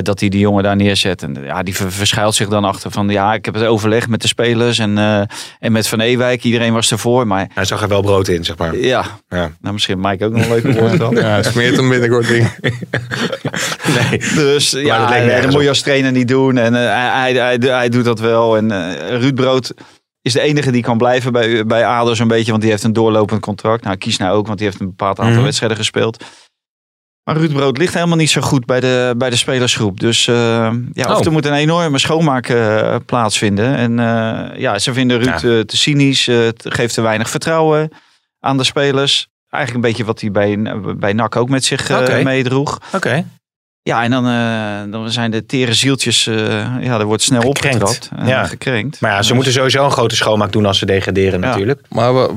Dat 0.02 0.20
hij 0.20 0.30
die 0.30 0.40
jongen 0.40 0.64
daar 0.64 0.76
neerzet. 0.76 1.24
En 1.24 1.38
ja, 1.44 1.64
die 1.64 1.76
ver- 1.76 1.92
verschuilt 1.92 2.36
zich 2.36 2.48
dan 2.48 2.64
achter 2.66 2.92
van... 2.92 3.10
ja, 3.10 3.34
ik 3.34 3.46
heb 3.46 3.54
het 3.54 3.64
overleg 3.66 4.08
met 4.08 4.22
de 4.22 4.28
spelers 4.28 4.80
en, 4.80 4.98
eh, 4.98 5.22
en 5.60 5.72
met 5.72 5.88
Van 5.88 6.00
Ewijk. 6.00 6.44
Iedereen 6.44 6.74
was 6.74 6.92
ervoor. 6.92 7.28
Maar 7.28 7.50
Hij 7.54 7.66
zag 7.66 7.82
er 7.82 7.88
wel 7.88 8.02
brood 8.02 8.28
in, 8.28 8.44
zeg 8.46 8.58
maar. 8.58 8.78
ja, 8.78 9.06
Ja. 9.30 9.52
nou 9.62 9.74
misschien 9.74 10.00
Mike 10.00 10.26
ook 10.26 10.32
nog 10.32 10.42
een 10.44 10.50
leuke 10.50 10.74
woord 10.80 10.98
dan. 11.06 11.16
Ja, 11.16 11.44
smeert 11.44 11.76
hem 11.76 11.90
binnenkort 11.90 12.28
dingen. 12.28 12.52
Nee. 14.10 14.20
Dus 14.20 14.70
dat 14.70 14.82
ja, 14.82 15.42
dat 15.42 15.52
moet 15.52 15.62
je 15.62 15.70
als 15.70 15.82
trainer 15.82 16.12
niet 16.12 16.28
doen. 16.28 16.58
En 16.58 16.76
eh, 16.76 16.82
hij, 16.90 17.34
hij, 17.34 17.34
hij, 17.34 17.58
hij 17.70 17.90
doet 17.90 18.06
dat 18.06 18.20
wel. 18.20 18.58
En 18.58 18.72
eh, 18.72 19.18
Ruud 19.20 19.36
Brood 19.36 19.74
is 20.22 20.34
de 20.34 20.40
enige 20.42 20.72
die 20.72 20.82
kan 20.82 20.98
blijven 20.98 21.32
bij, 21.32 21.66
bij 21.66 21.86
ADO 21.86 22.14
zo'n 22.14 22.28
beetje. 22.28 22.50
Want 22.52 22.62
die 22.62 22.72
heeft 22.72 22.84
een 22.84 22.94
doorlopend 22.94 23.42
contract. 23.42 23.84
Nou, 23.84 23.98
kies 23.98 24.18
nou 24.18 24.36
ook, 24.38 24.46
want 24.48 24.58
die 24.58 24.68
heeft 24.68 24.80
een 24.80 24.88
bepaald 24.88 25.20
aantal 25.20 25.34
Mhm. 25.36 25.44
wedstrijden 25.44 25.78
gespeeld. 25.78 26.24
Maar 27.24 27.38
Ruud 27.38 27.54
Brood 27.54 27.78
ligt 27.78 27.94
helemaal 27.94 28.18
niet 28.18 28.30
zo 28.30 28.42
goed 28.42 28.66
bij 28.66 28.80
de, 28.80 29.14
bij 29.18 29.30
de 29.30 29.36
spelersgroep. 29.36 30.00
Dus 30.00 30.28
eh, 30.28 30.36
ja, 30.94 31.10
of 31.12 31.20
Oh. 31.20 31.26
er 31.26 31.32
moet 31.32 31.46
een 31.46 31.54
enorme 31.54 31.98
schoonmaak 32.00 32.50
eh, 32.50 32.96
plaatsvinden. 33.06 33.76
En 33.76 34.00
eh, 34.00 34.60
ja, 34.60 34.80
ze 34.80 34.94
vinden 34.94 35.18
Ruud 35.18 35.42
Ja. 35.42 35.64
te 35.66 35.78
cynisch. 35.78 36.26
het 36.26 36.66
geeft 36.70 36.94
te 36.94 37.02
weinig 37.02 37.30
vertrouwen 37.30 37.90
aan 38.40 38.58
de 38.58 38.64
spelers. 38.64 39.28
Eigenlijk 39.50 39.86
een 39.86 39.92
beetje 39.92 40.06
wat 40.06 40.22
hij 40.22 40.32
bij, 40.32 40.58
bij 40.98 41.14
NAC 41.14 41.36
ook 41.36 41.50
met 41.50 41.66
zich 41.66 41.90
eh, 41.90 42.24
meedroeg. 42.24 42.80
Oké. 42.94 43.26
Ja, 43.82 44.04
en 44.04 44.12
dan, 44.12 44.28
eh, 44.28 44.92
dan 44.92 45.12
zijn 45.12 45.32
de 45.32 45.46
tere 45.46 45.74
zieltjes, 45.74 46.28
eh, 46.28 46.36
ja, 46.82 47.00
er 47.00 47.06
wordt 47.06 47.22
snel 47.24 47.42
Gekrenkt. 47.42 47.82
opgetrapt. 47.82 48.10
en 48.22 48.28
Ja. 48.28 48.44
gekrenkt. 48.46 49.02
Maar 49.02 49.12
ja, 49.12 49.18
ze 49.18 49.24
Dus- 49.28 49.36
moeten 49.36 49.54
sowieso 49.54 49.86
een 49.86 49.92
grote 49.92 50.16
schoonmaak 50.16 50.52
doen 50.52 50.66
als 50.66 50.78
ze 50.78 50.86
degraderen 50.86 51.40
Ja. 51.42 51.46
natuurlijk. 51.48 51.82
Maar 51.90 52.14
we 52.16 52.34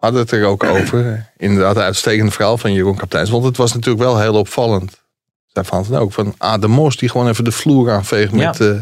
hadden 0.00 0.20
het 0.20 0.30
er 0.30 0.44
ook 0.44 0.64
over. 0.64 1.30
Inderdaad, 1.36 1.76
een 1.76 1.82
uitstekend 1.82 2.32
verhaal 2.32 2.58
van 2.58 2.72
Jeroen 2.72 2.96
Kapteins. 2.96 3.30
Want 3.30 3.44
het 3.44 3.56
was 3.56 3.72
natuurlijk 3.74 4.04
wel 4.04 4.18
heel 4.20 4.34
opvallend. 4.34 5.00
Zij 5.46 5.64
vond 5.64 5.86
het 5.86 5.96
ook. 5.96 6.12
Van 6.12 6.34
ah, 6.38 6.60
de 6.60 6.68
Mos 6.68 6.96
die 6.96 7.08
gewoon 7.08 7.28
even 7.28 7.44
de 7.44 7.52
vloer 7.52 7.90
aanveegt 7.92 8.32
Ja. 8.32 8.36
met... 8.36 8.60
eh, 8.60 8.80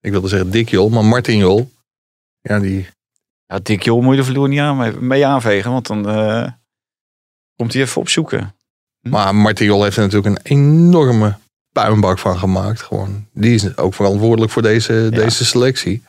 ik 0.00 0.10
wilde 0.10 0.28
zeggen 0.28 0.50
Dick 0.50 0.68
Jol, 0.68 0.88
maar 0.88 1.04
Martin 1.04 1.36
Jol. 1.38 1.72
Ja, 2.40 2.58
die... 2.58 2.86
Ja, 3.46 3.58
Dick 3.62 3.82
Jol 3.82 4.00
moet 4.00 4.14
je 4.16 4.20
de 4.20 4.26
vloer 4.26 4.48
niet 4.48 4.60
aan, 4.60 5.06
mee 5.06 5.26
aanvegen, 5.26 5.70
want 5.70 5.86
dan 5.86 6.08
eh, 6.08 6.50
komt 7.56 7.72
hij 7.72 7.82
even 7.82 8.00
opzoeken. 8.00 8.54
Maar 9.00 9.34
Martin 9.34 9.66
Jol 9.66 9.82
heeft 9.82 9.96
er 9.96 10.02
natuurlijk 10.02 10.36
een 10.36 10.56
enorme 10.56 11.36
puinbak 11.72 12.18
van 12.18 12.38
gemaakt. 12.38 12.82
Gewoon. 12.82 13.26
Die 13.32 13.54
is 13.54 13.76
ook 13.76 13.94
verantwoordelijk 13.94 14.52
voor 14.52 14.62
deze, 14.62 15.08
deze 15.10 15.44
selectie. 15.44 16.02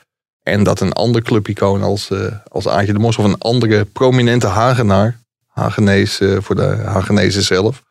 En 0.43 0.63
dat 0.63 0.79
een 0.79 0.93
ander 0.93 1.21
clubicoon 1.21 1.81
als, 1.83 2.09
eh 2.11 2.19
als 2.51 2.67
Aantje 2.67 2.93
de 2.93 2.99
Mos... 2.99 3.17
of 3.17 3.25
een 3.25 3.37
andere 3.39 3.85
prominente 3.85 4.47
Hagenaar... 4.47 5.17
Hagenees 5.47 6.19
eh, 6.19 6.37
voor 6.41 6.55
de 6.55 6.81
Hagenezen 6.85 7.43
zelf... 7.43 7.83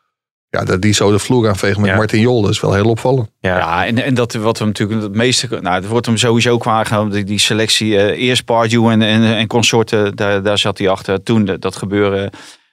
Ja, 0.50 0.64
dat 0.64 0.82
die 0.82 0.92
zo 0.92 1.10
de 1.10 1.18
vloer 1.18 1.48
aanvegen 1.48 1.80
met 1.80 1.90
Ja. 1.90 1.96
Martin 1.96 2.20
Jol, 2.20 2.42
dat 2.42 2.50
is 2.50 2.60
wel 2.60 2.74
heel 2.74 2.88
opvallend. 2.88 3.30
Ja. 3.40 3.56
Ja, 3.58 3.86
en, 3.86 4.04
en 4.04 4.14
dat 4.14 4.32
wat 4.32 4.58
we 4.58 4.64
natuurlijk 4.64 5.02
het 5.02 5.14
meeste, 5.14 5.48
nou, 5.60 5.74
het 5.74 5.86
wordt 5.86 6.06
hem 6.06 6.16
sowieso 6.16 6.58
kwaad 6.58 7.12
die, 7.12 7.24
die 7.24 7.38
selectie, 7.38 7.96
eh, 7.98 8.26
eerst 8.28 8.44
Pardew 8.44 8.88
en, 8.88 9.02
en, 9.02 9.22
en 9.22 9.46
consorten, 9.46 10.16
daar, 10.16 10.42
daar 10.42 10.58
zat 10.58 10.78
hij 10.78 10.88
achter. 10.88 11.22
Toen 11.22 11.44
de- 11.44 11.58
dat 11.58 11.76
gebeuren, 11.76 12.30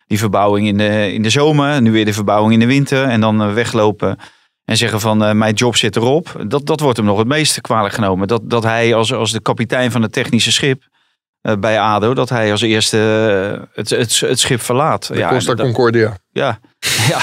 die 0.07 0.19
verbouwing 0.19 0.67
in 0.67 0.77
de, 0.77 1.13
in 1.13 1.21
de 1.21 1.29
zomer, 1.29 1.81
nu 1.81 1.91
weer 1.91 2.05
de 2.05 2.13
verbouwing 2.13 2.53
in 2.53 2.59
de 2.59 2.65
winter 2.65 3.03
en 3.03 3.21
dan 3.21 3.53
weglopen 3.53 4.17
en 4.65 4.77
zeggen 4.77 4.99
van 4.99 5.23
eh, 5.23 5.31
mijn 5.31 5.53
job 5.53 5.75
zit 5.75 5.95
erop. 5.95 6.43
Dat, 6.47 6.65
dat 6.65 6.79
wordt 6.79 6.97
hem 6.97 7.05
nog 7.05 7.17
het 7.17 7.27
meeste 7.27 7.61
kwalijk 7.61 7.93
genomen. 7.93 8.27
Dat, 8.27 8.41
dat 8.43 8.63
hij 8.63 8.93
als, 8.95 9.13
als 9.13 9.31
de 9.31 9.41
kapitein 9.41 9.91
van 9.91 10.01
het 10.01 10.11
technische 10.11 10.51
schip 10.51 10.83
eh, 11.41 11.53
bij 11.59 11.79
ADO, 11.79 12.13
dat 12.13 12.29
hij 12.29 12.51
als 12.51 12.61
eerste 12.61 12.97
eh, 13.59 13.67
het, 13.73 13.89
het, 13.89 14.19
het 14.19 14.39
schip 14.39 14.61
verlaat. 14.61 15.07
De 15.07 15.25
Costa 15.29 15.53
dat- 15.53 15.65
Concordia. 15.65 16.17
ja, 16.31 16.59
ja. 17.09 17.19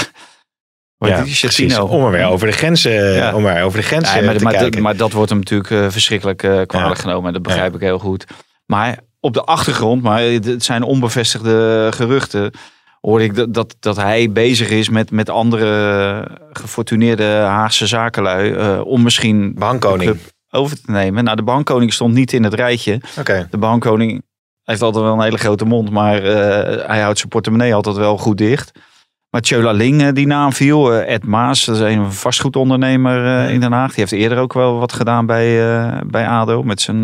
Ja, 1.08 1.20
precies. 1.20 1.78
Om 1.78 2.04
er 2.04 2.10
weer 2.10 2.26
over 2.26 2.46
de 2.46 2.52
grenzen, 2.52 2.92
Ja. 3.14 3.34
om 3.34 3.46
er 3.46 3.62
over 3.64 3.78
de 3.80 3.84
grenzen 3.86 4.18
Ja, 4.18 4.24
maar, 4.26 4.36
te 4.36 4.42
maar, 4.42 4.52
dat, 4.52 4.60
kijken. 4.62 4.82
maar 4.82 4.96
dat 4.96 5.12
wordt 5.12 5.30
hem 5.30 5.38
natuurlijk 5.38 5.70
eh, 5.70 5.86
verschrikkelijk 5.88 6.42
eh, 6.42 6.60
kwalijk 6.66 6.96
Ja. 6.96 7.02
genomen. 7.02 7.26
En 7.26 7.32
dat 7.32 7.42
begrijp 7.42 7.74
ik 7.74 7.80
heel 7.80 7.98
goed. 7.98 8.24
Maar 8.66 8.98
op 9.20 9.34
de 9.34 9.42
achtergrond, 9.42 10.02
maar 10.02 10.20
het 10.22 10.64
zijn 10.64 10.82
onbevestigde 10.82 11.88
geruchten. 11.94 12.52
Hoorde 13.06 13.24
ik 13.24 13.34
dat, 13.34 13.54
dat, 13.54 13.76
dat 13.80 13.96
hij 13.96 14.30
bezig 14.32 14.70
is 14.70 14.88
met, 14.88 15.10
met 15.10 15.30
andere 15.30 16.28
gefortuneerde 16.52 17.24
Haagse 17.24 17.86
zakenlui. 17.86 18.52
eh, 18.52 18.80
om 18.84 19.02
misschien 19.02 19.54
Bankkoning. 19.54 20.16
over 20.50 20.76
te 20.82 20.90
nemen. 20.90 21.24
Nou, 21.24 21.36
de 21.36 21.42
bankkoning 21.42 21.92
stond 21.92 22.14
niet 22.14 22.32
in 22.32 22.44
het 22.44 22.54
rijtje. 22.54 23.00
Oké. 23.18 23.48
De 23.50 23.58
bankkoning 23.58 24.22
heeft 24.62 24.82
altijd 24.82 25.04
wel 25.04 25.12
een 25.14 25.20
hele 25.22 25.38
grote 25.38 25.64
mond. 25.64 25.90
Maar 25.90 26.22
eh, 26.22 26.86
hij 26.88 27.00
houdt 27.00 27.18
zijn 27.18 27.28
portemonnee 27.30 27.74
altijd 27.74 27.96
wel 27.96 28.18
goed 28.18 28.38
dicht. 28.38 28.72
Maar 29.30 29.40
Tjöla 29.40 29.70
Ling, 29.72 30.02
eh, 30.02 30.12
die 30.12 30.26
naam 30.26 30.52
viel. 30.52 30.92
Ed 30.94 31.24
Maas, 31.24 31.64
dat 31.64 31.76
is 31.76 31.80
een 31.94 32.12
vastgoedondernemer 32.12 33.48
in 33.50 33.60
Den 33.60 33.72
Haag. 33.72 33.88
Die 33.94 33.98
heeft 34.00 34.12
eerder 34.12 34.38
ook 34.38 34.52
wel 34.52 34.78
wat 34.78 34.92
gedaan 34.92 35.26
bij, 35.26 36.00
bij 36.06 36.26
ADO 36.28 36.62
met 36.62 36.80
zijn, 36.80 37.00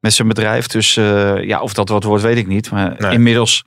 met 0.00 0.12
zijn 0.12 0.28
bedrijf. 0.28 0.66
Dus 0.66 0.94
ja, 1.40 1.60
of 1.60 1.72
dat 1.72 1.88
wat 1.88 2.04
wordt, 2.04 2.22
weet 2.22 2.36
ik 2.36 2.46
niet. 2.46 2.70
Maar 2.70 2.94
Nee. 2.98 3.12
inmiddels 3.12 3.62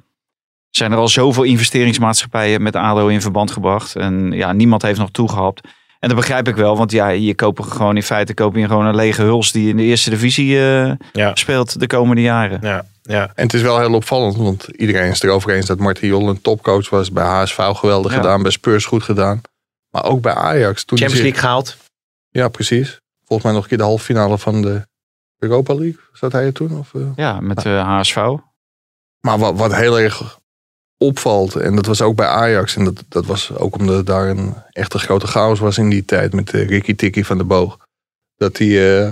zijn 0.71 0.91
er 0.91 0.97
al 0.97 1.07
zoveel 1.07 1.43
investeringsmaatschappijen 1.43 2.61
met 2.61 2.75
ADO 2.75 3.07
in 3.07 3.21
verband 3.21 3.51
gebracht. 3.51 3.95
En 3.95 4.31
ja, 4.31 4.51
niemand 4.51 4.81
heeft 4.81 4.99
nog 4.99 5.11
toegehapt. 5.11 5.61
En 5.99 6.07
dat 6.09 6.17
begrijp 6.17 6.47
ik 6.47 6.55
wel, 6.55 6.77
want 6.77 6.91
ja, 6.91 7.07
je 7.07 7.35
koopt 7.35 7.65
gewoon 7.65 7.95
in 7.95 8.03
feite 8.03 8.33
koop 8.33 8.55
je 8.55 8.67
gewoon 8.67 8.85
een 8.85 8.95
lege 8.95 9.21
huls 9.21 9.51
die 9.51 9.69
in 9.69 9.77
de 9.77 9.83
eerste 9.83 10.09
divisie 10.09 10.57
eh, 10.59 10.91
Ja. 11.11 11.35
speelt 11.35 11.79
de 11.79 11.87
komende 11.87 12.21
jaren. 12.21 12.59
Ja, 12.61 12.85
ja. 13.01 13.31
En 13.35 13.43
het 13.43 13.53
is 13.53 13.61
wel 13.61 13.79
heel 13.79 13.93
opvallend, 13.93 14.35
want 14.35 14.63
iedereen 14.67 15.09
is 15.11 15.21
erover 15.21 15.53
eens 15.55 15.65
dat 15.65 15.79
Martin 15.79 16.07
Jol 16.07 16.29
een 16.29 16.41
topcoach 16.41 16.89
was. 16.89 17.11
Bij 17.11 17.25
HSV 17.25 17.55
geweldig 17.55 18.11
Ja. 18.11 18.17
gedaan, 18.17 18.41
bij 18.41 18.51
Spurs 18.51 18.85
goed 18.85 19.03
gedaan. 19.03 19.41
Maar 19.89 20.03
ook 20.05 20.21
bij 20.21 20.33
Ajax. 20.33 20.83
Toen 20.83 20.97
Champions 20.97 21.13
zich- 21.13 21.21
League 21.31 21.39
gehaald. 21.41 21.77
Ja, 22.29 22.47
precies. 22.47 22.99
Volgens 23.25 23.43
mij 23.43 23.51
nog 23.53 23.63
een 23.63 23.69
keer 23.69 23.77
de 23.77 23.83
halve 23.83 24.03
finale 24.05 24.37
van 24.37 24.61
de 24.61 24.87
Europa 25.39 25.73
League. 25.73 25.99
Zat 26.13 26.31
hij 26.31 26.43
er 26.45 26.53
toen? 26.53 26.77
Of, 26.79 26.93
eh? 26.93 27.01
Ja, 27.15 27.39
met 27.39 27.65
eh 27.65 27.87
HSV. 27.99 28.15
Maar 29.21 29.37
wat, 29.37 29.55
wat 29.57 29.75
heel 29.75 29.99
erg 29.99 30.39
opvalt, 31.01 31.55
en 31.55 31.75
dat 31.75 31.85
was 31.85 32.01
ook 32.01 32.15
bij 32.15 32.27
Ajax. 32.27 32.75
En 32.75 32.83
dat, 32.83 33.03
dat 33.09 33.25
was 33.25 33.51
ook 33.55 33.77
omdat 33.77 34.05
daar 34.05 34.29
een 34.29 34.53
echte 34.71 34.99
grote 34.99 35.27
chaos 35.27 35.59
was 35.59 35.77
in 35.77 35.89
die 35.89 36.05
tijd 36.05 36.33
met 36.33 36.49
de 36.49 36.61
Ricky 36.61 36.95
Tikkie 36.95 37.25
van 37.25 37.37
de 37.37 37.43
Boog. 37.43 37.77
Dat 38.37 38.57
hij 38.57 39.01
eh, 39.01 39.11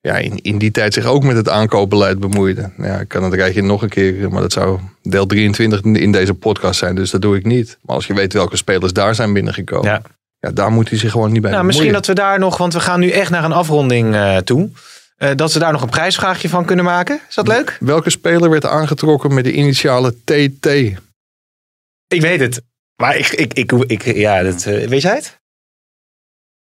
ja, 0.00 0.16
in, 0.16 0.42
in 0.42 0.58
die 0.58 0.70
tijd 0.70 0.94
zich 0.94 1.04
ook 1.04 1.24
met 1.24 1.36
het 1.36 1.48
aankoopbeleid 1.48 2.18
bemoeide. 2.18 2.70
Nou 2.76 2.90
Ja, 2.90 3.00
ik 3.00 3.08
kan 3.08 3.22
het 3.22 3.34
rijtje 3.34 3.62
nog 3.62 3.82
een 3.82 3.88
keer, 3.88 4.30
maar 4.30 4.42
dat 4.42 4.52
zou 4.52 4.78
deel 5.02 5.26
23 5.26 5.80
in 5.80 6.12
deze 6.12 6.34
podcast 6.34 6.78
zijn. 6.78 6.94
Dus 6.94 7.10
dat 7.10 7.22
doe 7.22 7.36
ik 7.36 7.44
niet. 7.44 7.78
Maar 7.82 7.96
als 7.96 8.06
je 8.06 8.14
weet 8.14 8.32
welke 8.32 8.56
spelers 8.56 8.92
daar 8.92 9.14
zijn 9.14 9.32
binnengekomen. 9.32 9.90
Ja. 9.90 10.02
Ja, 10.38 10.50
daar 10.50 10.70
moet 10.72 10.88
hij 10.88 10.98
zich 10.98 11.10
gewoon 11.10 11.32
niet 11.32 11.42
bij 11.42 11.50
Nou, 11.50 11.64
misschien 11.64 11.92
dat 11.92 12.06
we 12.06 12.12
daar 12.12 12.38
nog, 12.38 12.56
want 12.56 12.72
we 12.72 12.80
gaan 12.80 13.00
nu 13.00 13.10
echt 13.10 13.30
naar 13.30 13.44
een 13.44 13.52
afronding 13.52 14.14
eh, 14.14 14.36
toe. 14.36 14.70
eh, 15.16 15.30
dat 15.34 15.52
we 15.52 15.58
daar 15.58 15.72
nog 15.72 15.82
een 15.82 15.88
prijsvraagje 15.88 16.48
van 16.48 16.64
kunnen 16.64 16.84
maken. 16.84 17.20
Is 17.28 17.34
dat 17.34 17.48
leuk? 17.48 17.76
Welke 17.80 18.10
speler 18.10 18.50
werd 18.50 18.66
aangetrokken 18.66 19.34
met 19.34 19.44
de 19.44 19.52
initialen 19.52 20.20
TT? 20.24 20.68
Ik 22.08 22.20
weet 22.20 22.40
het. 22.40 22.62
Maar 22.96 23.16
ik, 23.16 23.28
ik, 23.28 23.52
ik, 23.52 23.72
ik 23.72 24.02
ja, 24.16 24.42
dat, 24.42 24.66
eh, 24.66 24.88
weet 24.88 25.02
jij 25.02 25.14
het? 25.14 25.42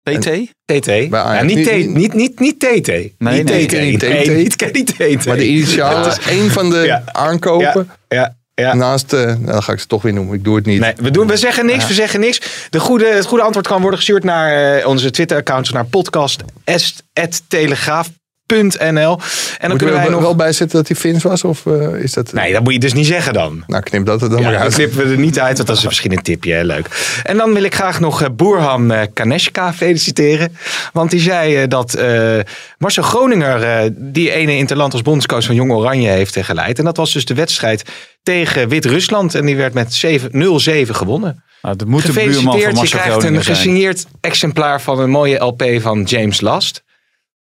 TT? 0.03 0.28
TT. 0.64 0.87
Ja, 0.87 1.43
niet, 1.43 1.57
Niet- 1.57 1.66
T- 1.68 1.87
niet- 1.87 2.14
niet, 2.14 2.39
niet, 2.41 2.61
TT. 2.61 2.87
niet 2.87 3.12
nee, 3.18 3.45
TT. 3.45 3.51
niet 3.80 3.99
TT. 3.99 4.03
Nee, 4.03 4.28
niet 4.28 4.59
TT. 4.59 5.26
Maar 5.26 5.37
de 5.37 5.47
initialen 5.47 6.11
is 6.11 6.18
één 6.26 6.51
van 6.51 6.70
de 6.70 6.76
Ja. 6.76 7.03
aankopen. 7.07 7.91
Ja, 8.09 8.37
ja. 8.55 8.74
Naast, 8.74 9.12
eh, 9.12 9.20
nou, 9.24 9.45
dan 9.45 9.62
ga 9.62 9.72
ik 9.72 9.78
ze 9.80 9.87
toch 9.87 10.03
weer 10.03 10.12
noemen. 10.12 10.35
Ik 10.35 10.45
doe 10.45 10.57
het 10.57 10.66
niet. 10.66 10.80
Nee, 10.80 10.93
we, 10.97 11.11
doen, 11.11 11.26
we 11.26 11.37
zeggen 11.37 11.66
niks, 11.66 11.87
we 11.87 11.95
zeggen 11.95 12.20
niks. 12.20 12.66
De 12.70 12.80
goede, 12.80 13.07
het 13.07 13.26
goede 13.26 13.45
antwoord 13.45 13.66
kan 13.66 13.80
worden 13.80 13.99
gestuurd 13.99 14.24
naar 14.24 14.76
eh, 14.78 14.87
onze 14.87 15.11
Twitter-accounts, 15.11 15.70
naar 15.70 15.85
podcast.telegraaf.nl. 15.85 18.20
En 18.59 18.94
dan 18.94 19.70
Moet 19.70 19.78
kunnen 19.78 19.94
wij 19.94 20.05
er 20.05 20.11
nog... 20.11 20.20
wel 20.20 20.36
bij 20.36 20.53
zitten 20.53 20.76
dat 20.78 20.88
hij 20.88 20.96
Fins 20.96 21.22
was? 21.22 21.44
Of 21.44 21.66
eh, 21.66 21.94
is 21.94 22.12
dat... 22.12 22.32
Nee, 22.32 22.53
dat 22.53 22.62
moet 22.62 22.72
je 22.72 22.78
dus 22.78 22.92
niet 22.92 23.07
zeggen 23.07 23.32
dan. 23.32 23.64
Nou, 23.66 23.82
knip 23.82 24.07
dat 24.07 24.22
er 24.22 24.30
dan 24.30 24.40
Ja, 24.40 24.50
maar 24.50 24.59
uit. 24.59 24.74
knippen 24.74 25.07
we 25.07 25.12
er 25.12 25.18
niet 25.18 25.40
uit, 25.40 25.57
want 25.57 25.68
dat 25.68 25.76
is 25.76 25.84
misschien 25.84 26.12
een 26.12 26.22
tipje. 26.22 26.53
Hè? 26.53 26.62
Leuk. 26.62 27.20
En 27.22 27.36
dan 27.36 27.55
wil 27.55 27.62
ik 27.62 27.74
graag 27.74 28.00
nog 28.00 28.22
eh, 28.22 28.28
Boerhan 28.36 28.92
eh, 28.92 29.07
Kaneshka 29.12 29.72
feliciteren. 29.72 30.57
Want 30.92 31.11
die 31.11 31.20
zei 31.20 31.57
eh, 31.57 31.68
dat 31.68 31.94
eh, 31.94 32.38
Marcel 32.78 33.03
Groninger 33.03 33.62
eh, 33.62 33.90
die 33.94 34.30
ene 34.30 34.57
interland 34.57 34.92
als 34.92 35.03
bondscoach 35.03 35.44
van 35.44 35.55
Jong 35.55 35.72
Oranje 35.72 36.09
heeft 36.09 36.36
geleid. 36.40 36.78
En 36.78 36.84
dat 36.84 36.96
was 36.96 37.12
dus 37.12 37.24
de 37.24 37.34
wedstrijd 37.34 37.82
tegen 38.22 38.68
Wit-Rusland. 38.68 39.34
En 39.34 39.46
die 39.46 39.57
werd 39.57 39.74
met 39.74 39.94
7 39.94 40.30
0-7 40.32 40.90
gewonnen. 40.90 41.42
Nou, 41.62 41.76
dat 41.76 41.88
moet 41.88 42.07
de 42.07 42.12
buurman 42.12 42.32
van 42.42 42.53
Gefeliciteerd, 42.53 42.90
je 42.90 42.96
Marcel 42.96 42.98
krijgt 42.98 43.24
een 43.24 43.44
gesigneerd 43.55 44.07
exemplaar 44.20 44.80
van 44.80 44.98
een 44.98 45.11
mooie 45.11 45.38
LP 45.38 45.64
van 45.80 46.03
James 46.03 46.40
Last. 46.40 46.82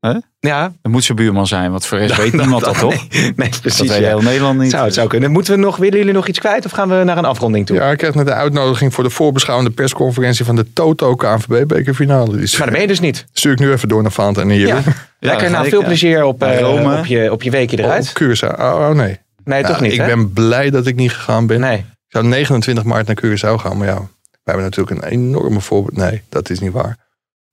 Huh? 0.07 0.17
Ja, 0.41 0.73
Dat 0.83 0.93
moet 0.93 1.05
zijn 1.05 1.17
buurman 1.17 1.47
zijn, 1.47 1.71
want 1.71 1.87
voor 1.87 1.99
de 1.99 2.05
rest 2.05 2.17
weet 2.23 2.33
niemand 2.33 2.65
dat, 2.65 2.79
toch? 2.79 2.95
Nee, 3.11 3.33
nee, 3.37 3.49
precies. 3.61 3.79
Dat 3.79 3.87
weet 3.89 3.99
ja. 3.99 4.07
heel 4.09 4.21
Nederland 4.23 4.59
niet. 4.59 4.71
Zou 4.71 4.85
het 4.85 4.95
zou 4.95 5.09
kunnen. 5.09 5.31
Moeten 5.31 5.55
we 5.55 5.61
nog, 5.61 5.77
willen 5.77 5.99
jullie 5.99 6.13
nog 6.13 6.29
iets 6.29 6.39
kwijt 6.39 6.65
of 6.65 6.71
gaan 6.71 6.89
we 6.89 7.05
naar 7.05 7.19
een 7.19 7.25
afronding 7.25 7.67
toe? 7.67 7.77
Ja, 7.77 7.91
ik 7.91 7.99
krijg 7.99 8.15
net 8.15 8.27
de 8.27 8.33
uitnodiging 8.33 8.95
voor 8.95 9.05
de 9.05 9.11
voorbeschouwende 9.11 9.71
persconferentie 9.71 10.45
van 10.45 10.57
de 10.57 10.73
Toto 10.73 11.15
KNVB 11.15 11.67
bekerfinale. 11.67 12.37
Die 12.37 12.49
Maar 12.51 12.61
dat 12.61 12.71
ben 12.71 12.81
je 12.81 12.87
dus 12.87 13.01
niet. 13.01 13.27
stuur 13.33 13.53
ik 13.53 13.59
nu 13.59 13.73
even 13.73 13.89
door 13.89 14.03
naar 14.03 14.11
Faant 14.11 14.39
en 14.39 14.49
hier. 14.49 14.67
Ja. 14.67 14.77
Ja, 14.77 14.83
Lekker, 15.31 15.51
nou 15.51 15.69
veel 15.69 15.81
ja. 15.81 15.87
plezier 15.87 16.25
op, 16.25 16.43
eh, 16.43 16.61
Rome. 16.61 16.99
op, 16.99 17.07
je, 17.07 17.33
op 17.33 17.43
je 17.43 17.51
weekje 17.51 17.79
Oh, 17.79 17.85
eruit. 17.85 18.13
Curaçao. 18.23 18.59
Oh, 18.59 18.87
oh, 18.89 18.91
nee. 18.91 19.19
Nee, 19.45 19.63
Nou, 19.63 19.73
toch 19.73 19.81
niet, 19.83 19.93
Ik 19.93 19.99
hè? 20.01 20.07
ben 20.07 20.33
blij 20.33 20.71
dat 20.71 20.87
ik 20.87 20.95
niet 20.97 21.13
gegaan 21.13 21.47
ben. 21.47 21.61
Nee. 21.61 21.77
Ik 21.79 21.85
zou 22.09 22.25
29 22.27 22.85
maart 22.85 23.07
naar 23.07 23.17
Curaçao 23.25 23.61
gaan. 23.61 23.77
Maar 23.79 23.87
ja, 23.87 23.99
we 24.31 24.39
hebben 24.45 24.65
natuurlijk 24.65 25.03
een 25.03 25.09
enorme 25.11 25.61
voorbeeld. 25.61 25.97
Nee, 25.97 26.23
dat 26.29 26.51
is 26.51 26.59
niet 26.61 26.73
waar. 26.73 26.97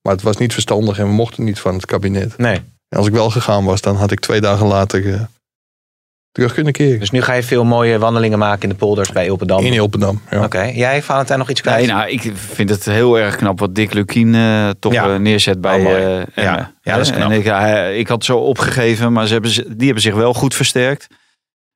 Maar 0.09 0.17
het 0.17 0.27
was 0.27 0.37
niet 0.37 0.53
verstandig 0.53 0.97
en 0.99 1.05
we 1.05 1.11
mochten 1.13 1.43
niet 1.43 1.59
van 1.59 1.73
het 1.73 1.85
kabinet. 1.85 2.37
Nee. 2.37 2.55
En 2.89 2.97
als 2.97 3.07
ik 3.07 3.13
wel 3.13 3.29
gegaan 3.29 3.65
was, 3.65 3.81
dan 3.81 3.95
had 3.95 4.11
ik 4.11 4.19
twee 4.19 4.41
dagen 4.41 4.67
later 4.67 5.13
eh, 5.13 5.21
terug 6.31 6.53
kunnen 6.53 6.73
keren. 6.73 6.99
Dus 6.99 7.09
nu 7.11 7.21
ga 7.21 7.33
je 7.33 7.43
veel 7.43 7.63
mooie 7.63 7.99
wandelingen 7.99 8.39
maken 8.39 8.61
in 8.63 8.69
de 8.69 8.75
polders 8.75 9.11
bij 9.11 9.25
Ilpendam. 9.25 9.63
In 9.65 9.73
Ilpendam, 9.73 10.21
ja. 10.31 10.43
Oké. 10.43 10.61
Jij, 10.61 11.03
Valentijn, 11.03 11.39
nog 11.39 11.49
iets 11.49 11.61
kwijt? 11.61 11.77
Nee, 11.77 11.87
nou, 11.95 12.09
ik 12.09 12.31
vind 12.35 12.69
het 12.69 12.85
heel 12.85 13.19
erg 13.19 13.35
knap 13.35 13.59
wat 13.59 13.75
Dick 13.75 13.93
Lukien 13.93 14.35
eh, 14.35 14.69
toch 14.79 14.93
Ja. 14.93 15.13
eh, 15.13 15.15
neerzet 15.19 15.61
bij 15.61 15.79
Oh, 15.85 15.91
eh, 15.91 16.17
Ja. 16.17 16.23
Emmen. 16.35 16.75
Ja, 16.81 16.95
dat 16.95 17.05
is 17.05 17.11
knap. 17.11 17.31
En 17.31 17.37
ik, 17.91 17.97
ik 17.99 18.07
had 18.07 18.23
zo 18.25 18.37
opgegeven, 18.37 19.13
maar 19.13 19.27
ze 19.27 19.33
hebben, 19.33 19.51
die 19.77 19.85
hebben 19.85 20.01
zich 20.03 20.15
wel 20.15 20.33
goed 20.33 20.55
versterkt. 20.55 21.07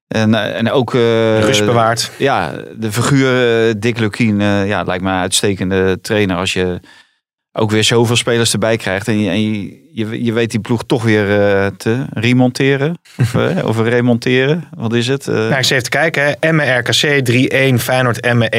En, 0.07 0.33
en 0.55 0.71
ook... 0.71 0.93
eh, 0.93 1.39
Rust 1.39 1.65
bewaard. 1.65 2.11
Ja, 2.17 2.51
de 2.75 2.91
figuur 2.91 3.79
Dick 3.79 3.99
Lukien, 3.99 4.41
eh, 4.41 4.67
ja, 4.67 4.83
lijkt 4.83 5.03
me 5.03 5.09
een 5.09 5.15
uitstekende 5.19 6.01
trainer 6.01 6.37
als 6.37 6.53
je 6.53 6.79
ook 7.53 7.71
weer 7.71 7.83
zoveel 7.83 8.15
spelers 8.15 8.53
erbij 8.53 8.77
krijgt. 8.77 9.07
En 9.07 9.19
je, 9.19 9.29
en 9.29 9.51
je, 9.51 9.81
je, 9.93 10.23
je 10.23 10.33
weet 10.33 10.51
die 10.51 10.59
ploeg 10.59 10.83
toch 10.85 11.03
weer 11.03 11.39
eh, 11.41 11.65
te 11.77 12.05
remonteren. 12.13 12.97
Of, 13.17 13.35
eh, 13.35 13.65
of 13.69 13.79
remonteren, 13.81 14.67
wat 14.77 14.93
is 14.93 15.07
het? 15.07 15.27
Eh, 15.27 15.33
Nou, 15.35 15.49
ik 15.55 15.63
zit 15.63 15.71
even 15.71 15.83
te 15.83 15.89
kijken. 15.89 16.23
hè. 16.25 16.31
Emmen 16.39 16.77
RKC 16.77 17.21
3-1, 17.77 17.79
Feyenoord 17.81 18.19
Emmen 18.19 18.49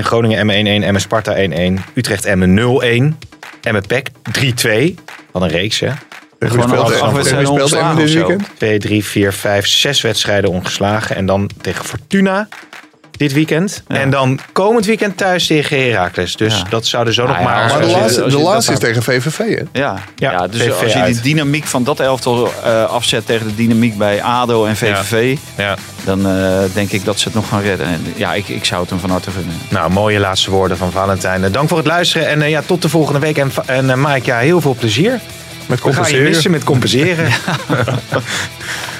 1-1, 0.00 0.04
Groningen 0.04 0.38
Emmen 0.38 0.82
1-1, 0.82 0.84
Emmen 0.84 1.00
Sparta 1.00 1.34
1-1, 1.36 1.74
Utrecht 1.94 2.24
Emmen 2.24 2.58
0-1, 2.58 3.16
Emmen 3.62 3.82
PEC 3.86 4.08
3-2. 4.30 4.94
Wat 5.32 5.42
een 5.42 5.48
reeks, 5.48 5.80
hè? 5.80 5.88
Gewoon 6.38 6.78
acht- 6.78 7.00
acht 7.00 7.14
wedstrijden 7.14 7.50
ongeslagen 7.50 7.96
dit 7.96 8.12
weekend? 8.14 8.48
2, 8.56 8.78
3, 8.78 9.04
4, 9.04 9.32
5, 9.32 9.66
6 9.66 10.00
wedstrijden 10.00 10.50
ongeslagen. 10.50 11.16
En 11.16 11.26
dan 11.26 11.50
tegen 11.60 11.84
Fortuna 11.84 12.48
dit 13.20 13.32
weekend. 13.32 13.82
Ja. 13.88 13.96
En 13.96 14.10
dan 14.10 14.38
komend 14.52 14.86
weekend 14.86 15.16
thuis 15.16 15.46
tegen 15.46 15.78
Heracles. 15.90 16.36
Dus 16.36 16.56
Ja. 16.58 16.64
dat 16.70 16.86
zouden 16.86 17.14
zo 17.14 17.24
Nou 17.26 17.36
nog 17.38 17.46
ja, 17.46 17.52
maar... 17.52 17.62
als 17.62 17.72
Maar 17.72 17.80
de 17.82 17.86
laatste, 18.38 18.68
de 18.68 18.72
is 18.72 18.78
tegen 18.78 19.02
VVV, 19.02 19.38
hè? 19.38 19.62
Ja, 19.72 19.98
Ja, 20.16 20.30
ja, 20.32 20.46
dus 20.46 20.60
VVV 20.62 20.82
als 20.82 20.92
je 20.92 20.98
uit. 20.98 21.12
die 21.14 21.22
dynamiek 21.34 21.66
van 21.66 21.84
dat 21.84 22.00
elftal 22.00 22.52
eh, 22.64 22.84
afzet 22.84 23.26
tegen 23.26 23.46
de 23.46 23.54
dynamiek 23.54 23.98
bij 23.98 24.22
ADO 24.22 24.64
en 24.64 24.76
VVV, 24.76 25.36
Ja. 25.56 25.74
dan 26.04 26.26
eh, 26.28 26.58
denk 26.74 26.90
ik 26.92 27.04
dat 27.04 27.18
ze 27.18 27.24
het 27.24 27.34
nog 27.34 27.48
gaan 27.48 27.62
redden. 27.62 27.86
En 27.86 28.00
ja, 28.16 28.34
ik, 28.34 28.48
ik 28.48 28.64
zou 28.64 28.80
het 28.80 28.90
hem 28.90 28.98
van 28.98 29.10
harte 29.10 29.30
gunnen. 29.30 29.54
Nou, 29.68 29.90
mooie 29.90 30.18
laatste 30.18 30.50
woorden 30.50 30.76
van 30.76 30.92
Valentijn. 30.92 31.44
Eh, 31.44 31.52
Dank 31.52 31.68
voor 31.68 31.78
het 31.78 31.86
luisteren. 31.86 32.28
En 32.28 32.42
eh, 32.42 32.50
ja, 32.50 32.62
tot 32.66 32.82
de 32.82 32.88
volgende 32.88 33.20
week. 33.20 33.38
En, 33.38 33.50
en 33.66 34.00
Mike, 34.00 34.26
ja, 34.26 34.38
heel 34.38 34.60
veel 34.60 34.74
plezier. 34.78 35.10
Met 35.10 35.20
We 35.66 35.66
gaan 35.66 35.76
je 35.76 35.80
compenseren. 35.82 36.24
missen 36.30 36.50
met 36.50 36.64
compenseren. 36.64 37.28